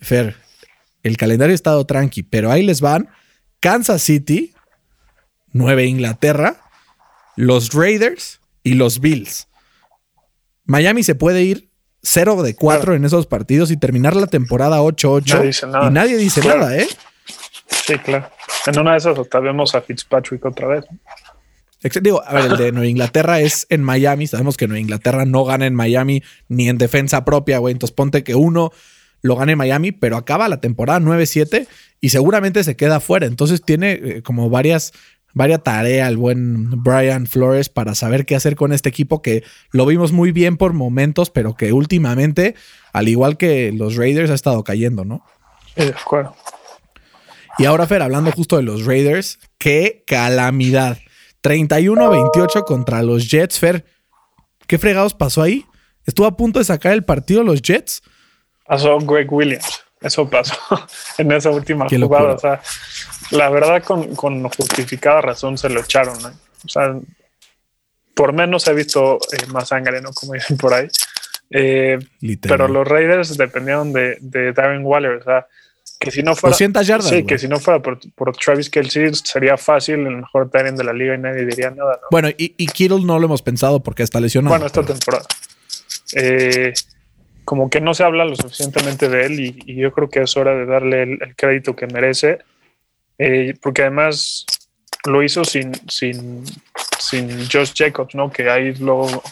Fer, 0.00 0.36
el 1.02 1.16
calendario 1.16 1.52
ha 1.52 1.54
estado 1.54 1.84
tranqui, 1.86 2.22
pero 2.22 2.50
ahí 2.50 2.62
les 2.62 2.80
van 2.80 3.08
Kansas 3.60 4.02
City, 4.02 4.54
Nueva 5.52 5.82
Inglaterra, 5.82 6.60
los 7.36 7.72
Raiders 7.72 8.40
y 8.62 8.74
los 8.74 9.00
Bills. 9.00 9.48
Miami 10.64 11.02
se 11.02 11.14
puede 11.14 11.42
ir 11.42 11.70
0 12.02 12.42
de 12.42 12.54
4 12.54 12.80
Claro. 12.82 12.94
en 12.96 13.04
esos 13.04 13.26
partidos 13.26 13.70
y 13.70 13.76
terminar 13.76 14.14
la 14.16 14.26
temporada 14.26 14.80
8-8 14.80 15.34
Nadie 15.34 15.46
dice 15.48 15.66
nada. 15.66 15.88
y 15.88 15.90
nadie 15.92 16.16
dice 16.16 16.40
Claro. 16.40 16.60
nada, 16.60 16.76
¿eh? 16.76 16.88
Sí, 17.68 17.98
claro. 17.98 18.30
En 18.66 18.78
una 18.78 18.92
de 18.92 18.98
esas 18.98 19.18
hasta 19.18 19.40
vemos 19.40 19.74
a 19.74 19.80
Fitzpatrick 19.80 20.44
otra 20.44 20.68
vez. 20.68 20.84
Digo, 22.00 22.22
a 22.26 22.32
ver, 22.34 22.52
el 22.52 22.56
de 22.56 22.72
Nueva 22.72 22.88
Inglaterra 22.88 23.40
es 23.40 23.66
en 23.68 23.82
Miami. 23.82 24.26
Sabemos 24.26 24.56
que 24.56 24.66
Nueva 24.66 24.80
Inglaterra 24.80 25.24
no 25.24 25.44
gana 25.44 25.66
en 25.66 25.74
Miami 25.74 26.22
ni 26.48 26.68
en 26.68 26.78
defensa 26.78 27.24
propia, 27.24 27.58
güey. 27.58 27.72
Entonces 27.72 27.94
ponte 27.94 28.24
que 28.24 28.34
uno 28.34 28.72
lo 29.22 29.36
gane 29.36 29.52
en 29.52 29.58
Miami, 29.58 29.92
pero 29.92 30.16
acaba 30.16 30.48
la 30.48 30.60
temporada 30.60 31.00
9-7 31.00 31.66
y 32.00 32.08
seguramente 32.08 32.64
se 32.64 32.76
queda 32.76 33.00
fuera. 33.00 33.26
Entonces 33.26 33.62
tiene 33.62 33.92
eh, 33.92 34.22
como 34.22 34.48
varias, 34.48 34.92
varias 35.34 35.62
tarea 35.62 36.08
el 36.08 36.16
buen 36.16 36.82
Brian 36.82 37.26
Flores 37.26 37.68
para 37.68 37.94
saber 37.94 38.24
qué 38.24 38.36
hacer 38.36 38.56
con 38.56 38.72
este 38.72 38.88
equipo 38.88 39.22
que 39.22 39.44
lo 39.70 39.86
vimos 39.86 40.12
muy 40.12 40.32
bien 40.32 40.56
por 40.56 40.72
momentos, 40.72 41.30
pero 41.30 41.54
que 41.54 41.72
últimamente, 41.72 42.54
al 42.92 43.08
igual 43.08 43.36
que 43.36 43.72
los 43.72 43.96
Raiders, 43.96 44.30
ha 44.30 44.34
estado 44.34 44.64
cayendo, 44.64 45.04
¿no? 45.04 45.24
Sí, 45.76 45.84
de 45.84 45.90
acuerdo. 45.90 46.34
Y 47.58 47.64
ahora, 47.64 47.86
Fer, 47.86 48.02
hablando 48.02 48.32
justo 48.32 48.56
de 48.56 48.62
los 48.62 48.84
Raiders, 48.84 49.38
qué 49.58 50.04
calamidad. 50.06 50.98
31-28 51.46 52.64
contra 52.64 53.02
los 53.02 53.30
Jets, 53.30 53.60
Fer. 53.60 53.84
¿Qué 54.66 54.78
fregados 54.78 55.14
pasó 55.14 55.42
ahí? 55.42 55.64
Estuvo 56.04 56.26
a 56.26 56.36
punto 56.36 56.58
de 56.58 56.64
sacar 56.64 56.92
el 56.92 57.04
partido 57.04 57.44
los 57.44 57.62
Jets. 57.62 58.02
Pasó 58.66 58.98
Greg 58.98 59.32
Williams. 59.32 59.80
Eso 60.00 60.28
pasó 60.28 60.56
en 61.18 61.30
esa 61.30 61.50
última 61.50 61.86
Qué 61.86 62.00
jugada. 62.00 62.34
O 62.34 62.38
sea, 62.38 62.60
la 63.30 63.48
verdad, 63.48 63.80
con, 63.84 64.16
con 64.16 64.42
justificada 64.48 65.20
razón 65.20 65.56
se 65.56 65.68
lo 65.68 65.80
echaron. 65.80 66.20
¿no? 66.20 66.28
O 66.28 66.68
sea, 66.68 66.98
por 68.14 68.32
menos 68.32 68.66
he 68.66 68.74
visto 68.74 69.18
eh, 69.32 69.46
más 69.46 69.68
sangre, 69.68 70.00
¿no? 70.00 70.12
Como 70.12 70.32
dicen 70.32 70.56
por 70.56 70.74
ahí. 70.74 70.88
Eh, 71.50 71.98
pero 72.42 72.66
los 72.66 72.88
Raiders 72.88 73.36
dependieron 73.36 73.92
de, 73.92 74.18
de 74.20 74.52
Darren 74.52 74.84
Waller. 74.84 75.12
O 75.12 75.22
sea, 75.22 75.46
que 75.98 76.10
si 76.10 76.22
no 76.22 76.34
fuera. 76.36 76.52
200 76.52 76.86
yardas. 76.86 77.08
Sí, 77.08 77.14
güey. 77.16 77.26
que 77.26 77.38
si 77.38 77.48
no 77.48 77.58
fuera 77.58 77.80
por, 77.80 77.98
por 78.14 78.36
Travis 78.36 78.68
Kelsey 78.70 79.12
sería 79.14 79.56
fácil 79.56 80.00
el 80.06 80.16
mejor 80.18 80.50
Tyrant 80.50 80.76
de 80.78 80.84
la 80.84 80.92
liga 80.92 81.14
y 81.14 81.18
nadie 81.18 81.44
diría 81.46 81.70
nada, 81.70 81.98
¿no? 82.02 82.08
Bueno, 82.10 82.28
y, 82.30 82.54
y 82.56 82.66
Kittle 82.66 83.04
no 83.04 83.18
lo 83.18 83.26
hemos 83.26 83.42
pensado 83.42 83.82
porque 83.82 84.02
está 84.02 84.20
lesionado. 84.20 84.52
Bueno, 84.52 84.66
esta 84.66 84.82
pero- 84.82 84.94
temporada. 84.94 85.24
Eh, 86.14 86.72
como 87.44 87.70
que 87.70 87.80
no 87.80 87.94
se 87.94 88.02
habla 88.04 88.24
lo 88.24 88.34
suficientemente 88.36 89.08
de 89.08 89.26
él 89.26 89.40
y, 89.40 89.58
y 89.66 89.76
yo 89.76 89.92
creo 89.92 90.08
que 90.10 90.22
es 90.22 90.36
hora 90.36 90.54
de 90.54 90.66
darle 90.66 91.02
el, 91.02 91.18
el 91.22 91.36
crédito 91.36 91.76
que 91.76 91.86
merece, 91.86 92.38
eh, 93.18 93.54
porque 93.62 93.82
además 93.82 94.44
lo 95.06 95.22
hizo 95.22 95.44
sin, 95.44 95.72
sin, 95.88 96.44
sin 96.98 97.48
Josh 97.48 97.72
Jacobs, 97.76 98.14
¿no? 98.16 98.30
Que 98.32 98.50
ahí 98.50 98.74
luego 98.74 99.22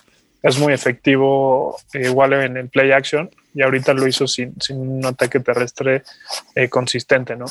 es 0.42 0.58
muy 0.58 0.72
efectivo 0.72 1.76
eh, 1.92 2.08
Waller 2.08 2.42
en 2.44 2.56
el 2.56 2.68
play 2.68 2.92
action 2.92 3.30
y 3.54 3.62
ahorita 3.62 3.94
lo 3.94 4.06
hizo 4.06 4.26
sin, 4.26 4.54
sin 4.60 4.78
un 4.78 5.06
ataque 5.06 5.40
terrestre 5.40 6.02
eh, 6.54 6.68
consistente, 6.68 7.36
¿no? 7.36 7.46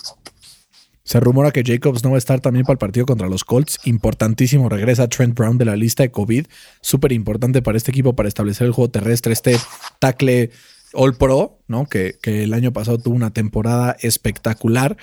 Se 1.06 1.20
rumora 1.20 1.52
que 1.52 1.64
Jacobs 1.66 2.04
no 2.04 2.12
va 2.12 2.16
a 2.16 2.18
estar 2.18 2.40
también 2.40 2.66
para 2.66 2.74
el 2.74 2.80
partido 2.80 3.06
contra 3.06 3.28
los 3.28 3.44
Colts. 3.44 3.80
Importantísimo. 3.84 4.70
Regresa 4.70 5.10
Trent 5.10 5.38
Brown 5.38 5.58
de 5.58 5.66
la 5.66 5.76
lista 5.76 6.04
de 6.04 6.12
COVID. 6.12 6.46
Súper 6.82 7.12
importante 7.12 7.62
para 7.62 7.78
este 7.78 7.92
equipo 7.92 8.16
para 8.16 8.30
establecer 8.30 8.68
el 8.68 8.74
juego 8.74 8.90
terrestre. 8.90 9.34
Este 9.34 9.58
tackle 10.00 10.52
All 10.94 11.16
Pro, 11.16 11.60
¿no? 11.68 11.88
Que, 11.88 12.16
que 12.22 12.44
el 12.44 12.54
año 12.54 12.72
pasado 12.72 13.00
tuvo 13.00 13.16
una 13.16 13.34
temporada 13.34 13.98
espectacular. 14.00 14.96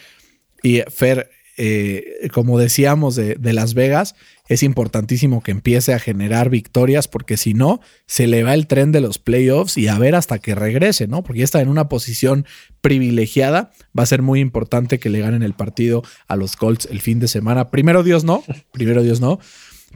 Y 0.62 0.80
Fer, 0.90 1.30
eh, 1.56 2.28
como 2.32 2.58
decíamos 2.58 3.16
de, 3.16 3.34
de, 3.34 3.52
Las 3.52 3.74
Vegas, 3.74 4.14
es 4.48 4.62
importantísimo 4.62 5.42
que 5.42 5.50
empiece 5.50 5.92
a 5.92 5.98
generar 5.98 6.50
victorias 6.50 7.08
porque 7.08 7.36
si 7.36 7.54
no, 7.54 7.80
se 8.06 8.26
le 8.26 8.42
va 8.42 8.54
el 8.54 8.66
tren 8.66 8.92
de 8.92 9.00
los 9.00 9.18
playoffs 9.18 9.76
y 9.76 9.88
a 9.88 9.98
ver 9.98 10.14
hasta 10.14 10.38
que 10.38 10.54
regrese, 10.54 11.06
¿no? 11.06 11.22
Porque 11.22 11.40
ya 11.40 11.44
está 11.44 11.60
en 11.60 11.68
una 11.68 11.88
posición 11.88 12.46
privilegiada. 12.80 13.72
Va 13.98 14.02
a 14.02 14.06
ser 14.06 14.22
muy 14.22 14.40
importante 14.40 14.98
que 14.98 15.10
le 15.10 15.20
ganen 15.20 15.42
el 15.42 15.54
partido 15.54 16.02
a 16.26 16.36
los 16.36 16.56
Colts 16.56 16.88
el 16.90 17.00
fin 17.00 17.20
de 17.20 17.28
semana. 17.28 17.70
Primero 17.70 18.02
Dios 18.02 18.24
no, 18.24 18.42
primero 18.72 19.02
Dios 19.02 19.20
no, 19.20 19.38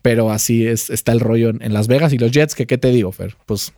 pero 0.02 0.30
así 0.30 0.66
es, 0.66 0.90
está 0.90 1.12
el 1.12 1.20
rollo 1.20 1.48
en, 1.50 1.62
en 1.62 1.72
Las 1.72 1.88
Vegas 1.88 2.12
y 2.12 2.18
los 2.18 2.30
Jets, 2.30 2.54
que 2.54 2.66
qué 2.66 2.78
te 2.78 2.90
digo, 2.90 3.10
Fer, 3.10 3.36
pues 3.46 3.72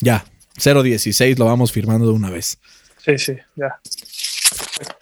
ya, 0.00 0.24
0-16 0.58 1.38
lo 1.38 1.46
vamos 1.46 1.72
firmando 1.72 2.06
de 2.06 2.12
una 2.12 2.30
vez. 2.30 2.58
Sí, 3.04 3.18
sí, 3.18 3.34
ya. 3.56 3.78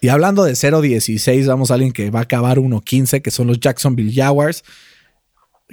Y 0.01 0.09
hablando 0.09 0.43
de 0.43 0.53
0-16, 0.53 1.47
vamos 1.47 1.71
a 1.71 1.75
alguien 1.75 1.91
que 1.91 2.09
va 2.09 2.19
a 2.19 2.23
acabar 2.23 2.57
1-15, 2.57 3.21
que 3.21 3.31
son 3.31 3.47
los 3.47 3.59
Jacksonville 3.59 4.13
Jaguars, 4.13 4.63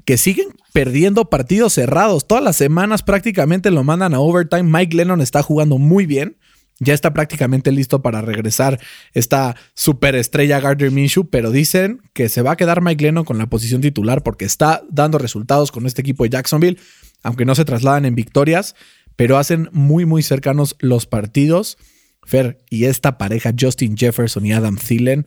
que 0.05 0.17
siguen 0.17 0.49
perdiendo 0.73 1.29
partidos 1.31 1.75
cerrados. 1.75 2.27
Todas 2.27 2.45
las 2.45 2.57
semanas 2.57 3.03
prácticamente 3.03 3.71
lo 3.71 3.85
mandan 3.85 4.15
a 4.15 4.21
overtime. 4.21 4.65
Mike 4.65 4.97
Lennon 4.97 5.21
está 5.21 5.43
jugando 5.43 5.79
muy 5.79 6.07
bien. 6.07 6.37
Ya 6.83 6.95
está 6.95 7.13
prácticamente 7.13 7.73
listo 7.73 8.01
para 8.01 8.23
regresar 8.23 8.81
esta 9.13 9.55
superestrella 9.75 10.61
Gardner 10.61 10.91
Minshew, 10.91 11.29
pero 11.29 11.51
dicen 11.51 12.01
que 12.15 12.31
se 12.31 12.41
va 12.41 12.53
a 12.53 12.57
quedar 12.57 12.81
Mike 12.81 13.05
Lennon 13.05 13.25
con 13.25 13.37
la 13.37 13.49
posición 13.49 13.83
titular 13.83 14.23
porque 14.23 14.47
está 14.47 14.83
dando 14.89 15.19
resultados 15.19 15.73
con 15.73 15.87
este 15.87 16.01
equipo 16.01 16.25
de 16.25 16.31
Jacksonville, 16.31 16.79
aunque 17.23 17.45
no 17.45 17.55
se 17.55 17.67
trasladan 17.67 18.07
en 18.07 18.15
victorias, 18.15 18.75
pero 19.15 19.37
hacen 19.37 19.69
muy, 19.73 20.07
muy 20.07 20.23
cercanos 20.23 20.77
los 20.79 21.05
partidos. 21.05 21.77
Fer, 22.25 22.59
y 22.71 22.85
esta 22.85 23.19
pareja, 23.19 23.53
Justin 23.59 23.97
Jefferson 23.97 24.47
y 24.47 24.53
Adam 24.53 24.77
Thielen, 24.77 25.27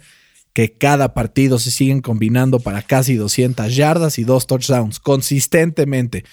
que 0.54 0.74
cada 0.74 1.14
partido 1.14 1.60
se 1.60 1.72
siguen 1.72 2.02
combinando 2.02 2.60
para 2.60 2.84
casi 2.84 3.16
200 3.16 3.76
yardas 3.76 4.20
y 4.20 4.24
dos 4.24 4.48
touchdowns 4.48 5.00
consistentemente. 5.00 6.24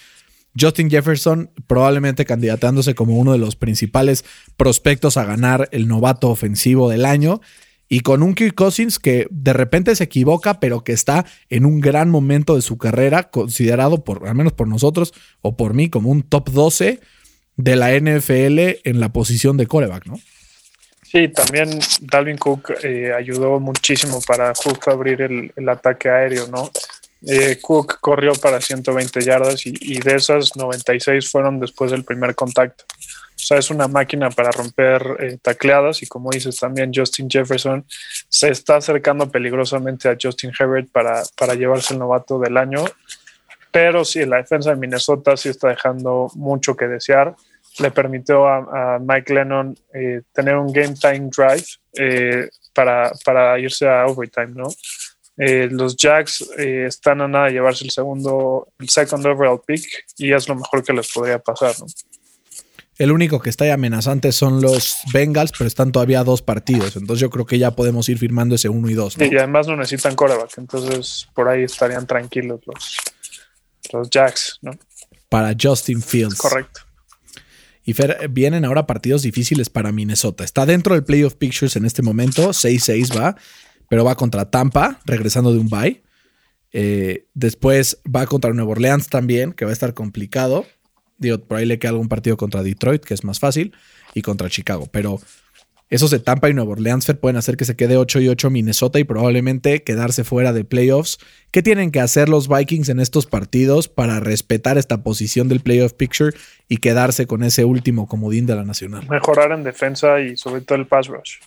Justin 0.59 0.89
Jefferson 0.89 1.49
probablemente 1.65 2.25
candidatándose 2.25 2.93
como 2.93 3.17
uno 3.17 3.31
de 3.31 3.37
los 3.37 3.55
principales 3.55 4.25
prospectos 4.57 5.17
a 5.17 5.25
ganar 5.25 5.69
el 5.71 5.87
novato 5.87 6.29
ofensivo 6.29 6.89
del 6.89 7.05
año. 7.05 7.41
Y 7.87 8.01
con 8.01 8.23
un 8.23 8.35
Kirk 8.35 8.55
Cousins 8.55 8.99
que 8.99 9.27
de 9.31 9.51
repente 9.51 9.93
se 9.95 10.05
equivoca, 10.05 10.61
pero 10.61 10.83
que 10.83 10.93
está 10.93 11.25
en 11.49 11.65
un 11.65 11.81
gran 11.81 12.09
momento 12.09 12.55
de 12.55 12.61
su 12.61 12.77
carrera, 12.77 13.29
considerado 13.29 14.05
por, 14.05 14.27
al 14.29 14.35
menos 14.35 14.53
por 14.53 14.67
nosotros 14.67 15.13
o 15.41 15.57
por 15.57 15.73
mí, 15.73 15.89
como 15.89 16.09
un 16.09 16.21
top 16.21 16.51
12 16.51 17.01
de 17.57 17.75
la 17.75 17.93
NFL 17.93 18.87
en 18.89 18.99
la 19.01 19.11
posición 19.11 19.57
de 19.57 19.67
coreback, 19.67 20.05
¿no? 20.05 20.19
Sí, 21.11 21.27
también 21.27 21.77
Dalvin 21.99 22.37
Cook 22.37 22.71
eh, 22.83 23.11
ayudó 23.11 23.59
muchísimo 23.59 24.21
para 24.25 24.53
justo 24.55 24.91
abrir 24.91 25.21
el, 25.21 25.51
el 25.57 25.67
ataque 25.67 26.09
aéreo, 26.09 26.47
¿no? 26.47 26.71
Eh, 27.27 27.59
Cook 27.61 27.99
corrió 27.99 28.31
para 28.33 28.61
120 28.61 29.19
yardas 29.19 29.65
y, 29.65 29.73
y, 29.81 29.99
de 29.99 30.15
esas 30.15 30.55
96 30.55 31.29
fueron 31.29 31.59
después 31.59 31.91
del 31.91 32.05
primer 32.05 32.33
contacto. 32.33 32.85
O 32.87 33.43
sea, 33.43 33.57
es 33.57 33.69
una 33.69 33.89
máquina 33.89 34.29
para 34.29 34.51
romper 34.51 35.17
eh, 35.19 35.37
tacleadas 35.41 36.01
y 36.01 36.07
como 36.07 36.29
dices 36.29 36.55
también 36.55 36.93
Justin 36.95 37.29
Jefferson 37.29 37.85
se 38.29 38.49
está 38.49 38.77
acercando 38.77 39.29
peligrosamente 39.29 40.07
a 40.07 40.17
Justin 40.19 40.53
Herbert 40.57 40.89
para, 40.93 41.23
para 41.35 41.55
llevarse 41.55 41.93
el 41.93 41.99
novato 41.99 42.39
del 42.39 42.55
año. 42.55 42.85
Pero 43.69 44.05
sí, 44.05 44.25
la 44.25 44.37
defensa 44.37 44.69
de 44.69 44.77
Minnesota 44.77 45.35
sí 45.35 45.49
está 45.49 45.67
dejando 45.67 46.31
mucho 46.35 46.77
que 46.77 46.87
desear 46.87 47.35
le 47.79 47.91
permitió 47.91 48.47
a, 48.47 48.95
a 48.95 48.99
Mike 48.99 49.33
Lennon 49.33 49.77
eh, 49.93 50.21
tener 50.33 50.55
un 50.57 50.71
game 50.71 50.93
time 50.93 51.29
drive 51.35 51.65
eh, 51.93 52.49
para, 52.73 53.11
para, 53.25 53.59
irse 53.59 53.87
a 53.87 54.05
overtime, 54.05 54.53
¿no? 54.55 54.67
Eh, 55.37 55.67
los 55.71 55.95
Jacks 55.95 56.41
están 56.57 57.21
a 57.21 57.27
nada 57.27 57.45
de 57.45 57.53
llevarse 57.53 57.85
el 57.85 57.91
segundo, 57.91 58.67
el 58.79 58.89
second 58.89 59.25
overall 59.25 59.61
pick 59.65 59.83
y 60.17 60.33
es 60.33 60.47
lo 60.47 60.55
mejor 60.55 60.83
que 60.83 60.93
les 60.93 61.11
podría 61.11 61.39
pasar, 61.39 61.73
¿no? 61.79 61.85
El 62.97 63.11
único 63.11 63.41
que 63.41 63.49
está 63.49 63.63
ahí 63.63 63.71
amenazante 63.71 64.31
son 64.31 64.61
los 64.61 64.97
Bengals, 65.11 65.51
pero 65.57 65.67
están 65.67 65.91
todavía 65.91 66.23
dos 66.23 66.43
partidos. 66.43 66.95
Entonces 66.97 67.19
yo 67.19 67.31
creo 67.31 67.47
que 67.47 67.57
ya 67.57 67.71
podemos 67.71 68.07
ir 68.09 68.19
firmando 68.19 68.53
ese 68.53 68.69
uno 68.69 68.89
y 68.91 68.93
dos. 68.93 69.17
¿no? 69.17 69.25
Y 69.25 69.35
además 69.37 69.65
no 69.65 69.75
necesitan 69.75 70.13
coreback, 70.13 70.57
entonces 70.57 71.27
por 71.33 71.47
ahí 71.47 71.63
estarían 71.63 72.05
tranquilos 72.05 72.59
los, 72.67 72.97
los 73.91 74.09
Jacks, 74.09 74.59
¿no? 74.61 74.73
Para 75.29 75.55
Justin 75.59 75.99
Fields. 75.99 76.37
Correcto. 76.37 76.81
Y 77.83 77.93
Fer, 77.93 78.29
vienen 78.29 78.65
ahora 78.65 78.85
partidos 78.85 79.23
difíciles 79.23 79.69
para 79.69 79.91
Minnesota. 79.91 80.43
Está 80.43 80.65
dentro 80.65 80.93
del 80.93 81.03
Playoff 81.03 81.35
Pictures 81.35 81.75
en 81.75 81.85
este 81.85 82.01
momento, 82.01 82.49
6-6 82.49 83.17
va, 83.17 83.35
pero 83.89 84.03
va 84.05 84.15
contra 84.15 84.49
Tampa, 84.49 84.99
regresando 85.05 85.51
de 85.51 85.59
un 85.59 85.69
bye. 85.69 86.01
Eh, 86.73 87.25
después 87.33 87.99
va 88.03 88.25
contra 88.27 88.53
Nueva 88.53 88.71
Orleans 88.71 89.09
también, 89.09 89.53
que 89.53 89.65
va 89.65 89.71
a 89.71 89.73
estar 89.73 89.93
complicado. 89.93 90.65
Digo, 91.17 91.39
por 91.39 91.57
ahí 91.57 91.65
le 91.65 91.79
queda 91.79 91.91
algún 91.91 92.07
partido 92.07 92.37
contra 92.37 92.63
Detroit, 92.63 93.03
que 93.03 93.13
es 93.13 93.23
más 93.23 93.39
fácil, 93.39 93.73
y 94.13 94.21
contra 94.21 94.49
Chicago. 94.49 94.87
Pero 94.91 95.19
esos 95.91 96.09
de 96.09 96.19
Tampa 96.19 96.49
y 96.49 96.53
Nueva 96.53 96.71
Orleans 96.71 97.05
Fer, 97.05 97.19
pueden 97.19 97.35
hacer 97.35 97.57
que 97.57 97.65
se 97.65 97.75
quede 97.75 97.97
8 97.97 98.21
y 98.21 98.29
8 98.29 98.49
Minnesota 98.49 98.97
y 98.97 99.03
probablemente 99.03 99.83
quedarse 99.83 100.23
fuera 100.23 100.53
de 100.53 100.63
playoffs. 100.63 101.19
¿Qué 101.51 101.61
tienen 101.61 101.91
que 101.91 101.99
hacer 101.99 102.29
los 102.29 102.47
Vikings 102.47 102.87
en 102.87 103.01
estos 103.01 103.25
partidos 103.27 103.89
para 103.89 104.21
respetar 104.21 104.77
esta 104.77 105.03
posición 105.03 105.49
del 105.49 105.59
playoff 105.59 105.91
picture 105.91 106.31
y 106.69 106.77
quedarse 106.77 107.27
con 107.27 107.43
ese 107.43 107.65
último 107.65 108.07
comodín 108.07 108.45
de 108.45 108.55
la 108.55 108.63
nacional? 108.63 109.05
Mejorar 109.09 109.51
en 109.51 109.63
defensa 109.63 110.21
y 110.21 110.37
sobre 110.37 110.61
todo 110.61 110.77
el 110.77 110.87
pass 110.87 111.07
rush. 111.07 111.39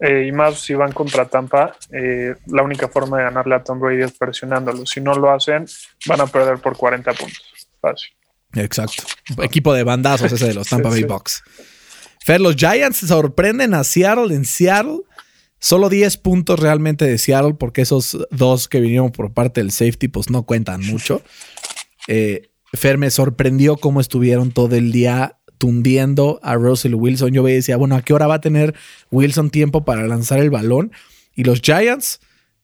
Eh, 0.00 0.26
y 0.26 0.32
más 0.32 0.58
si 0.58 0.72
van 0.72 0.92
contra 0.92 1.26
Tampa, 1.26 1.76
eh, 1.92 2.34
la 2.46 2.62
única 2.62 2.88
forma 2.88 3.18
de 3.18 3.24
ganarle 3.24 3.56
a 3.56 3.62
Tom 3.62 3.78
Brady 3.78 4.04
es 4.04 4.12
presionándolo. 4.12 4.86
Si 4.86 5.02
no 5.02 5.14
lo 5.14 5.30
hacen, 5.30 5.66
van 6.06 6.22
a 6.22 6.26
perder 6.26 6.58
por 6.58 6.78
40 6.78 7.12
puntos. 7.12 7.68
Fácil. 7.82 8.08
Exacto. 8.54 9.02
Equipo 9.42 9.74
de 9.74 9.82
bandazos 9.82 10.32
ese 10.32 10.46
de 10.46 10.54
los 10.54 10.66
Tampa 10.70 10.88
Bay 10.88 11.04
Bucks. 11.04 11.42
Fer, 12.26 12.40
los 12.40 12.56
Giants 12.56 12.96
sorprenden 13.06 13.72
a 13.72 13.84
Seattle 13.84 14.34
en 14.34 14.44
Seattle. 14.44 15.02
Solo 15.60 15.88
10 15.88 16.16
puntos 16.16 16.58
realmente 16.58 17.04
de 17.04 17.18
Seattle, 17.18 17.54
porque 17.54 17.82
esos 17.82 18.18
dos 18.32 18.66
que 18.66 18.80
vinieron 18.80 19.12
por 19.12 19.32
parte 19.32 19.60
del 19.60 19.70
safety, 19.70 20.08
pues 20.08 20.28
no 20.28 20.42
cuentan 20.42 20.84
mucho. 20.84 21.22
Eh, 22.08 22.50
Fer 22.72 22.98
me 22.98 23.12
sorprendió 23.12 23.76
cómo 23.76 24.00
estuvieron 24.00 24.50
todo 24.50 24.74
el 24.74 24.90
día 24.90 25.38
tundiendo 25.58 26.40
a 26.42 26.56
Russell 26.56 26.96
Wilson. 26.96 27.30
Yo 27.32 27.44
decía, 27.44 27.76
bueno, 27.76 27.94
¿a 27.94 28.02
qué 28.02 28.12
hora 28.12 28.26
va 28.26 28.34
a 28.34 28.40
tener 28.40 28.74
Wilson 29.12 29.50
tiempo 29.50 29.84
para 29.84 30.04
lanzar 30.08 30.40
el 30.40 30.50
balón? 30.50 30.90
Y 31.36 31.44
los 31.44 31.60
Giants, 31.60 32.18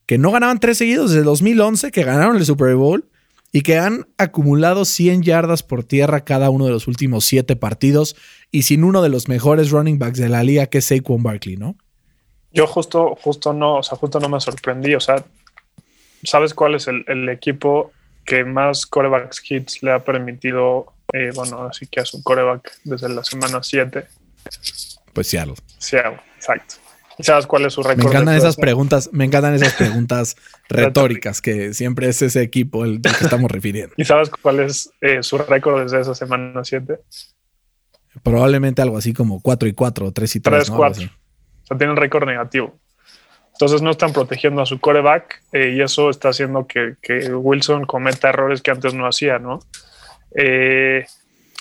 que 0.05 0.17
no 0.17 0.31
ganaban 0.31 0.59
tres 0.59 0.77
seguidos 0.77 1.11
desde 1.11 1.23
2011, 1.23 1.89
que 1.91 2.03
ganaron 2.03 2.35
el 2.35 2.45
Super 2.45 2.75
Bowl 2.75 3.09
y 3.55 3.61
que 3.61 3.77
han 3.77 4.07
acumulado 4.17 4.83
100 4.83 5.21
yardas 5.21 5.61
por 5.61 5.83
tierra 5.83 6.25
cada 6.25 6.49
uno 6.49 6.65
de 6.65 6.71
los 6.71 6.87
últimos 6.87 7.23
siete 7.23 7.55
partidos 7.55 8.15
y 8.51 8.63
sin 8.63 8.83
uno 8.83 9.03
de 9.03 9.09
los 9.09 9.29
mejores 9.29 9.69
running 9.69 9.99
backs 9.99 10.17
de 10.17 10.27
la 10.27 10.43
liga 10.43 10.65
que 10.65 10.79
es 10.79 10.85
Saquon 10.85 11.21
Barkley, 11.21 11.55
¿no? 11.55 11.77
Yo 12.51 12.65
justo, 12.65 13.15
justo 13.21 13.53
no, 13.53 13.77
o 13.77 13.83
sea, 13.83 13.97
justo 13.97 14.19
no 14.19 14.27
me 14.27 14.39
sorprendí, 14.39 14.95
o 14.95 14.99
sea, 14.99 15.23
¿sabes 16.23 16.53
cuál 16.53 16.75
es 16.75 16.87
el, 16.87 17.05
el 17.07 17.29
equipo 17.29 17.91
que 18.25 18.43
más 18.43 18.87
corebacks 18.87 19.43
hits 19.49 19.83
le 19.83 19.91
ha 19.91 19.99
permitido, 20.03 20.93
eh, 21.13 21.31
bueno, 21.35 21.63
así 21.63 21.85
que 21.85 21.99
a 21.99 22.05
su 22.05 22.23
coreback 22.23 22.79
desde 22.83 23.09
la 23.09 23.23
semana 23.23 23.61
7? 23.61 24.05
Pues 25.13 25.27
Seattle. 25.27 25.55
Seattle, 25.77 26.19
exacto. 26.35 26.75
¿Sabes 27.19 27.47
cuál 27.47 27.65
es 27.65 27.73
su 27.73 27.83
récord? 27.83 28.03
Me 28.03 28.09
encantan 28.09 28.35
esas 28.35 28.55
preguntas, 28.55 29.09
me 29.11 29.25
encantan 29.25 29.53
esas 29.53 29.73
preguntas 29.73 30.35
retóricas 30.69 31.41
que 31.41 31.73
siempre 31.73 32.07
es 32.07 32.21
ese 32.21 32.41
equipo 32.41 32.85
el 32.85 33.01
del 33.01 33.15
que 33.15 33.25
estamos 33.25 33.51
refiriendo. 33.51 33.93
¿Y 33.97 34.05
sabes 34.05 34.29
cuál 34.29 34.59
es 34.59 34.91
eh, 35.01 35.21
su 35.21 35.37
récord 35.37 35.83
desde 35.83 36.01
esa 36.01 36.15
semana 36.15 36.63
7? 36.63 36.99
Probablemente 38.21 38.81
algo 38.81 38.97
así 38.97 39.13
como 39.13 39.41
4 39.41 39.69
y 39.69 39.73
4, 39.73 40.11
3 40.11 40.35
y 40.35 40.39
3. 40.39 40.55
3, 40.65 40.71
4. 40.71 41.03
O 41.03 41.65
sea, 41.65 41.77
tienen 41.77 41.95
récord 41.95 42.25
negativo. 42.25 42.77
Entonces 43.53 43.81
no 43.81 43.91
están 43.91 44.13
protegiendo 44.13 44.61
a 44.61 44.65
su 44.65 44.79
coreback 44.79 45.43
eh, 45.51 45.73
y 45.75 45.81
eso 45.81 46.09
está 46.09 46.29
haciendo 46.29 46.65
que, 46.65 46.95
que, 47.01 47.33
Wilson 47.33 47.85
cometa 47.85 48.29
errores 48.29 48.61
que 48.61 48.71
antes 48.71 48.93
no 48.95 49.05
hacía, 49.05 49.37
¿no? 49.37 49.59
Eh, 50.35 51.05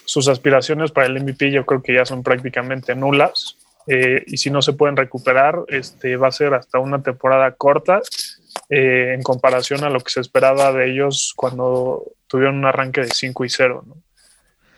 sus 0.04 0.28
aspiraciones 0.28 0.90
para 0.90 1.06
el 1.06 1.22
MVP 1.22 1.50
yo 1.52 1.66
creo 1.66 1.82
que 1.82 1.94
ya 1.94 2.06
son 2.06 2.22
prácticamente 2.22 2.94
nulas. 2.94 3.58
Eh, 3.86 4.22
y 4.26 4.36
si 4.36 4.50
no 4.50 4.62
se 4.62 4.72
pueden 4.72 4.96
recuperar, 4.96 5.64
este, 5.68 6.16
va 6.16 6.28
a 6.28 6.32
ser 6.32 6.54
hasta 6.54 6.78
una 6.78 7.02
temporada 7.02 7.52
corta 7.52 8.00
eh, 8.68 9.14
en 9.14 9.22
comparación 9.22 9.84
a 9.84 9.90
lo 9.90 10.00
que 10.00 10.10
se 10.10 10.20
esperaba 10.20 10.72
de 10.72 10.90
ellos 10.90 11.32
cuando 11.36 12.04
tuvieron 12.26 12.56
un 12.56 12.64
arranque 12.64 13.02
de 13.02 13.08
5 13.08 13.44
y 13.44 13.48
0. 13.48 13.84
¿no? 13.86 13.96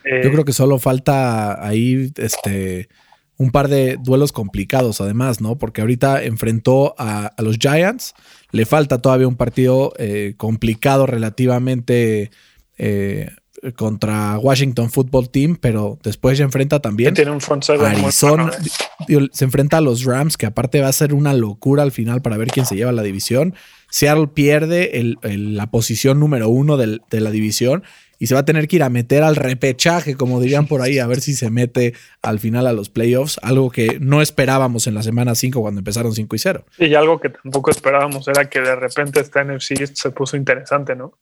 Eh, 0.05 0.23
Yo 0.25 0.31
creo 0.31 0.45
que 0.45 0.53
solo 0.53 0.79
falta 0.79 1.67
ahí 1.67 2.13
este, 2.17 2.89
un 3.37 3.51
par 3.51 3.69
de 3.69 3.99
duelos 4.01 4.33
complicados 4.33 5.01
además, 5.01 5.41
¿no? 5.41 5.59
Porque 5.59 5.83
ahorita 5.83 6.23
enfrentó 6.25 6.95
a, 6.99 7.33
los 7.39 7.59
Giants, 7.59 8.15
le 8.53 8.65
falta 8.65 9.03
todavía 9.03 9.29
un 9.29 9.37
partido 9.37 9.93
complicado 10.37 11.07
relativamente 11.07 12.31
contra 13.73 14.39
Washington 14.39 14.91
Football 14.91 15.31
Team, 15.31 15.57
pero 15.61 15.99
después 16.03 16.37
se 16.39 16.45
enfrenta 16.45 16.81
también 16.81 17.15
Tiene 17.15 17.31
un 17.31 17.41
Arizona. 17.41 18.51
bueno, 19.09 19.25
eh. 19.27 19.29
Se 19.33 19.45
enfrenta 19.45 19.79
a 19.79 19.81
los 19.81 20.05
Rams, 20.05 20.37
que 20.37 20.47
aparte 20.47 20.81
va 20.81 20.89
a 20.89 20.93
ser 20.93 21.15
una 21.15 21.33
locura 21.35 21.83
al 21.83 21.93
final 21.93 22.23
para 22.23 22.37
ver 22.37 22.49
quién 22.49 22.67
se 22.67 22.77
lleva 22.77 22.93
la 22.93 23.03
división. 23.03 23.55
Seattle 23.91 24.29
pierde 24.29 24.99
el- 25.01 25.19
el- 25.23 25.57
la 25.57 25.71
posición 25.71 26.19
número 26.21 26.49
uno 26.49 26.77
del- 26.77 27.03
de 27.11 27.21
la 27.21 27.31
división 27.31 27.85
y 28.19 28.27
se 28.27 28.35
va 28.35 28.41
a 28.41 28.45
tener 28.45 28.69
que 28.69 28.77
ir 28.77 28.83
a 28.83 28.89
meter 28.91 29.23
al 29.23 29.37
repechaje, 29.37 30.15
como 30.17 30.41
dirían 30.41 30.67
por 30.67 30.81
ahí, 30.83 30.99
a 30.99 31.07
ver 31.07 31.21
si 31.21 31.35
se 31.35 31.51
mete 31.51 31.95
al 32.23 32.39
final 32.41 32.67
a 32.67 32.73
los 32.73 32.89
playoffs, 32.89 33.39
algo 33.43 33.71
que 33.71 33.99
no 34.01 34.23
esperábamos 34.23 34.87
en 34.87 34.95
la 34.95 35.03
semana 35.03 35.35
5 35.35 35.61
cuando 35.61 35.81
empezaron 35.81 36.12
5 36.15 36.35
y 36.35 36.39
0. 36.39 36.65
Y 36.79 36.95
algo 36.95 37.21
que 37.21 37.29
tampoco 37.31 37.71
esperábamos 37.71 38.27
era 38.29 38.49
que 38.49 38.61
de 38.61 38.75
repente 38.77 39.21
esta 39.21 39.43
NFC 39.45 39.87
se 39.93 40.11
puso 40.11 40.37
interesante, 40.37 40.97
¿no? 40.97 41.12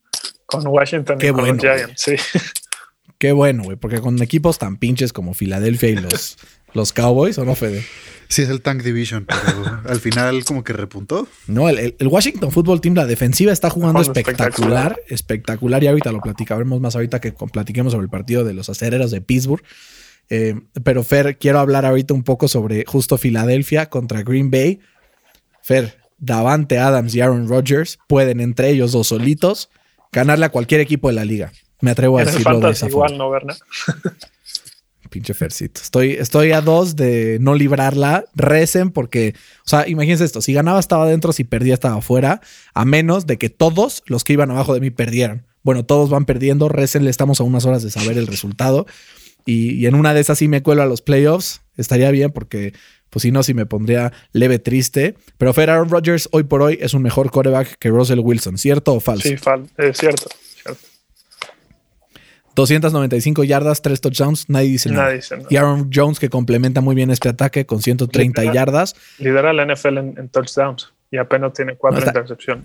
Con 0.53 0.67
Washington 0.69 1.19
Qué 1.19 1.29
y 1.29 1.31
con 1.31 1.41
bueno, 1.41 1.55
los 1.55 1.63
Giants, 1.63 2.01
sí. 2.03 2.15
Qué 3.19 3.33
bueno, 3.33 3.63
güey, 3.65 3.77
porque 3.77 4.01
con 4.01 4.21
equipos 4.21 4.59
tan 4.59 4.77
pinches 4.77 5.13
como 5.13 5.33
Filadelfia 5.35 5.91
y 5.91 5.97
los, 5.97 6.37
los 6.75 6.93
Cowboys, 6.93 7.39
¿o 7.39 7.45
no, 7.45 7.55
Fede? 7.55 7.85
Sí, 8.29 8.43
es 8.43 8.49
el 8.49 8.63
Tank 8.63 8.83
Division, 8.83 9.27
pero 9.27 9.81
al 9.87 10.01
final 10.01 10.43
como 10.45 10.65
que 10.65 10.73
repuntó. 10.73 11.29
No, 11.47 11.69
el, 11.69 11.95
el- 11.99 12.09
Washington 12.09 12.51
Football 12.51 12.81
Team, 12.81 12.95
la 12.95 13.07
defensiva 13.07 13.53
está 13.53 13.69
jugando 13.71 14.01
espectacular, 14.01 14.99
espectacular, 15.09 15.85
y 15.85 15.89
ahorita 15.89 16.11
lo 16.13 16.21
platicaremos 16.21 16.81
más 16.81 16.95
ahorita 16.97 17.21
que 17.21 17.35
con- 17.35 17.51
platiquemos 17.51 17.93
sobre 17.93 18.05
el 18.05 18.11
partido 18.11 18.43
de 18.43 18.55
los 18.55 18.69
acereros 18.71 19.11
de 19.11 19.21
Pittsburgh. 19.21 19.63
Eh, 20.31 20.55
pero 20.83 21.03
Fer, 21.05 21.37
quiero 21.37 21.59
hablar 21.61 21.85
ahorita 21.85 22.15
un 22.15 22.23
poco 22.25 22.49
sobre 22.49 22.85
justo 22.87 23.19
Filadelfia 23.19 23.91
contra 23.91 24.23
Green 24.23 24.51
Bay. 24.51 24.81
Fer, 25.63 25.99
Davante 26.19 26.79
Adams 26.79 27.15
y 27.15 27.21
Aaron 27.21 27.49
Rodgers 27.49 27.99
pueden 28.09 28.41
entre 28.41 28.71
ellos 28.71 28.93
dos 28.93 29.09
solitos 29.09 29.69
ganarle 30.13 30.47
a 30.47 30.51
cualquier 30.51 30.81
equipo 30.81 31.09
de 31.09 31.15
la 31.15 31.25
liga. 31.25 31.53
Me 31.81 31.91
atrevo 31.91 32.19
a 32.19 32.25
decirlo 32.25 32.61
de 32.61 32.71
esa 32.71 32.89
forma. 32.89 33.09
igual, 33.15 33.19
¿no, 33.19 33.31
Berna? 33.31 33.57
Pinche 35.11 35.35
Fercito. 35.35 35.81
Estoy, 35.83 36.13
estoy 36.13 36.53
a 36.53 36.63
dos 36.63 36.97
de 36.97 37.39
no 37.41 37.55
librarla. 37.55 38.25
Recen 38.35 38.91
porque, 38.91 39.35
o 39.67 39.69
sea, 39.69 39.87
imagínense 39.87 40.25
esto. 40.25 40.41
Si 40.41 40.55
ganaba 40.55 40.81
estaba 40.81 41.05
adentro, 41.05 41.33
si 41.33 41.45
perdía 41.45 41.75
estaba 41.75 41.97
afuera. 41.97 42.41
A 42.73 42.85
menos 42.87 43.27
de 43.27 43.37
que 43.37 43.51
todos 43.51 44.03
los 44.07 44.25
que 44.25 44.33
iban 44.33 44.51
abajo 44.51 44.73
de 44.73 44.81
mí 44.81 44.91
perdieran. 44.91 45.45
Bueno, 45.63 45.85
todos 45.85 46.09
van 46.09 46.25
perdiendo. 46.25 46.71
Recen, 46.71 47.05
le 47.05 47.11
estamos 47.11 47.41
a 47.41 47.45
unas 47.45 47.67
horas 47.67 47.83
de 47.83 47.91
saber 47.91 48.17
el 48.17 48.27
resultado. 48.27 48.87
Y, 49.45 49.73
y 49.73 49.87
en 49.87 49.97
una 49.97 50.15
de 50.15 50.21
esas 50.21 50.39
sí 50.39 50.49
me 50.49 50.63
cuelo 50.63 50.83
a 50.83 50.87
los 50.87 51.03
playoffs. 51.03 51.61
Estaría 51.77 52.11
bien 52.11 52.31
porque, 52.31 52.73
pues 53.13 53.23
si 53.25 53.31
no, 53.31 53.43
sí 53.43 53.53
me 53.53 53.67
pondría 53.67 54.11
leve 54.33 54.59
triste. 54.59 55.15
Pero 55.37 55.53
Fer 55.53 55.69
Aaron 55.69 55.91
Rodgers 55.91 56.29
hoy 56.33 56.45
por 56.45 56.63
hoy 56.63 56.79
es 56.81 56.95
un 56.95 57.03
mejor 57.03 57.31
quarterback 57.31 57.77
que 57.79 57.91
Russell 57.91 58.21
Wilson. 58.21 58.57
¿Cierto 58.57 58.95
o 58.95 59.01
falso? 59.01 59.29
Sí, 59.29 59.37
fal- 59.37 59.69
es 59.77 59.99
cierto, 59.99 60.29
cierto. 60.63 60.81
295 62.55 63.45
yardas, 63.45 63.81
3 63.83 64.01
touchdowns. 64.01 64.49
Nadie 64.49 64.69
dice 64.71 64.91
nada. 64.91 65.05
Nadie 65.05 65.17
dice 65.17 65.37
nada. 65.37 65.49
Y 65.51 65.57
Aaron 65.57 65.91
Jones 65.93 66.19
que 66.19 66.29
complementa 66.29 66.81
muy 66.81 66.95
bien 66.95 67.11
este 67.11 67.29
ataque 67.29 67.65
con 67.67 67.81
130 67.83 68.41
Literal. 68.43 68.55
yardas. 68.55 68.95
Lidera 69.19 69.53
la 69.53 69.65
NFL 69.65 69.99
en, 69.99 70.15
en 70.19 70.29
touchdowns 70.29 70.93
y 71.11 71.17
apenas 71.19 71.53
tiene 71.55 71.77
cuatro 71.77 72.01
No, 72.01 72.07
está- 72.07 72.19
intercepciones. 72.21 72.65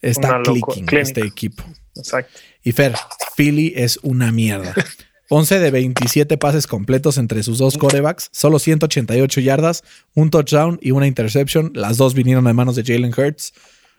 Está 0.00 0.40
clicking 0.42 0.86
clínica. 0.86 1.00
este 1.00 1.20
equipo. 1.22 1.64
Exacto. 1.96 2.38
Y 2.62 2.70
Fer, 2.70 2.94
Philly 3.36 3.72
es 3.74 3.98
una 4.02 4.30
mierda. 4.30 4.74
11 5.30 5.58
de 5.58 5.70
27 5.70 6.38
pases 6.38 6.66
completos 6.66 7.18
entre 7.18 7.42
sus 7.42 7.58
dos 7.58 7.76
corebacks, 7.76 8.28
solo 8.32 8.58
188 8.58 9.40
yardas, 9.40 9.84
un 10.14 10.30
touchdown 10.30 10.78
y 10.80 10.92
una 10.92 11.06
interception. 11.06 11.70
Las 11.74 11.98
dos 11.98 12.14
vinieron 12.14 12.44
de 12.44 12.54
manos 12.54 12.76
de 12.76 12.82
Jalen 12.82 13.12
Hurts. 13.16 13.52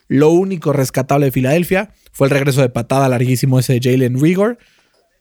Lo 0.07 0.29
único 0.31 0.73
rescatable 0.73 1.27
de 1.27 1.31
Filadelfia 1.31 1.91
fue 2.11 2.27
el 2.27 2.31
regreso 2.31 2.61
de 2.61 2.69
patada 2.69 3.07
larguísimo 3.09 3.59
ese 3.59 3.79
de 3.79 3.91
Jalen 3.91 4.19
Rigor. 4.19 4.57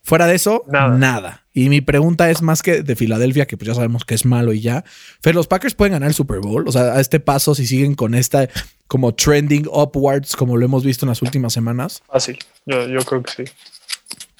Fuera 0.03 0.27
de 0.27 0.37
eso, 0.37 0.65
Nada. 0.69 0.97
nada. 0.97 1.45
Y 1.53 1.69
mi 1.69 1.83
pregunta 1.83 2.31
es 2.31 2.41
más 2.41 2.63
que 2.63 2.83
de 2.83 2.97
Filadelfia, 2.97 3.45
que 3.47 3.59
pues 3.59 3.67
ya 3.69 3.75
sabemos 3.75 4.07
que 4.07 4.15
es 4.15 4.25
malo 4.25 4.55
y 4.55 4.61
ya. 4.61 4.85
Fer, 5.21 5.35
¿los 5.35 5.47
Packers 5.47 5.75
pueden 5.75 5.93
ganar 5.93 6.09
el 6.09 6.15
Super 6.15 6.39
Bowl? 6.39 6.67
O 6.67 6.73
sea, 6.73 6.95
a 6.95 7.01
este 7.01 7.21
paso, 7.21 7.55
si 7.55 7.67
siguen 7.67 7.95
con 7.95 8.15
esta 8.15 8.49
como 8.87 9.15
trending 9.15 9.67
upwards, 9.71 10.35
como 10.37 10.57
lo 10.57 10.65
hemos 10.65 10.85
visto 10.85 11.05
en 11.05 11.11
las 11.11 11.21
últimas 11.21 11.53
semanas. 11.53 12.03
Fácil. 12.11 12.39
Yo, 12.65 12.89
yo 12.89 13.01
creo 13.05 13.23
que 13.23 13.45
sí. 13.45 13.53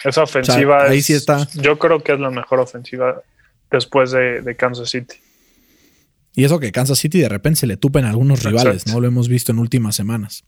Esa 0.05 0.23
ofensiva. 0.23 0.85
ahí 0.85 0.99
es- 0.99 1.07
sí 1.07 1.13
está. 1.15 1.49
Yo 1.55 1.79
creo 1.79 2.03
que 2.03 2.13
es 2.13 2.21
la 2.21 2.31
mejor 2.31 2.61
ofensiva 2.61 3.23
después 3.71 4.11
de, 4.13 4.43
de 4.43 4.57
Kansas 4.57 4.91
City. 4.91 5.17
Y 6.35 6.45
eso 6.45 6.61
que 6.61 6.71
Kansas 6.73 6.99
City 6.99 7.19
de 7.21 7.29
repente 7.29 7.61
se 7.61 7.67
le 7.67 7.77
tupen 7.77 8.05
a 8.05 8.11
algunos 8.11 8.39
Exacto. 8.41 8.59
rivales, 8.61 8.87
¿no? 8.87 9.01
Lo 9.01 9.09
hemos 9.09 9.29
visto 9.29 9.51
en 9.53 9.59
últimas 9.59 9.97
semanas. 9.97 10.45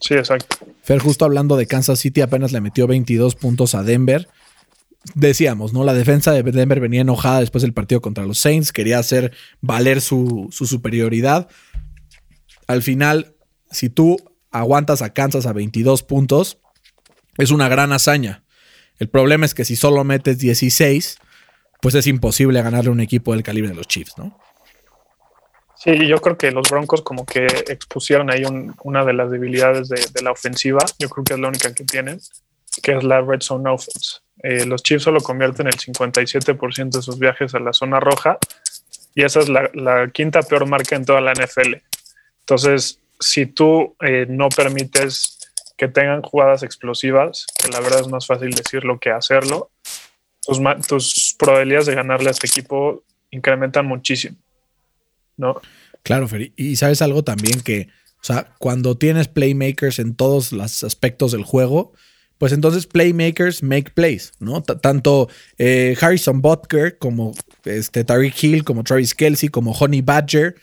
Sí, 0.00 0.14
exacto. 0.14 0.56
Fer, 0.82 0.98
justo 1.00 1.24
hablando 1.24 1.56
de 1.56 1.66
Kansas 1.66 1.98
City, 2.00 2.20
apenas 2.22 2.50
le 2.52 2.60
metió 2.60 2.86
22 2.86 3.34
puntos 3.36 3.74
a 3.74 3.82
Denver. 3.82 4.28
Decíamos, 5.14 5.72
¿no? 5.72 5.84
La 5.84 5.94
defensa 5.94 6.32
de 6.32 6.42
Denver 6.42 6.80
venía 6.80 7.00
enojada 7.02 7.40
después 7.40 7.62
del 7.62 7.72
partido 7.72 8.00
contra 8.00 8.26
los 8.26 8.38
Saints, 8.38 8.72
quería 8.72 8.98
hacer 8.98 9.32
valer 9.60 10.00
su, 10.00 10.48
su 10.50 10.66
superioridad. 10.66 11.48
Al 12.66 12.82
final, 12.82 13.34
si 13.70 13.88
tú 13.90 14.16
aguantas 14.50 15.02
a 15.02 15.12
Kansas 15.12 15.46
a 15.46 15.52
22 15.52 16.02
puntos, 16.02 16.58
es 17.36 17.50
una 17.50 17.68
gran 17.68 17.92
hazaña. 17.92 18.42
El 18.98 19.08
problema 19.08 19.46
es 19.46 19.54
que 19.54 19.64
si 19.64 19.76
solo 19.76 20.02
metes 20.04 20.38
16, 20.38 21.18
pues 21.80 21.94
es 21.94 22.06
imposible 22.06 22.60
ganarle 22.62 22.88
a 22.90 22.92
un 22.92 23.00
equipo 23.00 23.32
del 23.32 23.42
calibre 23.42 23.70
de 23.70 23.76
los 23.76 23.86
Chiefs, 23.86 24.18
¿no? 24.18 24.38
Sí, 25.76 26.08
yo 26.08 26.20
creo 26.20 26.36
que 26.36 26.50
los 26.50 26.68
Broncos 26.68 27.02
como 27.02 27.24
que 27.24 27.46
expusieron 27.68 28.30
ahí 28.32 28.44
un- 28.44 28.74
una 28.82 29.04
de 29.04 29.12
las 29.12 29.30
debilidades 29.30 29.88
de, 29.88 30.22
la 30.22 30.32
ofensiva. 30.32 30.80
Yo 30.98 31.08
creo 31.08 31.22
que 31.24 31.34
es 31.34 31.38
la 31.40 31.46
única 31.48 31.72
que 31.72 31.84
tienen, 31.84 32.20
que 32.82 32.96
es 32.96 33.04
la 33.04 33.20
red 33.20 33.40
zone 33.40 33.70
offense. 33.70 34.16
Eh, 34.42 34.66
los 34.66 34.82
Chiefs 34.82 35.04
solo 35.04 35.20
convierten 35.20 35.68
el 35.68 35.76
57% 35.76 36.98
de 36.98 37.02
sus 37.02 37.18
viajes 37.18 37.54
a 37.54 37.60
la 37.60 37.72
zona 37.72 38.00
roja 38.00 38.38
y 39.14 39.22
esa 39.24 39.38
es 39.40 39.48
la, 39.48 39.70
la 39.74 40.10
quinta 40.10 40.42
peor 40.42 40.66
marca 40.66 40.96
en 40.96 41.04
toda 41.04 41.20
la 41.20 41.32
NFL. 41.32 41.76
Entonces, 42.40 42.98
si 43.20 43.46
tú 43.46 43.94
eh, 44.00 44.26
no 44.28 44.48
permites 44.48 45.37
que 45.78 45.88
tengan 45.88 46.20
jugadas 46.20 46.62
explosivas, 46.62 47.46
que 47.58 47.68
la 47.68 47.80
verdad 47.80 48.00
es 48.00 48.08
más 48.08 48.26
fácil 48.26 48.50
decirlo 48.50 48.98
que 48.98 49.10
hacerlo, 49.10 49.70
tus, 50.42 50.60
tus 50.86 51.36
probabilidades 51.38 51.86
de 51.86 51.94
ganarle 51.94 52.28
a 52.28 52.32
este 52.32 52.48
equipo 52.48 53.02
incrementan 53.30 53.86
muchísimo. 53.86 54.36
¿no? 55.38 55.60
Claro, 56.02 56.28
Fer. 56.28 56.52
Y 56.56 56.76
sabes 56.76 57.00
algo 57.00 57.24
también 57.24 57.62
que, 57.62 57.88
o 58.20 58.24
sea, 58.24 58.52
cuando 58.58 58.98
tienes 58.98 59.28
playmakers 59.28 59.98
en 59.98 60.14
todos 60.14 60.52
los 60.52 60.84
aspectos 60.84 61.32
del 61.32 61.44
juego, 61.44 61.92
pues 62.36 62.52
entonces 62.52 62.86
playmakers 62.86 63.62
make 63.62 63.92
plays, 63.94 64.32
¿no? 64.38 64.62
Tanto 64.62 65.28
eh, 65.56 65.96
Harrison 66.00 66.40
Butker 66.40 66.98
como 66.98 67.34
este, 67.64 68.04
Tariq 68.04 68.44
Hill, 68.44 68.64
como 68.64 68.84
Travis 68.84 69.14
Kelsey, 69.14 69.48
como 69.48 69.72
Honey 69.72 70.02
Badger, 70.02 70.54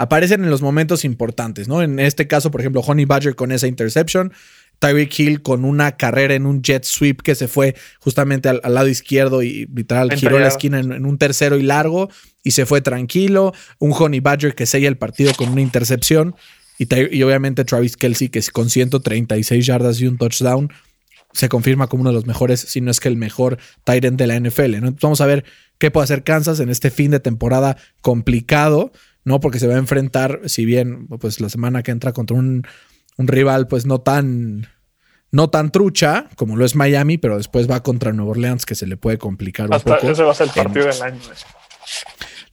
aparecen 0.00 0.42
en 0.42 0.50
los 0.50 0.62
momentos 0.62 1.04
importantes, 1.04 1.68
¿no? 1.68 1.82
En 1.82 2.00
este 2.00 2.26
caso, 2.26 2.50
por 2.50 2.62
ejemplo, 2.62 2.80
Honey 2.80 3.04
Badger 3.04 3.34
con 3.34 3.52
esa 3.52 3.66
interception, 3.66 4.32
Tyreek 4.78 5.18
Hill 5.18 5.42
con 5.42 5.66
una 5.66 5.98
carrera 5.98 6.34
en 6.34 6.46
un 6.46 6.62
jet 6.62 6.84
sweep 6.84 7.20
que 7.20 7.34
se 7.34 7.48
fue 7.48 7.76
justamente 7.98 8.48
al, 8.48 8.62
al 8.64 8.72
lado 8.72 8.88
izquierdo 8.88 9.42
y 9.42 9.66
literal 9.66 10.10
giró 10.16 10.38
la 10.38 10.48
esquina 10.48 10.80
en, 10.80 10.92
en 10.92 11.04
un 11.04 11.18
tercero 11.18 11.58
y 11.58 11.62
largo 11.62 12.08
y 12.42 12.52
se 12.52 12.64
fue 12.64 12.80
tranquilo. 12.80 13.52
Un 13.78 13.92
Honey 13.92 14.20
Badger 14.20 14.54
que 14.54 14.64
sella 14.64 14.88
el 14.88 14.96
partido 14.96 15.34
con 15.34 15.50
una 15.50 15.60
intercepción 15.60 16.34
y, 16.78 17.22
obviamente 17.22 17.66
Travis 17.66 17.98
Kelsey 17.98 18.30
que 18.30 18.42
con 18.54 18.70
136 18.70 19.66
yardas 19.66 20.00
y 20.00 20.06
un 20.06 20.16
touchdown 20.16 20.72
se 21.34 21.50
confirma 21.50 21.88
como 21.88 22.00
uno 22.00 22.10
de 22.10 22.14
los 22.14 22.26
mejores, 22.26 22.60
si 22.60 22.80
no 22.80 22.90
es 22.90 23.00
que 23.00 23.08
el 23.08 23.18
mejor 23.18 23.58
end 23.86 24.16
de 24.16 24.26
la 24.26 24.40
NFL. 24.40 24.80
¿no? 24.80 24.88
Entonces 24.88 25.02
vamos 25.02 25.20
a 25.20 25.26
ver 25.26 25.44
qué 25.76 25.90
puede 25.90 26.04
hacer 26.04 26.24
Kansas 26.24 26.58
en 26.58 26.70
este 26.70 26.90
fin 26.90 27.10
de 27.10 27.20
temporada 27.20 27.76
complicado, 28.00 28.92
¿no? 29.24 29.40
Porque 29.40 29.58
se 29.58 29.66
va 29.66 29.74
a 29.74 29.78
enfrentar, 29.78 30.40
si 30.46 30.64
bien, 30.64 31.06
pues 31.06 31.40
la 31.40 31.48
semana 31.48 31.82
que 31.82 31.90
entra 31.90 32.12
contra 32.12 32.36
un, 32.36 32.66
un 33.16 33.28
rival, 33.28 33.66
pues 33.68 33.86
no 33.86 34.00
tan, 34.00 34.68
no 35.30 35.50
tan 35.50 35.70
trucha 35.72 36.28
como 36.36 36.56
lo 36.56 36.64
es 36.64 36.74
Miami, 36.74 37.18
pero 37.18 37.36
después 37.36 37.70
va 37.70 37.82
contra 37.82 38.12
Nueva 38.12 38.32
Orleans, 38.32 38.66
que 38.66 38.74
se 38.74 38.86
le 38.86 38.96
puede 38.96 39.18
complicar 39.18 39.66
un 39.68 39.74
Hasta 39.74 39.96
poco. 39.96 40.10
ese 40.10 40.22
va 40.22 40.32
a 40.32 40.34
ser 40.34 40.48
el 40.48 40.52
partido 40.52 40.86
del 40.86 41.02
año. 41.02 41.20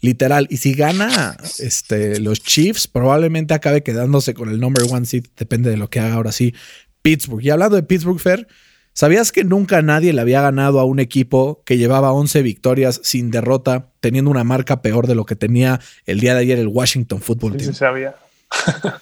Literal. 0.01 0.47
Y 0.49 0.57
si 0.57 0.73
gana 0.73 1.35
este, 1.59 2.19
los 2.19 2.41
Chiefs, 2.41 2.87
probablemente 2.87 3.53
acabe 3.53 3.81
quedándose 3.81 4.33
con 4.33 4.49
el 4.49 4.59
number 4.59 4.83
one 4.91 5.05
seed. 5.05 5.25
Depende 5.35 5.69
de 5.69 5.77
lo 5.77 5.89
que 5.89 5.99
haga 5.99 6.15
ahora 6.15 6.31
sí 6.31 6.53
Pittsburgh. 7.01 7.43
Y 7.43 7.49
hablando 7.49 7.75
de 7.77 7.83
Pittsburgh, 7.83 8.19
Fer, 8.19 8.47
¿sabías 8.93 9.31
que 9.31 9.43
nunca 9.43 9.81
nadie 9.81 10.13
le 10.13 10.21
había 10.21 10.41
ganado 10.41 10.79
a 10.79 10.85
un 10.85 10.99
equipo 10.99 11.63
que 11.65 11.77
llevaba 11.77 12.11
11 12.11 12.41
victorias 12.41 12.99
sin 13.03 13.31
derrota, 13.31 13.91
teniendo 14.07 14.31
una 14.31 14.45
marca 14.45 14.81
peor 14.81 15.05
de 15.05 15.15
lo 15.15 15.25
que 15.25 15.35
tenía 15.35 15.81
el 16.05 16.21
día 16.21 16.33
de 16.33 16.39
ayer 16.39 16.57
el 16.59 16.67
Washington 16.69 17.19
Football 17.19 17.51
Sí, 17.53 17.57
Team? 17.57 17.73
sí 17.73 17.77
sabía. 17.79 18.15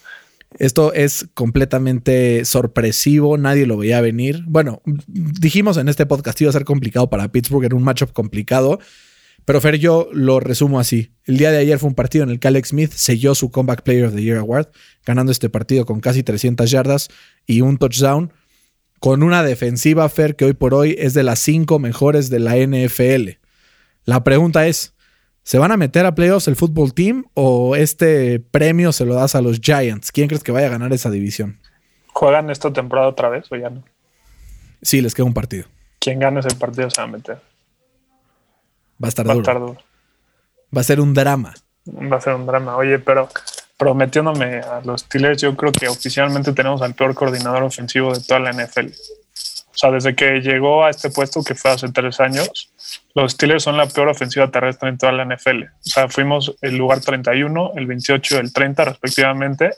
Esto 0.58 0.94
es 0.94 1.28
completamente 1.34 2.44
sorpresivo, 2.46 3.38
nadie 3.38 3.66
lo 3.68 3.78
veía 3.78 4.02
venir. 4.02 4.44
Bueno, 4.48 4.82
dijimos 5.06 5.78
en 5.78 5.90
este 5.90 6.06
podcast 6.06 6.40
iba 6.42 6.50
a 6.50 6.54
ser 6.54 6.64
complicado 6.66 7.10
para 7.10 7.28
Pittsburgh, 7.32 7.66
era 7.66 7.76
un 7.76 7.84
matchup 7.84 8.14
complicado, 8.14 8.80
pero 9.44 9.62
Fer, 9.62 9.78
yo 9.78 10.08
lo 10.12 10.40
resumo 10.40 10.80
así. 10.80 11.12
El 11.26 11.38
día 11.38 11.52
de 11.52 11.58
ayer 11.60 11.78
fue 11.78 11.90
un 11.90 11.96
partido 11.96 12.24
en 12.24 12.32
el 12.32 12.40
que 12.40 12.48
Alex 12.48 12.70
Smith 12.70 12.92
selló 12.94 13.36
su 13.36 13.52
Comeback 13.52 13.84
Player 13.84 14.06
of 14.06 14.16
the 14.16 14.24
Year 14.24 14.38
Award, 14.40 14.70
ganando 15.06 15.32
este 15.32 15.50
partido 15.50 15.86
con 15.86 16.00
casi 16.00 16.24
300 16.24 16.72
yardas 16.72 17.10
y 17.46 17.62
un 17.62 17.78
touchdown 17.78 18.34
con 19.00 19.22
una 19.22 19.44
defensiva 19.44 20.08
Fer 20.10 20.36
que 20.36 20.46
hoy 20.46 20.54
por 20.54 20.74
hoy 20.74 20.96
es 20.98 21.14
de 21.14 21.22
las 21.24 21.38
cinco 21.40 21.78
mejores 21.78 22.30
de 22.32 22.40
la 22.40 22.56
NFL. 22.56 23.38
La 24.06 24.24
pregunta 24.24 24.68
es, 24.68 24.95
¿se 25.46 25.60
van 25.60 25.72
a 25.72 25.78
meter 25.78 26.06
a 26.08 26.16
playoffs 26.16 26.48
el 26.48 26.56
fútbol 26.56 26.94
team 26.94 27.26
o 27.36 27.76
este 27.76 28.40
premio 28.40 28.92
se 28.92 29.06
lo 29.06 29.14
das 29.14 29.36
a 29.36 29.42
los 29.42 29.62
Giants? 29.62 30.12
¿Quién 30.12 30.28
crees 30.28 30.44
que 30.44 30.52
vaya 30.52 30.68
a 30.68 30.72
ganar 30.72 30.92
esa 30.92 31.12
división? 31.12 31.60
¿Juegan 32.08 32.50
esta 32.50 32.74
temporada 32.74 33.08
otra 33.08 33.30
vez 33.30 33.46
o 33.52 33.56
ya 33.56 33.70
no? 33.70 33.84
Sí, 34.82 35.02
les 35.02 35.14
queda 35.14 35.26
un 35.26 35.34
partido. 35.36 35.66
Quien 36.00 36.20
gane 36.20 36.40
ese 36.40 36.56
partido 36.56 36.90
se 36.90 37.00
va 37.00 37.08
a 37.08 37.12
meter. 37.12 37.36
Va 39.02 39.08
a 39.08 39.10
estar 39.10 39.28
Va 39.28 39.34
duro. 39.34 39.44
estar 39.44 39.60
duro. 39.60 39.78
Va 40.76 40.82
a 40.82 40.84
ser 40.84 41.00
un 41.00 41.14
drama. 41.14 41.54
Va 41.88 42.18
a 42.18 42.22
ser 42.22 42.34
un 42.34 42.46
drama. 42.48 42.76
Oye, 42.78 42.98
pero 43.00 43.30
prometiéndome 43.78 44.62
a 44.62 44.82
los 44.84 45.02
Steelers, 45.02 45.42
yo 45.42 45.56
creo 45.56 45.72
que 45.72 45.88
oficialmente 45.88 46.54
tenemos 46.54 46.82
al 46.82 46.96
peor 46.96 47.14
coordinador 47.14 47.64
ofensivo 47.64 48.14
de 48.14 48.22
toda 48.24 48.40
la 48.40 48.52
NFL. 48.52 48.88
O 49.76 49.78
sea, 49.78 49.92
desde 49.92 50.16
que 50.16 50.40
llegó 50.40 50.86
a 50.86 50.90
este 50.90 51.10
puesto, 51.10 51.44
que 51.44 51.54
fue 51.54 51.72
hace 51.72 51.92
tres 51.92 52.22
años, 52.22 52.72
los 53.14 53.34
Steelers 53.34 53.64
son 53.64 53.76
la 53.76 53.88
peor 53.88 54.08
ofensiva 54.08 54.50
terrestre 54.50 54.88
en 54.88 54.98
toda 54.98 55.12
la 55.12 55.26
NFL. 55.26 55.64
O 55.64 55.70
sea, 55.82 56.08
fuimos 56.08 56.56
el 56.62 56.78
lugar 56.78 57.02
31, 57.02 57.74
el 57.76 57.86
28 57.86 58.36
y 58.36 58.38
el 58.40 58.54
30 58.54 58.86
respectivamente. 58.86 59.72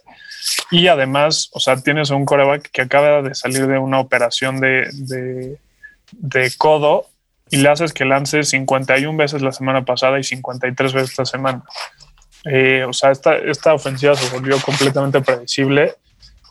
Y 0.70 0.88
además, 0.88 1.50
o 1.52 1.60
sea, 1.60 1.78
tienes 1.78 2.12
un 2.12 2.26
coreback 2.26 2.70
que 2.72 2.84
acaba 2.84 3.24
de 3.24 3.34
salir 3.34 3.66
de 3.66 3.80
una 3.80 4.00
operación 4.00 4.60
de, 4.60 4.88
de, 4.94 5.58
de 6.12 6.52
codo 6.60 7.08
y 7.50 7.58
le 7.58 7.70
haces 7.70 7.92
que 7.92 8.06
lance 8.06 8.44
51 8.44 9.18
veces 9.18 9.42
la 9.42 9.52
semana 9.52 9.84
pasada 9.84 10.20
y 10.20 10.24
53 10.24 10.94
veces 10.94 11.10
esta 11.10 11.26
semana. 11.26 11.64
Eh, 12.46 12.86
o 12.88 12.94
sea, 12.94 13.10
esta, 13.10 13.36
esta 13.36 13.74
ofensiva 13.74 14.16
se 14.16 14.30
volvió 14.30 14.62
completamente 14.62 15.22
predecible 15.22 15.96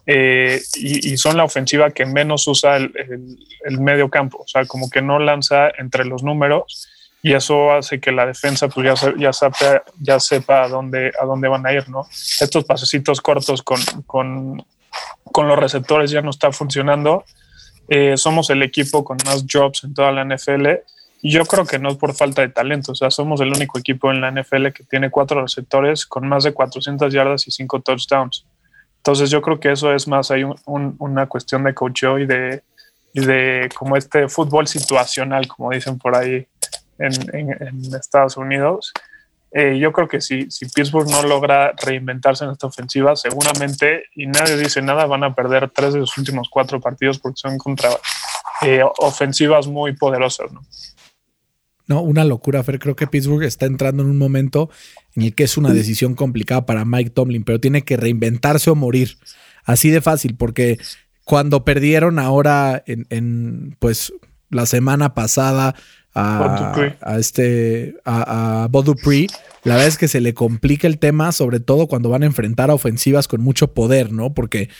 eh, 0.06 0.62
y, 0.76 1.16
son 1.16 1.36
la 1.36 1.44
ofensiva 1.44 1.90
que 1.90 2.06
menos 2.06 2.46
usa 2.46 2.76
el, 2.76 2.92
el, 2.94 3.38
el, 3.64 3.80
medio 3.80 4.08
campo. 4.08 4.38
O 4.38 4.46
sea, 4.46 4.64
como 4.64 4.88
que 4.88 5.02
no 5.02 5.18
lanza 5.18 5.68
entre 5.78 6.04
los 6.04 6.22
números 6.22 6.88
y 7.22 7.32
eso 7.32 7.72
hace 7.72 7.98
que 7.98 8.12
la 8.12 8.24
defensa 8.24 8.68
pues 8.68 8.86
ya, 8.86 9.14
ya, 9.18 9.32
sepa, 9.32 9.82
ya 10.00 10.20
sepa 10.20 10.62
a 10.62 10.68
dónde, 10.68 11.10
a 11.20 11.24
dónde 11.24 11.48
van 11.48 11.66
a 11.66 11.72
ir, 11.72 11.88
¿no? 11.88 12.06
Estos 12.40 12.64
pasecitos 12.64 13.20
cortos 13.20 13.62
con, 13.62 13.80
con, 14.06 14.64
con 15.24 15.48
los 15.48 15.58
receptores 15.58 16.12
ya 16.12 16.22
no 16.22 16.30
está 16.30 16.52
funcionando. 16.52 17.24
Eh, 17.88 18.16
somos 18.16 18.48
el 18.50 18.62
equipo 18.62 19.04
con 19.04 19.16
más 19.24 19.44
drops 19.44 19.82
en 19.82 19.94
toda 19.94 20.12
la 20.12 20.24
NFL 20.24 20.66
y 21.20 21.32
yo 21.32 21.44
creo 21.46 21.66
que 21.66 21.80
no 21.80 21.88
es 21.88 21.96
por 21.96 22.14
falta 22.14 22.42
de 22.42 22.48
talento, 22.48 22.92
o 22.92 22.94
sea, 22.94 23.10
somos 23.10 23.40
el 23.40 23.48
único 23.48 23.78
equipo 23.78 24.12
en 24.12 24.20
la 24.20 24.30
NFL 24.30 24.68
que 24.68 24.84
tiene 24.84 25.10
cuatro 25.10 25.42
receptores 25.42 26.06
con 26.06 26.28
más 26.28 26.44
de 26.44 26.52
400 26.52 27.12
yardas 27.12 27.48
y 27.48 27.50
cinco 27.50 27.80
touchdowns. 27.80 28.44
Entonces 29.06 29.30
yo 29.30 29.40
creo 29.40 29.60
que 29.60 29.70
eso 29.70 29.94
es 29.94 30.08
más 30.08 30.32
hay 30.32 30.42
un, 30.42 30.56
un, 30.64 30.96
una 30.98 31.28
cuestión 31.28 31.62
de 31.62 31.72
coacheo 31.72 32.18
y 32.18 32.26
de, 32.26 32.64
de 33.14 33.68
como 33.78 33.96
este 33.96 34.28
fútbol 34.28 34.66
situacional, 34.66 35.46
como 35.46 35.70
dicen 35.70 35.96
por 35.96 36.16
ahí 36.16 36.48
en 36.98 37.94
Estados 37.94 38.36
Unidos. 38.36 38.92
Eh, 39.52 39.78
yo 39.78 39.92
creo 39.92 40.08
que 40.08 40.20
si, 40.20 40.50
si, 40.50 40.66
Pittsburgh 40.66 41.08
no 41.08 41.22
logra 41.22 41.72
reinventarse 41.80 42.44
en 42.46 42.50
esta 42.50 42.66
ofensiva, 42.66 43.14
seguramente, 43.14 44.06
y 44.16 44.26
nadie 44.26 44.56
dice 44.56 44.82
nada, 44.82 45.06
van 45.06 45.22
a 45.22 45.36
perder 45.36 45.70
tres 45.70 45.94
de 45.94 46.00
los 46.00 46.18
últimos 46.18 46.48
cuatro 46.50 46.80
partidos 46.80 47.20
porque 47.20 47.38
son 47.38 47.58
contra 47.58 47.90
eh, 48.62 48.82
ofensivas 48.98 49.68
muy 49.68 49.92
poderosas. 49.92 50.50
¿no? 50.50 50.62
No, 51.86 52.00
una 52.02 52.24
locura, 52.24 52.62
Fer. 52.62 52.78
Creo 52.78 52.96
que 52.96 53.06
Pittsburgh 53.06 53.44
está 53.44 53.66
entrando 53.66 54.02
en 54.02 54.10
un 54.10 54.18
momento 54.18 54.70
en 55.14 55.22
el 55.22 55.34
que 55.34 55.44
es 55.44 55.56
una 55.56 55.72
decisión 55.72 56.14
complicada 56.14 56.66
para 56.66 56.84
Mike 56.84 57.10
Tomlin, 57.10 57.44
pero 57.44 57.60
tiene 57.60 57.82
que 57.82 57.96
reinventarse 57.96 58.70
o 58.70 58.74
morir. 58.74 59.18
Así 59.64 59.90
de 59.90 60.00
fácil, 60.00 60.36
porque 60.36 60.78
cuando 61.24 61.64
perdieron 61.64 62.18
ahora 62.18 62.82
en, 62.86 63.06
en 63.10 63.76
pues 63.78 64.12
la 64.50 64.66
semana 64.66 65.14
pasada 65.14 65.74
a, 66.14 66.74
a 67.02 67.18
este 67.18 67.96
a, 68.04 68.64
a 68.64 68.68
Dupree, 68.68 69.26
la 69.64 69.74
verdad 69.74 69.88
es 69.88 69.98
que 69.98 70.08
se 70.08 70.20
le 70.20 70.34
complica 70.34 70.86
el 70.86 70.98
tema, 70.98 71.32
sobre 71.32 71.60
todo 71.60 71.88
cuando 71.88 72.08
van 72.08 72.22
a 72.22 72.26
enfrentar 72.26 72.70
a 72.70 72.74
ofensivas 72.74 73.28
con 73.28 73.42
mucho 73.42 73.74
poder, 73.74 74.12
¿no? 74.12 74.32
Porque 74.32 74.70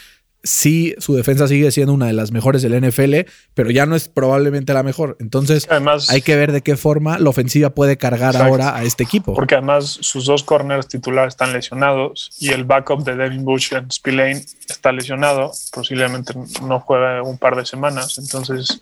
sí, 0.47 0.95
su 0.99 1.15
defensa 1.15 1.49
sigue 1.49 1.71
siendo 1.71 1.93
una 1.93 2.07
de 2.07 2.13
las 2.13 2.31
mejores 2.33 2.63
del 2.63 2.81
NFL, 2.81 3.29
pero 3.55 3.71
ya 3.71 3.85
no 3.85 3.97
es 3.97 4.09
probablemente 4.09 4.73
la 4.73 4.83
mejor. 4.83 5.17
Entonces, 5.21 5.67
además, 5.69 6.09
hay 6.11 6.23
que 6.23 6.37
ver 6.37 6.53
de 6.53 6.63
qué 6.63 6.77
forma 6.77 7.19
la 7.19 7.31
ofensiva 7.31 7.71
puede 7.71 7.97
cargar 7.99 8.35
exacto. 8.35 8.49
ahora 8.49 8.77
a 8.77 8.85
este 8.85 9.05
equipo. 9.05 9.35
Porque 9.35 9.57
además 9.57 9.99
sus 10.01 10.27
dos 10.27 10.43
corners 10.43 10.89
titulares 10.89 11.35
están 11.35 11.53
lesionados 11.53 12.31
y 12.39 12.51
el 12.51 12.65
backup 12.65 13.05
de 13.05 13.17
Devin 13.17 13.45
Bush 13.45 13.75
en 13.75 13.91
Spillane 13.91 14.45
está 14.69 14.93
lesionado, 14.93 15.51
posiblemente 15.73 16.33
no 16.63 16.81
juegue 16.81 17.21
un 17.21 17.39
par 17.39 17.57
de 17.57 17.67
semanas. 17.67 18.19
Entonces, 18.19 18.81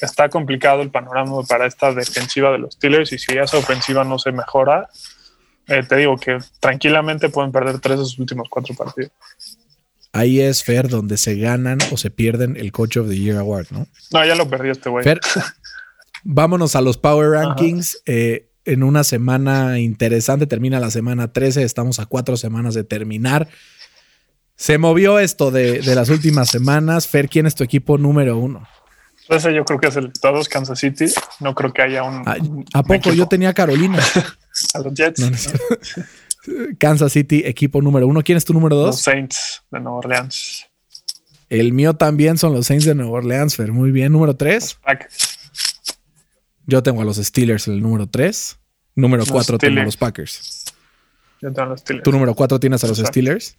está 0.00 0.28
complicado 0.28 0.82
el 0.82 0.90
panorama 0.90 1.42
para 1.48 1.66
esta 1.66 1.92
defensiva 1.92 2.50
de 2.50 2.58
los 2.58 2.74
Steelers 2.74 3.12
y 3.12 3.18
si 3.18 3.36
esa 3.36 3.58
ofensiva 3.58 4.04
no 4.04 4.18
se 4.18 4.32
mejora, 4.32 4.88
eh, 5.66 5.84
te 5.84 5.96
digo 5.96 6.16
que 6.16 6.38
tranquilamente 6.58 7.28
pueden 7.28 7.52
perder 7.52 7.78
tres 7.78 7.98
de 7.98 8.04
sus 8.04 8.18
últimos 8.18 8.48
cuatro 8.48 8.74
partidos. 8.74 9.12
Ahí 10.12 10.40
es 10.40 10.64
Fer 10.64 10.88
donde 10.88 11.16
se 11.16 11.36
ganan 11.36 11.78
o 11.92 11.96
se 11.96 12.10
pierden 12.10 12.56
el 12.56 12.72
Coach 12.72 12.96
of 12.96 13.08
the 13.08 13.16
Year 13.16 13.38
Award, 13.38 13.68
¿no? 13.70 13.86
No, 14.12 14.24
ya 14.24 14.34
lo 14.34 14.48
perdió 14.48 14.72
este 14.72 14.90
güey. 14.90 15.04
Fer, 15.04 15.20
vámonos 16.24 16.74
a 16.74 16.80
los 16.80 16.98
Power 16.98 17.30
Rankings. 17.30 18.02
Eh, 18.06 18.48
en 18.64 18.82
una 18.82 19.04
semana 19.04 19.78
interesante, 19.78 20.46
termina 20.46 20.80
la 20.80 20.90
semana 20.90 21.32
13, 21.32 21.62
estamos 21.62 21.98
a 21.98 22.06
cuatro 22.06 22.36
semanas 22.36 22.74
de 22.74 22.84
terminar. 22.84 23.48
Se 24.56 24.78
movió 24.78 25.18
esto 25.18 25.50
de, 25.50 25.80
de 25.80 25.94
las 25.94 26.10
últimas 26.10 26.50
semanas. 26.50 27.06
Fer, 27.08 27.28
¿quién 27.28 27.46
es 27.46 27.54
tu 27.54 27.64
equipo 27.64 27.96
número 27.96 28.36
uno? 28.36 28.66
Ese 29.30 29.54
yo 29.54 29.64
creo 29.64 29.78
que 29.78 29.86
es 29.86 29.96
el 29.96 30.08
de 30.08 30.20
todos, 30.20 30.48
Kansas 30.48 30.80
City. 30.80 31.06
No 31.38 31.54
creo 31.54 31.72
que 31.72 31.82
haya 31.82 32.02
un. 32.02 32.28
¿A, 32.28 32.36
¿a 32.74 32.82
poco? 32.82 33.12
Yo 33.12 33.28
tenía 33.28 33.54
Carolina. 33.54 33.98
a 34.74 34.78
los 34.80 34.92
Jets. 34.92 35.20
No, 35.20 35.30
no 35.30 35.36
Kansas 36.78 37.12
City, 37.12 37.42
equipo 37.44 37.80
número 37.82 38.06
uno. 38.06 38.22
¿Quién 38.22 38.38
es 38.38 38.44
tu 38.44 38.52
número 38.52 38.76
dos? 38.76 38.86
Los 38.86 39.00
Saints 39.02 39.62
de 39.70 39.80
Nueva 39.80 39.98
Orleans. 39.98 40.66
El 41.48 41.72
mío 41.72 41.94
también 41.94 42.38
son 42.38 42.52
los 42.52 42.66
Saints 42.66 42.84
de 42.84 42.94
Nueva 42.94 43.12
Orleans, 43.12 43.56
Fer. 43.56 43.72
Muy 43.72 43.90
bien. 43.90 44.12
Número 44.12 44.36
tres. 44.36 44.78
Yo 46.66 46.82
tengo 46.82 47.02
a 47.02 47.04
los 47.04 47.16
Steelers 47.16 47.66
el 47.66 47.82
número 47.82 48.06
tres. 48.06 48.58
Número 48.94 49.22
los 49.22 49.30
cuatro 49.32 49.56
Steelers. 49.56 49.74
tengo 49.74 49.82
a 49.82 49.84
los 49.86 49.96
Packers. 49.96 50.64
Yo 51.42 51.52
tengo 51.52 51.62
a 51.62 51.66
los 51.66 51.80
Steelers. 51.80 52.04
Tu 52.04 52.12
número 52.12 52.34
cuatro 52.34 52.60
tienes 52.60 52.84
a 52.84 52.86
los. 52.86 52.98
Steelers. 52.98 53.56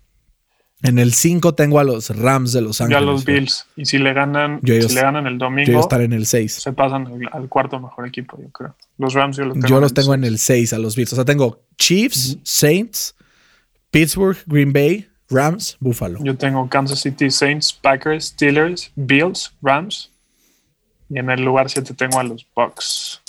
En 0.83 0.97
el 0.97 1.13
5 1.13 1.53
tengo 1.53 1.79
a 1.79 1.83
los 1.83 2.09
Rams 2.09 2.53
de 2.53 2.61
Los 2.61 2.81
Ángeles. 2.81 3.03
Yo 3.03 3.09
a 3.09 3.11
los 3.13 3.25
Bills. 3.25 3.67
Y 3.75 3.85
si 3.85 3.99
le 3.99 4.13
ganan, 4.13 4.59
yo 4.63 4.81
si 4.81 4.95
le 4.95 5.01
ganan 5.01 5.27
el 5.27 5.37
domingo, 5.37 5.71
yo 5.71 5.79
estar 5.79 6.01
en 6.01 6.13
el 6.13 6.25
6. 6.25 6.53
Se 6.53 6.73
pasan 6.73 7.07
al, 7.07 7.29
al, 7.31 7.49
cuarto 7.49 7.79
mejor 7.79 8.07
equipo, 8.07 8.39
yo 8.41 8.49
creo. 8.49 8.75
Los 8.97 9.13
Rams 9.13 9.37
yo 9.37 9.45
los 9.45 9.53
tengo. 9.53 9.67
Yo 9.67 9.79
los 9.79 9.93
tengo 9.93 10.13
en 10.13 10.23
el 10.23 10.39
6 10.39 10.73
a 10.73 10.79
los 10.79 10.95
Bills. 10.95 11.13
O 11.13 11.15
sea, 11.15 11.25
tengo 11.25 11.61
Chiefs, 11.77 12.31
uh 12.31 12.37
-huh. 12.37 12.41
Saints, 12.43 13.15
Pittsburgh, 13.91 14.37
Green 14.47 14.73
Bay, 14.73 15.07
Rams, 15.29 15.77
Buffalo. 15.79 16.19
Yo 16.23 16.35
tengo 16.35 16.67
Kansas 16.67 16.99
City, 16.99 17.29
Saints, 17.29 17.71
Packers, 17.73 18.25
Steelers, 18.25 18.91
Bills, 18.95 19.53
Rams. 19.61 20.09
Y 21.09 21.19
en 21.19 21.29
el 21.29 21.43
lugar 21.43 21.69
7 21.69 21.93
tengo 21.93 22.19
a 22.19 22.23
los 22.23 22.47
Bucks. 22.55 23.21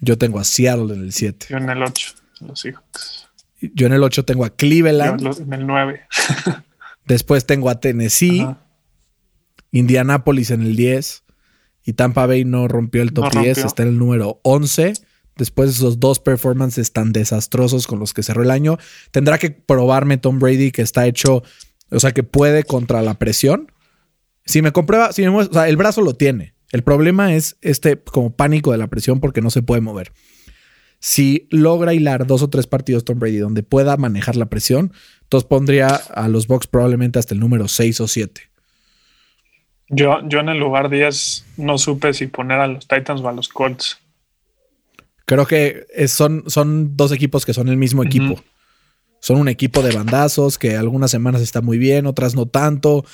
Yo 0.00 0.16
tengo 0.18 0.38
a 0.38 0.44
Seattle 0.44 0.94
en 0.94 1.02
el 1.02 1.12
7. 1.12 1.46
Yo 1.50 1.56
en 1.56 1.68
el 1.68 1.82
8, 1.82 2.14
los 2.40 2.60
Seahawks. 2.60 3.29
Yo 3.60 3.86
en 3.86 3.92
el 3.92 4.02
8 4.02 4.24
tengo 4.24 4.44
a 4.44 4.50
Cleveland. 4.50 5.20
Yo 5.20 5.42
en 5.42 5.52
el 5.52 5.66
9. 5.66 6.00
Después 7.06 7.46
tengo 7.46 7.68
a 7.70 7.80
Tennessee, 7.80 8.40
Ajá. 8.42 8.64
Indianapolis 9.72 10.50
en 10.50 10.62
el 10.62 10.76
10 10.76 11.24
y 11.84 11.94
Tampa 11.94 12.26
Bay 12.26 12.44
no 12.44 12.68
rompió 12.68 13.02
el 13.02 13.12
top 13.12 13.34
no 13.34 13.42
10, 13.42 13.58
está 13.58 13.82
en 13.82 13.90
el 13.90 13.98
número 13.98 14.40
11. 14.42 14.92
Después 15.36 15.70
esos 15.70 16.00
dos 16.00 16.20
performances 16.20 16.92
tan 16.92 17.12
desastrosos 17.12 17.86
con 17.86 17.98
los 17.98 18.12
que 18.12 18.22
cerró 18.22 18.42
el 18.42 18.50
año, 18.50 18.78
tendrá 19.10 19.38
que 19.38 19.50
probarme 19.50 20.18
Tom 20.18 20.38
Brady 20.38 20.70
que 20.70 20.82
está 20.82 21.06
hecho, 21.06 21.42
o 21.90 22.00
sea, 22.00 22.12
que 22.12 22.22
puede 22.22 22.64
contra 22.64 23.00
la 23.00 23.18
presión. 23.18 23.72
Si 24.44 24.60
me 24.60 24.72
comprueba, 24.72 25.12
si 25.12 25.22
me 25.22 25.30
muestra, 25.30 25.52
o 25.52 25.62
sea, 25.62 25.68
el 25.70 25.76
brazo 25.76 26.02
lo 26.02 26.14
tiene. 26.14 26.54
El 26.72 26.82
problema 26.82 27.34
es 27.34 27.56
este 27.62 27.98
como 28.00 28.36
pánico 28.36 28.72
de 28.72 28.78
la 28.78 28.88
presión 28.88 29.20
porque 29.20 29.40
no 29.40 29.50
se 29.50 29.62
puede 29.62 29.80
mover. 29.80 30.12
Si 31.00 31.48
logra 31.50 31.94
hilar 31.94 32.26
dos 32.26 32.42
o 32.42 32.50
tres 32.50 32.66
partidos 32.66 33.04
Tom 33.04 33.18
Brady 33.18 33.38
donde 33.38 33.62
pueda 33.62 33.96
manejar 33.96 34.36
la 34.36 34.46
presión, 34.46 34.92
entonces 35.22 35.48
pondría 35.48 35.88
a 35.88 36.28
los 36.28 36.46
Bucks 36.46 36.66
probablemente 36.66 37.18
hasta 37.18 37.32
el 37.32 37.40
número 37.40 37.68
6 37.68 38.00
o 38.02 38.06
7. 38.06 38.42
Yo, 39.88 40.18
yo 40.28 40.40
en 40.40 40.50
el 40.50 40.58
lugar 40.58 40.90
10 40.90 41.46
no 41.56 41.78
supe 41.78 42.12
si 42.12 42.26
poner 42.26 42.60
a 42.60 42.66
los 42.66 42.86
Titans 42.86 43.22
o 43.22 43.28
a 43.28 43.32
los 43.32 43.48
Colts. 43.48 43.98
Creo 45.24 45.46
que 45.46 45.86
son, 46.06 46.44
son 46.48 46.96
dos 46.96 47.12
equipos 47.12 47.46
que 47.46 47.54
son 47.54 47.68
el 47.68 47.76
mismo 47.76 48.04
equipo. 48.04 48.34
Uh 48.34 48.36
-huh. 48.36 48.44
Son 49.20 49.38
un 49.38 49.48
equipo 49.48 49.82
de 49.82 49.92
bandazos 49.92 50.58
que 50.58 50.76
algunas 50.76 51.10
semanas 51.10 51.40
está 51.42 51.60
muy 51.60 51.78
bien, 51.78 52.06
otras 52.06 52.34
no 52.34 52.46
tanto, 52.46 53.04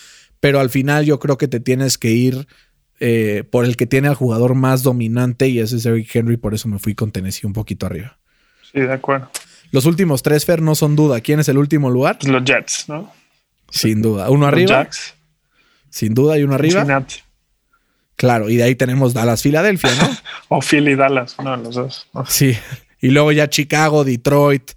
pero 0.40 0.60
al 0.60 0.70
final 0.70 1.04
yo 1.04 1.18
creo 1.18 1.36
que 1.36 1.48
te 1.48 1.60
tienes 1.60 1.98
que 1.98 2.10
ir 2.10 2.46
eh, 3.00 3.44
por 3.50 3.64
el 3.64 3.76
que 3.76 3.86
tiene 3.86 4.08
al 4.08 4.14
jugador 4.14 4.54
más 4.54 4.82
dominante 4.82 5.48
y 5.48 5.58
ese 5.58 5.76
es 5.76 5.86
Eric 5.86 6.14
Henry, 6.14 6.36
por 6.36 6.54
eso 6.54 6.68
me 6.68 6.78
fui 6.78 6.94
con 6.94 7.12
Tennessee 7.12 7.46
un 7.46 7.52
poquito 7.52 7.86
arriba. 7.86 8.18
Sí, 8.72 8.80
de 8.80 8.92
acuerdo. 8.92 9.30
Los 9.72 9.84
últimos 9.86 10.22
tres, 10.22 10.44
Fer, 10.44 10.62
no 10.62 10.74
son 10.74 10.96
duda. 10.96 11.20
¿Quién 11.20 11.40
es 11.40 11.48
el 11.48 11.58
último 11.58 11.90
lugar? 11.90 12.18
Los 12.24 12.44
Jets, 12.44 12.88
¿no? 12.88 13.12
Sin 13.70 14.00
duda. 14.00 14.30
¿Uno 14.30 14.46
Los 14.46 14.52
arriba? 14.52 14.82
Jacks. 14.82 15.14
Sin 15.90 16.14
duda, 16.14 16.38
y 16.38 16.42
uno 16.42 16.54
arriba. 16.54 16.80
Cincinnati. 16.80 17.16
Claro, 18.16 18.48
y 18.48 18.56
de 18.56 18.62
ahí 18.62 18.74
tenemos 18.74 19.12
Dallas, 19.12 19.42
Filadelfia, 19.42 19.90
¿no? 20.00 20.08
O 20.48 20.60
Philly 20.60 20.94
Dallas, 20.94 21.36
no, 21.42 21.56
los 21.56 21.74
dos. 21.74 22.08
Sí. 22.28 22.56
Y 23.00 23.10
luego 23.10 23.32
ya 23.32 23.48
Chicago, 23.48 24.04
Detroit. 24.04 24.70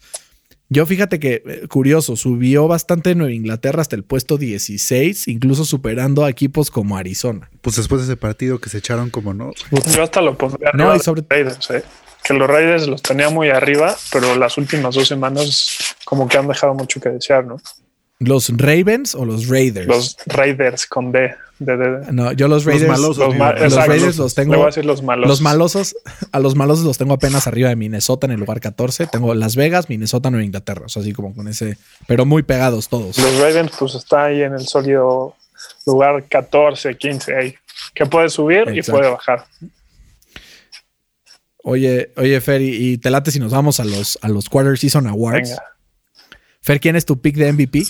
Yo 0.72 0.86
fíjate 0.86 1.20
que, 1.20 1.42
eh, 1.46 1.68
curioso, 1.68 2.16
subió 2.16 2.68
bastante 2.68 3.16
Nueva 3.16 3.34
Inglaterra 3.34 3.82
hasta 3.82 3.96
el 3.96 4.04
puesto 4.04 4.38
16, 4.38 5.28
incluso 5.28 5.66
superando 5.66 6.24
a 6.26 6.30
equipos 6.30 6.70
como 6.70 6.96
Arizona. 6.96 7.50
Pues 7.62 7.76
después 7.78 8.02
de 8.02 8.06
ese 8.14 8.18
partido 8.18 8.60
que 8.60 8.70
se 8.70 8.78
echaron 8.78 9.10
como 9.10 9.34
no. 9.34 9.52
Yo 9.96 10.04
hasta 10.04 10.22
lo 10.22 10.38
pondría 10.38 10.70
No, 10.74 10.84
arriba 10.84 10.96
y 10.96 10.98
de 11.00 11.04
sobre- 11.04 11.22
los 11.22 11.30
Raiders, 11.30 11.70
eh. 11.72 11.84
Que 12.24 12.34
los 12.34 12.48
Raiders 12.48 12.88
los 12.88 13.02
tenía 13.02 13.30
muy 13.30 13.50
arriba, 13.50 13.96
pero 14.12 14.36
las 14.36 14.58
últimas 14.58 14.94
dos 14.94 15.08
semanas 15.08 15.96
como 16.06 16.28
que 16.28 16.38
han 16.38 16.48
dejado 16.48 16.74
mucho 16.76 17.00
que 17.00 17.10
desear, 17.10 17.46
¿no? 17.46 17.58
¿Los 18.20 18.50
Ravens 18.50 19.16
o 19.16 19.24
los 19.24 19.48
Raiders? 19.48 19.88
Los 19.88 20.18
Raiders 20.26 20.86
con 20.86 21.12
D. 21.14 21.34
de, 21.60 21.78
de- 21.78 22.00
de- 22.00 22.12
No, 22.12 22.32
yo 22.34 22.48
los 22.50 22.66
Raiders. 22.66 22.90
malosos, 22.90 23.18
los, 23.18 23.36
ma- 23.38 23.54
Los. 23.54 23.74
Raiders 23.76 24.18
los 24.18 24.36
tengo- 24.36 24.52
Le 24.54 24.58
voy 24.58 24.64
a 24.64 24.68
decir 24.68 24.86
los 24.86 25.02
malos. 25.04 25.28
Los 25.28 25.40
malosos, 25.42 25.96
a 26.34 26.40
los 26.40 26.56
malosos 26.56 26.84
los 26.86 26.98
tengo 26.98 27.14
apenas 27.14 27.48
arriba 27.48 27.70
de 27.70 27.76
Minnesota 27.78 28.28
en 28.28 28.32
el 28.34 28.40
lugar 28.42 28.60
14. 28.60 29.08
Tengo 29.08 29.34
Las 29.36 29.56
Vegas, 29.56 29.88
Minnesota, 29.90 30.30
Nueva 30.32 30.44
Inglaterra. 30.46 30.86
O 30.86 30.90
sea, 30.90 31.02
así 31.02 31.14
como 31.14 31.34
con 31.34 31.48
ese, 31.48 31.78
pero 32.08 32.26
muy 32.26 32.44
pegados 32.44 32.90
todos. 32.90 33.18
Los 33.18 33.40
Ravens, 33.40 33.72
pues 33.80 33.96
está 33.96 34.26
ahí 34.26 34.42
en 34.42 34.54
el 34.54 34.68
sólido 34.68 35.36
lugar 35.86 36.26
14, 36.30 36.98
15, 36.98 37.36
ahí. 37.36 37.56
Que 37.94 38.06
puede 38.06 38.28
subir 38.30 38.66
y 38.74 38.82
puede 38.82 39.10
bajar. 39.10 39.46
Oye, 41.64 42.12
oye, 42.18 42.40
Fer, 42.42 42.62
y 42.62 42.92
y 42.94 42.98
te 42.98 43.10
late 43.10 43.32
si 43.32 43.40
nos 43.40 43.52
vamos 43.52 43.80
a 43.80 43.86
los, 43.86 44.18
a 44.22 44.28
los 44.30 44.50
Quarter 44.50 44.78
Season 44.78 45.08
Awards. 45.08 45.50
Venga. 45.50 45.64
Fer, 46.62 46.80
¿quién 46.80 46.96
es 46.96 47.06
tu 47.06 47.20
pick 47.22 47.36
de 47.36 47.52
MVP? 47.52 47.84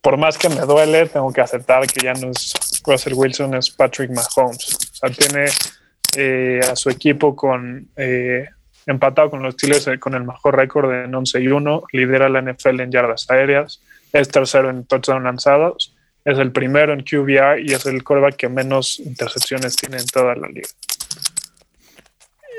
Por 0.00 0.16
más 0.16 0.38
que 0.38 0.48
me 0.48 0.60
duele, 0.60 1.06
tengo 1.06 1.32
que 1.32 1.40
aceptar 1.40 1.86
que 1.86 2.04
ya 2.04 2.14
no 2.14 2.30
es 2.30 2.52
Russell 2.86 3.14
Wilson, 3.14 3.54
es 3.54 3.70
Patrick 3.70 4.10
Mahomes. 4.10 4.74
O 4.74 4.94
sea, 4.94 5.10
tiene 5.10 5.46
eh, 6.16 6.60
a 6.70 6.74
su 6.76 6.88
equipo 6.88 7.36
con 7.36 7.88
eh, 7.96 8.46
empatado 8.86 9.30
con 9.30 9.42
los 9.42 9.54
Steelers 9.54 9.86
eh, 9.88 9.98
con 9.98 10.14
el 10.14 10.24
mejor 10.24 10.56
récord 10.56 10.92
en 10.92 11.14
11 11.14 11.40
y 11.40 11.48
1, 11.48 11.84
lidera 11.92 12.28
la 12.28 12.42
NFL 12.42 12.80
en 12.80 12.90
yardas 12.90 13.30
aéreas, 13.30 13.80
es 14.12 14.28
tercero 14.28 14.70
en 14.70 14.84
touchdown 14.84 15.24
lanzados, 15.24 15.96
es 16.24 16.38
el 16.38 16.52
primero 16.52 16.92
en 16.92 17.02
QBR 17.02 17.60
y 17.60 17.72
es 17.72 17.86
el 17.86 18.02
quarterback 18.02 18.36
que 18.36 18.48
menos 18.48 19.00
intercepciones 19.00 19.76
tiene 19.76 19.98
en 19.98 20.06
toda 20.06 20.34
la 20.34 20.48
liga. 20.48 20.68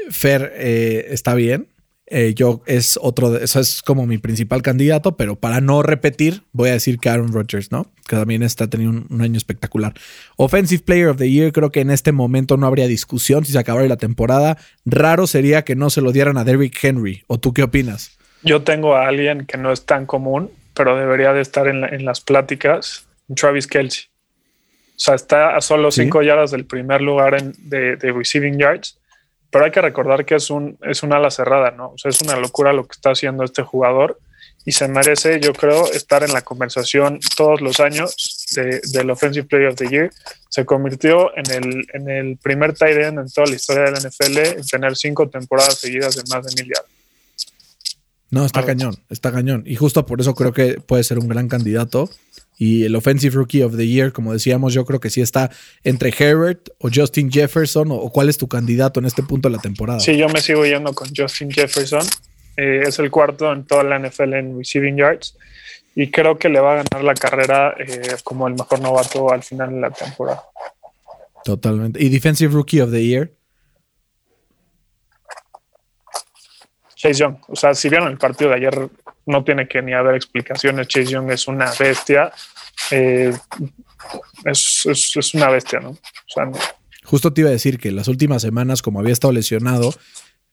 Fer 0.09 0.51
eh, 0.55 1.07
está 1.09 1.35
bien. 1.35 1.67
Eh, 2.13 2.33
yo 2.35 2.61
es 2.65 2.99
otro, 3.01 3.31
de, 3.31 3.45
eso 3.45 3.61
es 3.61 3.81
como 3.81 4.05
mi 4.05 4.17
principal 4.17 4.61
candidato, 4.61 5.15
pero 5.15 5.37
para 5.37 5.61
no 5.61 5.81
repetir, 5.81 6.43
voy 6.51 6.67
a 6.69 6.73
decir 6.73 6.99
que 6.99 7.07
Aaron 7.09 7.31
Rodgers, 7.31 7.71
¿no? 7.71 7.89
Que 8.05 8.17
también 8.17 8.43
está 8.43 8.67
teniendo 8.69 8.97
un, 8.99 9.07
un 9.09 9.21
año 9.21 9.37
espectacular. 9.37 9.93
Offensive 10.35 10.83
Player 10.83 11.07
of 11.07 11.17
the 11.17 11.31
Year, 11.31 11.53
creo 11.53 11.71
que 11.71 11.79
en 11.79 11.89
este 11.89 12.11
momento 12.11 12.57
no 12.57 12.67
habría 12.67 12.87
discusión 12.87 13.45
si 13.45 13.53
se 13.53 13.59
acabara 13.59 13.87
la 13.87 13.95
temporada. 13.95 14.57
Raro 14.85 15.25
sería 15.25 15.63
que 15.63 15.77
no 15.77 15.89
se 15.89 16.01
lo 16.01 16.11
dieran 16.11 16.37
a 16.37 16.43
Derrick 16.43 16.77
Henry. 16.83 17.23
¿O 17.27 17.39
tú 17.39 17.53
qué 17.53 17.63
opinas? 17.63 18.17
Yo 18.43 18.61
tengo 18.63 18.95
a 18.95 19.07
alguien 19.07 19.45
que 19.45 19.57
no 19.57 19.71
es 19.71 19.85
tan 19.85 20.05
común, 20.05 20.51
pero 20.73 20.97
debería 20.97 21.31
de 21.31 21.39
estar 21.41 21.69
en, 21.69 21.79
la- 21.79 21.87
en 21.87 22.03
las 22.03 22.19
pláticas, 22.19 23.05
Travis 23.35 23.67
Kelsey. 23.67 24.05
O 24.97 25.03
sea, 25.03 25.15
está 25.15 25.55
a 25.55 25.61
solo 25.61 25.91
Sí. 25.91 26.01
5 26.03 26.21
yardas 26.23 26.51
del 26.51 26.65
primer 26.65 27.01
lugar 27.01 27.35
en- 27.35 27.53
de, 27.69 27.95
de 27.95 28.11
receiving 28.11 28.59
yards, 28.59 28.97
pero 29.51 29.65
hay 29.65 29.71
que 29.71 29.81
recordar 29.81 30.25
que 30.25 30.35
es 30.35 30.49
un, 30.49 30.77
es 30.81 31.03
un 31.03 31.13
ala 31.13 31.29
cerrada, 31.29 31.71
¿no? 31.71 31.89
O 31.91 31.97
sea, 31.97 32.09
es 32.09 32.21
una 32.21 32.35
locura 32.37 32.73
lo 32.73 32.85
que 32.87 32.93
está 32.93 33.11
haciendo 33.11 33.43
este 33.43 33.61
jugador 33.63 34.19
y 34.65 34.71
se 34.73 34.87
merece, 34.87 35.39
yo 35.39 35.53
creo, 35.53 35.91
estar 35.91 36.23
en 36.23 36.33
la 36.33 36.41
conversación 36.43 37.19
todos 37.35 37.61
los 37.61 37.79
años 37.79 38.15
de- 38.55 38.79
del 38.93 39.09
Offensive 39.09 39.47
Player 39.47 39.67
of 39.69 39.75
the 39.75 39.87
Year. 39.89 40.11
Se 40.49 40.65
convirtió 40.65 41.31
en 41.35 41.49
el, 41.51 41.85
en 41.93 42.09
el 42.09 42.37
primer 42.37 42.73
tight 42.73 42.97
end 42.97 43.19
en 43.19 43.29
toda 43.29 43.47
la 43.47 43.55
historia 43.55 43.83
de 43.83 43.91
la 43.91 43.99
NFL 43.99 44.37
en 44.59 44.65
tener 44.65 44.95
cinco 44.95 45.27
temporadas 45.29 45.79
seguidas 45.79 46.15
de 46.15 46.23
más 46.29 46.45
de 46.45 46.53
mil 46.61 46.71
yardas. 46.73 46.91
No, 48.29 48.45
está 48.45 48.63
cañón, 48.65 48.95
está 49.09 49.31
cañón. 49.31 49.63
Y 49.65 49.75
justo 49.75 50.05
por 50.05 50.21
eso 50.21 50.33
creo 50.35 50.53
que 50.53 50.75
puede 50.79 51.03
ser 51.03 51.19
un 51.19 51.27
gran 51.27 51.49
candidato. 51.49 52.09
Y 52.63 52.83
el 52.83 52.95
Offensive 52.95 53.33
Rookie 53.33 53.63
of 53.63 53.75
the 53.75 53.87
Year, 53.87 54.13
como 54.13 54.33
decíamos, 54.33 54.71
yo 54.71 54.85
creo 54.85 54.99
que 54.99 55.09
sí 55.09 55.19
está 55.19 55.49
entre 55.83 56.13
Herbert 56.15 56.69
o 56.77 56.89
Justin 56.93 57.31
Jefferson. 57.31 57.89
¿O, 57.89 57.95
o 57.95 58.11
cuál 58.11 58.29
es 58.29 58.37
tu 58.37 58.47
candidato 58.47 58.99
en 58.99 59.07
este 59.07 59.23
punto 59.23 59.49
de 59.49 59.55
la 59.55 59.61
temporada? 59.63 59.99
Sí, 59.99 60.15
yo 60.15 60.29
me 60.29 60.41
sigo 60.41 60.63
yendo 60.63 60.93
con 60.93 61.09
Justin 61.09 61.49
Jefferson. 61.49 62.05
Eh, 62.57 62.83
es 62.85 62.99
el 62.99 63.09
cuarto 63.09 63.51
en 63.51 63.65
toda 63.65 63.83
la 63.83 63.97
NFL 63.97 64.33
en 64.35 64.59
receiving 64.59 64.95
yards. 64.95 65.35
Y 65.95 66.11
creo 66.11 66.37
que 66.37 66.49
le 66.49 66.59
va 66.59 66.73
a 66.73 66.83
ganar 66.83 67.03
la 67.03 67.15
carrera 67.15 67.73
eh, 67.79 68.15
como 68.23 68.47
el 68.47 68.53
mejor 68.53 68.79
novato 68.79 69.31
al 69.33 69.41
final 69.41 69.71
de 69.71 69.79
la 69.79 69.89
temporada. 69.89 70.43
Totalmente. 71.43 72.03
¿Y 72.03 72.09
Defensive 72.09 72.53
Rookie 72.53 72.81
of 72.81 72.91
the 72.91 73.03
Year? 73.03 73.31
Chase 77.01 77.19
Young. 77.19 77.37
O 77.47 77.55
sea, 77.55 77.73
si 77.73 77.89
vieron 77.89 78.09
el 78.09 78.17
partido 78.17 78.49
de 78.51 78.57
ayer, 78.57 78.89
no 79.25 79.43
tiene 79.43 79.67
que 79.67 79.81
ni 79.81 79.93
haber 79.93 80.15
explicaciones. 80.15 80.87
Chase 80.87 81.11
Young 81.11 81.31
es 81.31 81.47
una 81.47 81.71
bestia. 81.79 82.31
Eh, 82.91 83.33
es, 84.45 84.85
es- 84.85 85.15
es 85.17 85.33
una 85.33 85.49
bestia, 85.49 85.79
¿no? 85.79 85.89
O 85.91 85.97
sea, 86.27 86.45
no- 86.45 86.57
Justo 87.03 87.33
te 87.33 87.41
iba 87.41 87.49
a 87.49 87.53
decir 87.53 87.79
que 87.79 87.91
las 87.91 88.07
últimas 88.07 88.41
semanas, 88.41 88.81
como 88.81 88.99
había 88.99 89.11
estado 89.13 89.33
lesionado, 89.33 89.93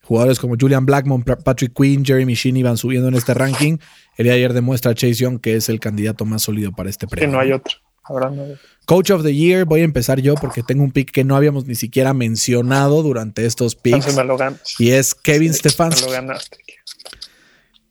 jugadores 0.03 0.39
como 0.39 0.57
Julian 0.59 0.87
Blackmon, 0.87 1.23
Pa- 1.23 1.37
Patrick 1.37 1.73
Quinn, 1.75 2.05
Jeremy 2.05 2.35
Sheen 2.35 2.57
iban 2.57 2.77
subiendo 2.79 3.09
en 3.09 3.15
este 3.15 3.35
ranking. 3.35 3.77
El 4.17 4.25
día 4.25 4.33
de 4.33 4.39
ayer 4.39 4.53
demuestra 4.55 4.93
a 4.93 4.95
Chase 4.95 5.15
Young 5.15 5.41
que 5.41 5.55
es 5.57 5.69
el 5.69 5.79
candidato 5.81 6.25
más 6.25 6.43
sólido 6.43 6.73
para 6.73 6.89
este 6.91 7.07
premio. 7.07 7.31
no 7.31 7.39
hay 7.41 7.53
otro. 7.53 7.77
Hay 8.09 8.17
otro. 8.17 8.57
Coach 8.87 9.11
of 9.11 9.23
the 9.23 9.35
Year, 9.35 9.65
voy 9.67 9.81
a 9.81 9.85
empezar 9.85 10.21
yo 10.21 10.35
porque 10.35 10.63
tengo 10.63 10.83
un 10.83 10.91
pick 10.93 11.11
que 11.11 11.23
no 11.25 11.37
habíamos 11.37 11.67
ni 11.67 11.75
siquiera 11.75 12.15
mencionado 12.15 13.03
durante 13.03 13.45
estos 13.45 13.75
picks. 13.75 14.15
Me 14.17 14.25
lo. 14.25 14.37
Y 14.79 14.91
es 14.93 15.15
Kevin 15.15 15.53
Sí, 15.53 15.61
Me 15.65 15.71
Stefanski. 15.71 16.05
lo 16.07 16.11
ganaste. 16.13 16.59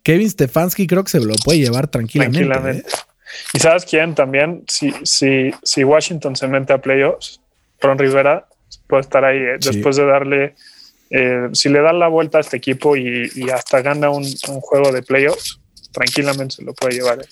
Kevin 0.03 0.29
Stefanski 0.29 0.87
creo 0.87 1.03
que 1.03 1.11
se 1.11 1.19
lo 1.19 1.35
puede 1.43 1.59
llevar 1.59 1.87
tranquilamente. 1.87 2.45
Tranquilamente. 2.45 2.87
¿eh? 2.89 2.93
¿Y 3.53 3.59
sabes 3.59 3.85
quién 3.85 4.15
también? 4.15 4.63
Si, 4.67 4.93
si, 5.03 5.51
si 5.63 5.83
Washington 5.83 6.35
se 6.35 6.47
mete 6.47 6.73
a 6.73 6.81
playoffs, 6.81 7.41
Ron 7.81 7.97
Rivera 7.99 8.47
puede 8.87 9.01
estar 9.01 9.23
ahí 9.25 9.37
eh, 9.37 9.57
Sí. 9.59 9.69
después 9.71 9.97
de 9.97 10.05
darle, 10.05 10.55
eh, 11.09 11.49
si 11.53 11.69
le 11.69 11.81
dan 11.81 11.99
la 11.99 12.07
vuelta 12.07 12.37
a 12.37 12.41
este 12.41 12.57
equipo 12.57 12.95
y, 12.95 13.29
y 13.35 13.49
hasta 13.49 13.81
gana 13.81 14.09
un, 14.09 14.23
un 14.23 14.61
juego 14.61 14.91
de 14.91 15.03
playoffs, 15.03 15.59
tranquilamente 15.91 16.55
se 16.55 16.63
lo 16.63 16.73
puede 16.73 16.95
llevar. 16.95 17.19
eh. 17.19 17.25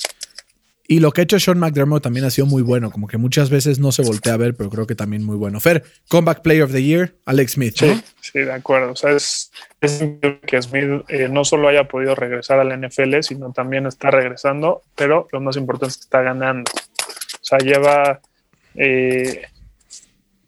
Y 0.88 1.00
lo 1.00 1.12
que 1.12 1.22
ha 1.22 1.24
hecho 1.24 1.40
Sean 1.40 1.58
McDermott 1.58 2.04
también 2.04 2.26
ha 2.26 2.30
sido 2.30 2.46
muy 2.46 2.62
bueno. 2.62 2.92
Como 2.92 3.08
que 3.08 3.18
muchas 3.18 3.50
veces 3.50 3.80
no 3.80 3.92
se 3.92 4.04
voltea 4.04 4.34
a 4.34 4.38
ver, 4.38 4.56
pero 4.56 4.70
creo 4.70 4.86
que 4.86 4.96
también 4.96 5.24
muy 5.24 5.36
bueno. 5.36 5.60
Fer, 5.60 5.84
Comeback 6.10 6.42
Player 6.42 6.64
of 6.64 6.72
the 6.72 6.84
Year, 6.84 7.16
Alex 7.26 7.54
Smith. 7.54 7.76
Sí, 7.78 7.88
¿no? 7.88 8.02
sí, 8.22 8.40
de 8.40 8.54
acuerdo. 8.54 8.92
O 8.92 8.96
sea, 8.96 9.12
es, 9.12 9.52
es 9.82 10.02
increíble 10.02 10.42
que 10.46 10.62
Smith 10.62 11.04
eh, 11.08 11.28
no 11.30 11.44
solo 11.44 11.68
haya 11.70 11.88
podido 11.88 12.14
regresar 12.14 12.60
a 12.60 12.64
la 12.64 12.78
NFL, 12.78 13.22
sino 13.22 13.52
también 13.52 13.88
está 13.88 14.12
regresando, 14.12 14.84
pero 14.96 15.28
lo 15.32 15.42
más 15.42 15.58
importante 15.58 15.92
es 15.92 15.98
que 15.98 16.04
está 16.04 16.22
ganando. 16.22 16.72
O 16.72 17.44
sea, 17.44 17.58
lleva 17.58 18.22
eh, 18.76 19.42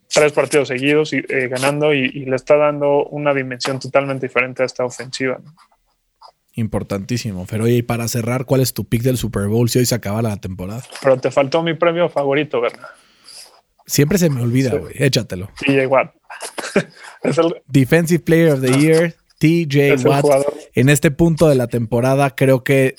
tres 0.08 0.34
partidos 0.34 0.68
seguidos 0.68 1.14
y, 1.14 1.18
eh, 1.18 1.48
ganando 1.48 1.94
y, 1.94 2.06
y 2.14 2.26
le 2.26 2.36
está 2.36 2.58
dando 2.58 3.06
una 3.06 3.34
dimensión 3.34 3.80
totalmente 3.80 4.28
diferente 4.28 4.62
a 4.62 4.68
esta 4.68 4.86
ofensiva. 4.86 5.40
¿no? 5.44 5.56
Importantísimo. 6.58 7.46
Fer, 7.46 7.62
oye, 7.62 7.76
y 7.76 7.82
para 7.84 8.08
cerrar, 8.08 8.46
¿cuál 8.46 8.62
es 8.62 8.74
tu 8.74 8.84
pick 8.86 9.04
del 9.04 9.16
Super 9.18 9.48
Bowl 9.48 9.70
si 9.70 9.78
hoy 9.78 9.86
se 9.86 9.94
acaba 9.94 10.24
la 10.24 10.38
temporada? 10.38 10.84
Pero 11.04 11.18
te 11.18 11.30
faltó 11.30 11.62
mi 11.62 11.76
premio 11.76 12.10
favorito, 12.10 12.60
¿verdad? 12.60 12.88
Siempre 13.86 14.18
se 14.18 14.32
me 14.32 14.42
olvida, 14.42 14.72
Sí. 14.72 14.78
güey. 14.78 14.94
Échatelo. 14.98 15.50
TJ 15.60 15.86
Watt. 15.86 16.16
es, 17.24 17.38
el, 17.38 17.62
Defensive 17.68 18.24
Player 18.24 18.54
of 18.54 18.62
the 18.62 18.72
Year, 18.74 19.16
TJ 19.38 20.04
Watt. 20.04 20.26
En 20.74 20.90
este 20.90 21.12
punto 21.12 21.48
de 21.48 21.56
la 21.56 21.68
temporada, 21.68 22.32
creo 22.32 22.64
que 22.64 22.96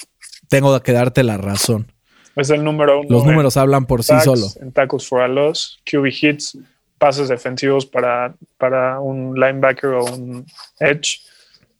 tengo 0.48 0.80
que 0.80 0.92
darte 0.92 1.24
la 1.24 1.36
razón. 1.36 1.92
es 2.36 2.50
el 2.50 2.62
número 2.62 3.00
uno. 3.00 3.08
Los 3.10 3.26
números 3.26 3.56
hablan 3.56 3.86
por 3.86 4.04
sí 4.04 4.12
sacks, 4.12 4.24
solo. 4.24 4.46
En 4.60 4.70
tackles 4.70 5.06
for 5.08 5.20
a 5.22 5.26
loss, 5.28 5.80
QB 5.84 6.06
hits, 6.22 6.56
pases 6.96 7.28
defensivos 7.28 7.86
para, 7.86 8.36
para 8.56 9.00
un 9.00 9.34
linebacker 9.34 9.90
o 9.90 10.04
un 10.04 10.46
edge. 10.78 11.22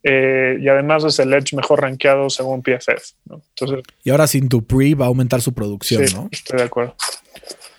Eh, 0.03 0.59
y 0.61 0.69
además 0.69 1.05
es 1.05 1.19
el 1.19 1.33
edge 1.35 1.55
mejor 1.57 1.81
rankeado 1.83 2.31
según 2.31 2.63
PFF. 2.63 3.15
¿no? 3.27 3.43
Entonces, 3.57 3.83
Y 4.05 4.11
ahora 4.11 4.27
sin 4.27 4.49
tu 4.49 4.65
pre 4.65 4.95
va 4.95 5.07
a 5.07 5.09
aumentar 5.09 5.43
su 5.43 5.53
producción, 5.53 6.07
sí, 6.07 6.15
¿no? 6.15 6.29
estoy 6.31 6.59
de 6.59 6.65
acuerdo. 6.65 6.95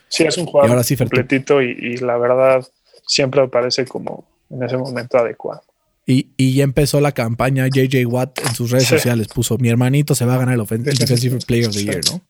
Sí, 0.09 0.23
es 0.25 0.37
un 0.37 0.43
Y 0.47 0.47
jugador 0.51 0.71
ahora 0.71 0.83
sí, 0.83 0.97
completito 0.97 1.61
y, 1.61 1.71
y 1.71 1.97
la 1.97 2.17
verdad 2.17 2.67
siempre 3.07 3.41
me 3.41 3.47
parece 3.47 3.85
como 3.85 4.25
en 4.49 4.63
ese 4.63 4.75
momento 4.77 5.17
adecuado. 5.17 5.61
Y, 6.05 6.29
y 6.37 6.55
ya 6.55 6.63
empezó 6.63 6.99
la 6.99 7.11
campaña 7.11 7.67
JJ 7.67 8.05
Watt 8.07 8.39
en 8.39 8.55
sus 8.55 8.71
redes 8.71 8.87
Sí. 8.87 8.95
sociales. 8.95 9.27
Puso, 9.27 9.57
mi 9.59 9.69
hermanito 9.69 10.15
se 10.15 10.25
va 10.25 10.35
a 10.35 10.37
ganar 10.39 10.55
el, 10.55 10.61
el 10.71 10.83
Defensive 10.97 11.37
Player 11.45 11.67
of 11.67 11.75
the 11.75 11.83
Year, 11.83 12.01
¿no? 12.11 12.21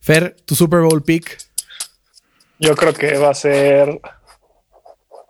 Fer, 0.00 0.34
tu 0.46 0.54
Super 0.54 0.80
Bowl 0.80 1.02
pick. 1.02 1.36
Yo 2.58 2.74
creo 2.74 2.94
que 2.94 3.18
va 3.18 3.30
a 3.30 3.34
ser 3.34 4.00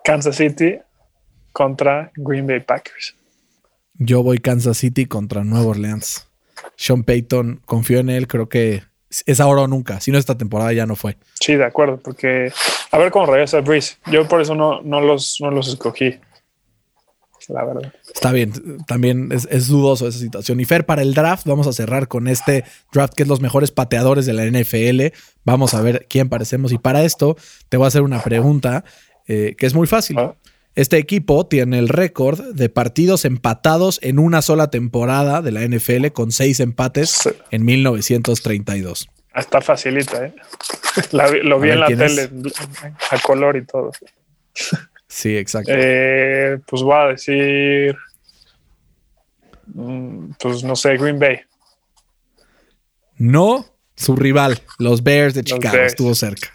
Kansas 0.04 0.36
City 0.36 0.78
contra 1.52 2.12
Green 2.16 2.46
Bay 2.46 2.60
Packers. 2.60 3.16
Yo 3.98 4.22
voy 4.22 4.38
Kansas 4.38 4.78
City 4.78 5.06
contra 5.06 5.44
Nueva 5.44 5.66
Orleans. 5.66 6.28
Sean 6.76 7.02
Payton, 7.02 7.60
confío 7.66 7.98
en 7.98 8.10
él, 8.10 8.28
creo 8.28 8.48
que 8.48 8.82
es 9.26 9.40
ahora 9.40 9.62
o 9.62 9.66
nunca. 9.66 10.00
Si 10.00 10.12
no, 10.12 10.18
esta 10.18 10.36
temporada 10.36 10.72
ya 10.72 10.86
no 10.86 10.96
fue. 10.96 11.16
Sí, 11.40 11.56
de 11.56 11.64
acuerdo, 11.64 11.98
porque 11.98 12.52
A 12.90 12.98
ver 12.98 13.10
cómo 13.10 13.26
regresa 13.26 13.60
Breeze. 13.60 13.96
Yo 14.06 14.26
por 14.28 14.40
eso 14.40 14.54
no, 14.54 14.80
no, 14.82 15.00
los, 15.00 15.38
no 15.40 15.50
los 15.50 15.68
escogí. 15.68 16.18
La 17.48 17.64
verdad. 17.64 17.94
Está 18.14 18.30
bien, 18.30 18.52
también 18.86 19.32
es, 19.32 19.48
es, 19.50 19.68
dudoso 19.68 20.06
esa 20.06 20.18
situación. 20.18 20.60
Y 20.60 20.66
Fer, 20.66 20.84
para 20.84 21.00
el 21.00 21.14
draft, 21.14 21.46
vamos 21.46 21.66
a 21.66 21.72
cerrar 21.72 22.06
con 22.06 22.28
este 22.28 22.62
draft 22.92 23.14
que 23.14 23.22
es 23.22 23.28
los 23.28 23.40
mejores 23.40 23.70
pateadores 23.70 24.26
de 24.26 24.34
la 24.34 24.44
NFL. 24.44 25.16
Vamos 25.44 25.72
a 25.72 25.80
ver 25.80 26.06
quién 26.10 26.28
parecemos. 26.28 26.72
Y 26.72 26.78
para 26.78 27.04
esto, 27.04 27.38
te 27.70 27.78
voy 27.78 27.86
a 27.86 27.88
hacer 27.88 28.02
una 28.02 28.22
pregunta 28.22 28.84
eh, 29.26 29.54
que 29.56 29.64
es 29.64 29.74
muy 29.74 29.86
fácil. 29.86 30.18
¿Ah? 30.18 30.34
Este 30.78 30.96
equipo 30.98 31.44
tiene 31.44 31.80
el 31.80 31.88
récord 31.88 32.54
de 32.54 32.68
partidos 32.68 33.24
empatados 33.24 33.98
en 34.00 34.20
una 34.20 34.42
sola 34.42 34.70
temporada 34.70 35.42
de 35.42 35.50
la 35.50 35.66
NFL 35.66 36.12
con 36.12 36.30
seis 36.30 36.60
empates 36.60 37.10
sí. 37.10 37.30
en 37.50 37.64
1932. 37.64 39.08
Está 39.34 39.60
facilita, 39.60 40.26
¿eh? 40.26 40.34
La, 41.10 41.30
lo 41.30 41.58
vi 41.58 41.70
en 41.70 41.80
la 41.80 41.88
tele 41.88 42.22
es? 42.22 42.30
a 43.10 43.18
color 43.18 43.56
y 43.56 43.64
todo. 43.64 43.90
Sí, 45.08 45.36
exacto. 45.36 45.72
Eh, 45.74 46.60
pues 46.64 46.82
voy 46.82 46.94
a 46.96 47.06
decir, 47.08 47.96
mm, 49.74 50.30
pues 50.38 50.62
no 50.62 50.76
sé, 50.76 50.96
Green 50.96 51.18
Bay. 51.18 51.40
No, 53.16 53.66
su 53.96 54.14
rival, 54.14 54.62
los 54.78 55.02
Bears 55.02 55.34
de 55.34 55.42
Chicago, 55.42 55.76
Bears. 55.76 55.92
estuvo 55.94 56.14
cerca. 56.14 56.50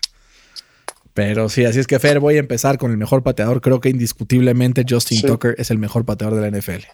Pero 1.13 1.47
sí, 1.49 1.65
así 1.65 1.79
es 1.79 1.87
que 1.87 1.99
Fer, 1.99 2.19
voy 2.19 2.37
a 2.37 2.39
empezar 2.39 2.77
con 2.77 2.91
el 2.91 2.97
mejor 2.97 3.21
pateador. 3.23 3.61
Creo 3.61 3.79
que 3.79 3.89
indiscutiblemente 3.89 4.83
Justin 4.87 5.19
sí. 5.19 5.27
Tucker 5.27 5.55
es 5.57 5.69
el 5.69 5.77
mejor 5.77 6.05
pateador 6.05 6.39
de 6.39 6.49
la 6.49 6.57
NFL. 6.57 6.85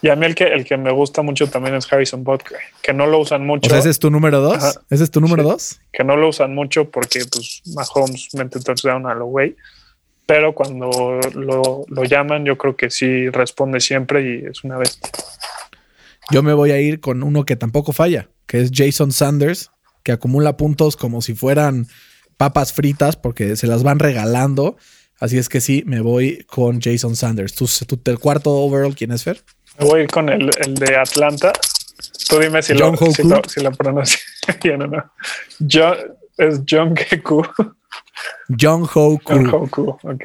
Y 0.00 0.10
a 0.10 0.16
mí 0.16 0.26
el 0.26 0.34
que, 0.34 0.44
el 0.44 0.64
que 0.64 0.76
me 0.76 0.92
gusta 0.92 1.22
mucho 1.22 1.48
también 1.48 1.74
es 1.74 1.90
Harrison 1.90 2.24
Butker, 2.24 2.58
que 2.82 2.92
no 2.92 3.06
lo 3.06 3.20
usan 3.20 3.46
mucho. 3.46 3.66
O 3.66 3.70
sea, 3.70 3.78
¿Ese 3.78 3.90
es 3.90 3.98
tu 3.98 4.10
número 4.10 4.40
dos? 4.40 4.56
Ajá. 4.58 4.72
¿Ese 4.90 5.04
es 5.04 5.10
tu 5.10 5.20
número 5.20 5.42
sí. 5.42 5.48
dos? 5.48 5.80
Que 5.92 6.04
no 6.04 6.16
lo 6.16 6.28
usan 6.28 6.54
mucho 6.54 6.90
porque 6.90 7.20
pues, 7.32 7.62
Mahomes 7.74 8.28
mete 8.34 8.60
touchdown 8.60 9.06
a 9.06 9.14
lo 9.14 9.26
güey. 9.26 9.56
Pero 10.26 10.54
cuando 10.54 11.20
lo, 11.34 11.84
lo, 11.86 12.04
llaman, 12.04 12.44
yo 12.44 12.56
creo 12.56 12.76
que 12.76 12.90
sí 12.90 13.28
responde 13.28 13.80
siempre 13.80 14.22
y 14.22 14.46
es 14.46 14.64
una 14.64 14.78
bestia. 14.78 15.10
Yo 16.30 16.42
me 16.42 16.54
voy 16.54 16.70
a 16.70 16.80
ir 16.80 17.00
con 17.00 17.22
uno 17.22 17.44
que 17.44 17.56
tampoco 17.56 17.92
falla, 17.92 18.28
que 18.46 18.60
es 18.60 18.70
Jason 18.72 19.12
Sanders, 19.12 19.70
que 20.02 20.12
acumula 20.12 20.56
puntos 20.56 20.96
como 20.96 21.20
si 21.20 21.34
fueran 21.34 21.88
papas 22.44 22.74
fritas 22.74 23.16
porque 23.16 23.56
se 23.56 23.66
las 23.66 23.82
van 23.82 23.98
regalando. 23.98 24.76
Así 25.18 25.38
es 25.38 25.48
que 25.48 25.62
sí, 25.62 25.82
me 25.86 26.02
voy 26.02 26.44
con 26.46 26.78
Jason 26.78 27.16
Sanders. 27.16 27.54
¿Tu, 27.54 27.66
tu, 27.86 27.96
tu 27.96 28.18
cuarto 28.18 28.50
overall 28.50 28.94
quién 28.94 29.12
es, 29.12 29.24
Fer? 29.24 29.40
Me 29.78 29.86
voy 29.86 30.06
con 30.06 30.28
el, 30.28 30.50
el 30.62 30.74
de 30.74 30.94
Atlanta. 30.94 31.52
Tú 32.28 32.38
dime 32.38 32.62
si, 32.62 32.74
John 32.78 32.98
lo, 33.00 33.12
si, 33.12 33.22
lo, 33.22 33.40
si 33.46 33.60
lo 33.62 33.72
pronuncio 33.72 34.18
bien 34.62 34.82
o 34.82 34.86
no. 34.88 35.12
John, 35.70 35.96
es 36.36 36.60
John 36.68 36.94
Keku. 36.94 37.42
John 38.60 38.82
Hoku. 38.82 39.20
John 39.24 39.46
Hoku, 39.46 39.96
ok. 40.02 40.24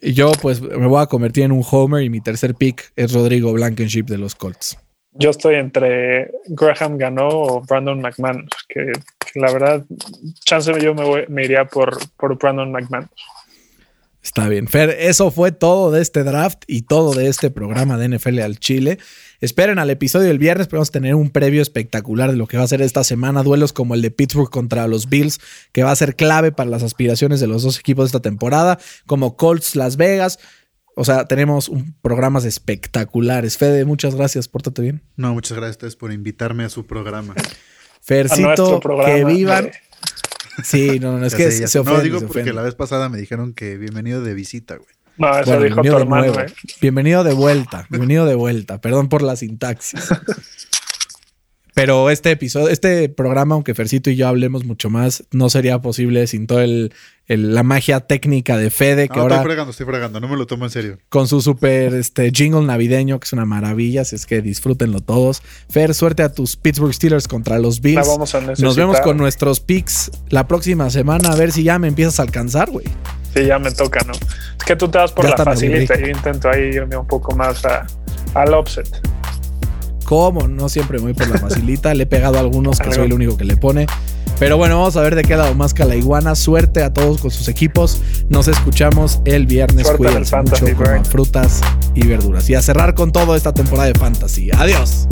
Yo 0.00 0.32
pues 0.32 0.60
me 0.60 0.88
voy 0.88 1.00
a 1.00 1.06
convertir 1.06 1.44
en 1.44 1.52
un 1.52 1.64
homer 1.70 2.02
y 2.02 2.10
mi 2.10 2.20
tercer 2.20 2.56
pick 2.56 2.92
es 2.96 3.12
Rodrigo 3.12 3.52
Blankenship 3.52 4.06
de 4.06 4.18
los 4.18 4.34
Colts. 4.34 4.76
Yo 5.12 5.30
estoy 5.30 5.56
entre 5.56 6.32
Graham 6.46 6.98
Ganó 6.98 7.28
o 7.28 7.60
Brandon 7.60 8.00
McMahon, 8.00 8.48
que 8.68 8.90
la 9.34 9.52
verdad, 9.52 9.84
chance 10.44 10.72
yo 10.80 10.94
me, 10.94 11.04
voy, 11.04 11.24
me 11.28 11.44
iría 11.44 11.64
por, 11.64 11.98
por 12.16 12.38
Brandon 12.38 12.70
McMahon. 12.70 13.08
Está 14.22 14.48
bien. 14.48 14.68
Fer, 14.68 14.90
eso 15.00 15.32
fue 15.32 15.50
todo 15.50 15.90
de 15.90 16.00
este 16.00 16.22
draft 16.22 16.62
y 16.68 16.82
todo 16.82 17.12
de 17.12 17.26
este 17.26 17.50
programa 17.50 17.98
de 17.98 18.16
NFL 18.16 18.38
al 18.38 18.58
Chile. 18.58 18.98
Esperen 19.40 19.80
al 19.80 19.90
episodio 19.90 20.28
del 20.28 20.38
viernes, 20.38 20.68
vamos 20.68 20.90
a 20.90 20.92
tener 20.92 21.16
un 21.16 21.30
previo 21.30 21.60
espectacular 21.60 22.30
de 22.30 22.36
lo 22.36 22.46
que 22.46 22.56
va 22.56 22.62
a 22.62 22.68
ser 22.68 22.80
esta 22.82 23.02
semana. 23.02 23.42
Duelos 23.42 23.72
como 23.72 23.96
el 23.96 24.02
de 24.02 24.12
Pittsburgh 24.12 24.48
contra 24.48 24.86
los 24.86 25.08
Bills, 25.08 25.40
que 25.72 25.82
va 25.82 25.90
a 25.90 25.96
ser 25.96 26.14
clave 26.14 26.52
para 26.52 26.70
las 26.70 26.84
aspiraciones 26.84 27.40
de 27.40 27.48
los 27.48 27.64
dos 27.64 27.80
equipos 27.80 28.04
de 28.04 28.06
esta 28.06 28.22
temporada, 28.22 28.78
como 29.06 29.36
Colts 29.36 29.74
Las 29.74 29.96
Vegas. 29.96 30.38
O 30.94 31.04
sea, 31.04 31.24
tenemos 31.24 31.68
un, 31.68 31.96
programas 32.00 32.44
espectaculares. 32.44 33.58
Fede, 33.58 33.84
muchas 33.84 34.14
gracias. 34.14 34.46
Pórtate 34.46 34.82
bien. 34.82 35.02
No, 35.16 35.34
muchas 35.34 35.56
gracias 35.56 35.74
a 35.74 35.78
ustedes 35.78 35.96
por 35.96 36.12
invitarme 36.12 36.62
a 36.62 36.68
su 36.68 36.86
programa. 36.86 37.34
Fercito, 38.02 38.80
que 39.04 39.24
vivan. 39.24 39.70
Sí, 40.62 40.98
no, 41.00 41.18
no, 41.18 41.24
es 41.26 41.34
que 41.34 41.50
se, 41.50 41.66
se 41.66 41.78
ofende, 41.78 41.98
No, 41.98 42.04
digo 42.04 42.20
se 42.20 42.26
porque 42.26 42.52
la 42.52 42.62
vez 42.62 42.74
pasada 42.74 43.08
me 43.08 43.16
dijeron 43.16 43.54
que 43.54 43.78
bienvenido 43.78 44.22
de 44.22 44.34
visita, 44.34 44.76
güey. 44.76 44.88
No, 45.16 45.38
eso 45.38 45.50
Bueno, 45.50 45.64
dijo 45.64 45.76
tu 45.82 45.82
de 45.82 45.96
hermano, 45.96 46.26
nuevo. 46.26 46.40
eh. 46.40 46.46
Bienvenido 46.80 47.22
de 47.24 47.32
vuelta. 47.34 47.86
Bienvenido 47.90 48.26
de 48.26 48.34
vuelta. 48.34 48.80
Perdón 48.80 49.08
por 49.08 49.22
la 49.22 49.36
sintaxis. 49.36 50.00
Pero 51.74 52.10
este 52.10 52.30
episodio, 52.30 52.68
este 52.68 53.08
programa, 53.08 53.54
aunque 53.54 53.74
Fercito 53.74 54.10
y 54.10 54.16
yo 54.16 54.28
hablemos 54.28 54.64
mucho 54.64 54.90
más, 54.90 55.24
no 55.30 55.48
sería 55.48 55.80
posible 55.80 56.26
sin 56.26 56.46
toda 56.46 56.64
el, 56.64 56.92
el, 57.26 57.54
la 57.54 57.62
magia 57.62 58.00
técnica 58.00 58.58
de 58.58 58.68
Fede, 58.68 59.08
que 59.08 59.16
No, 59.16 59.22
ahora 59.22 59.36
estoy 59.36 59.48
fregando, 59.48 59.70
estoy 59.70 59.86
fregando, 59.86 60.20
no 60.20 60.28
me 60.28 60.36
lo 60.36 60.46
tomo 60.46 60.66
en 60.66 60.70
serio. 60.70 60.98
con 61.08 61.26
su 61.28 61.40
super 61.40 61.94
este, 61.94 62.30
jingle 62.30 62.62
navideño, 62.66 63.18
que 63.18 63.24
es 63.24 63.32
una 63.32 63.46
maravilla, 63.46 64.02
así 64.02 64.16
es 64.16 64.26
que 64.26 64.42
disfrútenlo 64.42 65.00
todos. 65.00 65.42
Fer, 65.70 65.94
suerte 65.94 66.22
a 66.22 66.32
tus 66.32 66.56
Pittsburgh 66.56 66.92
Steelers 66.92 67.26
contra 67.26 67.58
los 67.58 67.76
La 67.76 67.82
Bills. 67.82 68.06
vamos 68.06 68.34
a 68.34 68.40
necesitar. 68.40 68.64
Nos 68.66 68.76
vemos 68.76 69.00
con 69.00 69.16
nuestros 69.16 69.60
picks 69.60 70.10
la 70.28 70.46
próxima 70.46 70.90
semana, 70.90 71.30
a 71.32 71.36
ver 71.36 71.52
si 71.52 71.62
ya 71.62 71.78
me 71.78 71.88
empiezas 71.88 72.20
a 72.20 72.24
alcanzar, 72.24 72.70
güey. 72.70 72.86
Sí, 73.34 73.46
ya 73.46 73.58
me 73.58 73.70
toca, 73.70 74.00
¿no? 74.06 74.12
Es 74.12 74.64
que 74.66 74.76
tú 74.76 74.88
te 74.88 74.98
vas 74.98 75.10
por 75.12 75.24
Ya 75.24 75.30
la 75.30 75.42
facilita. 75.42 75.98
Yo 75.98 76.06
intento 76.06 76.50
ahí 76.50 76.64
irme 76.64 76.98
un 76.98 77.06
poco 77.06 77.34
más 77.34 77.64
a, 77.64 77.86
al 78.34 78.52
offset. 78.52 78.86
¿Cómo? 80.04 80.48
No 80.48 80.68
siempre 80.68 80.98
me 80.98 81.04
voy 81.04 81.14
por 81.14 81.28
la 81.28 81.38
facilita. 81.38 81.94
Le 81.94 82.04
he 82.04 82.06
pegado 82.06 82.36
a 82.36 82.40
algunos 82.40 82.78
que 82.78 82.92
soy 82.92 83.06
el 83.06 83.12
único 83.12 83.36
que 83.36 83.44
le 83.44 83.56
pone. 83.56 83.86
Pero 84.38 84.56
bueno, 84.56 84.78
vamos 84.78 84.96
a 84.96 85.02
ver 85.02 85.14
de 85.14 85.22
qué 85.22 85.36
lado 85.36 85.54
más 85.54 85.78
la 85.78 85.94
iguana. 85.94 86.34
Suerte 86.34 86.82
a 86.82 86.92
todos 86.92 87.20
con 87.20 87.30
sus 87.30 87.48
equipos. 87.48 88.00
Nos 88.28 88.48
escuchamos 88.48 89.20
el 89.24 89.46
viernes. 89.46 89.86
Suerte 89.86 90.04
Cuídense 90.04 90.36
mucho, 90.36 90.76
coman 90.76 91.04
frutas 91.04 91.60
y 91.94 92.06
verduras. 92.06 92.48
Y 92.50 92.54
a 92.54 92.62
cerrar 92.62 92.94
con 92.94 93.12
todo 93.12 93.36
esta 93.36 93.54
temporada 93.54 93.88
de 93.88 93.98
fantasy. 93.98 94.50
Adiós. 94.56 95.06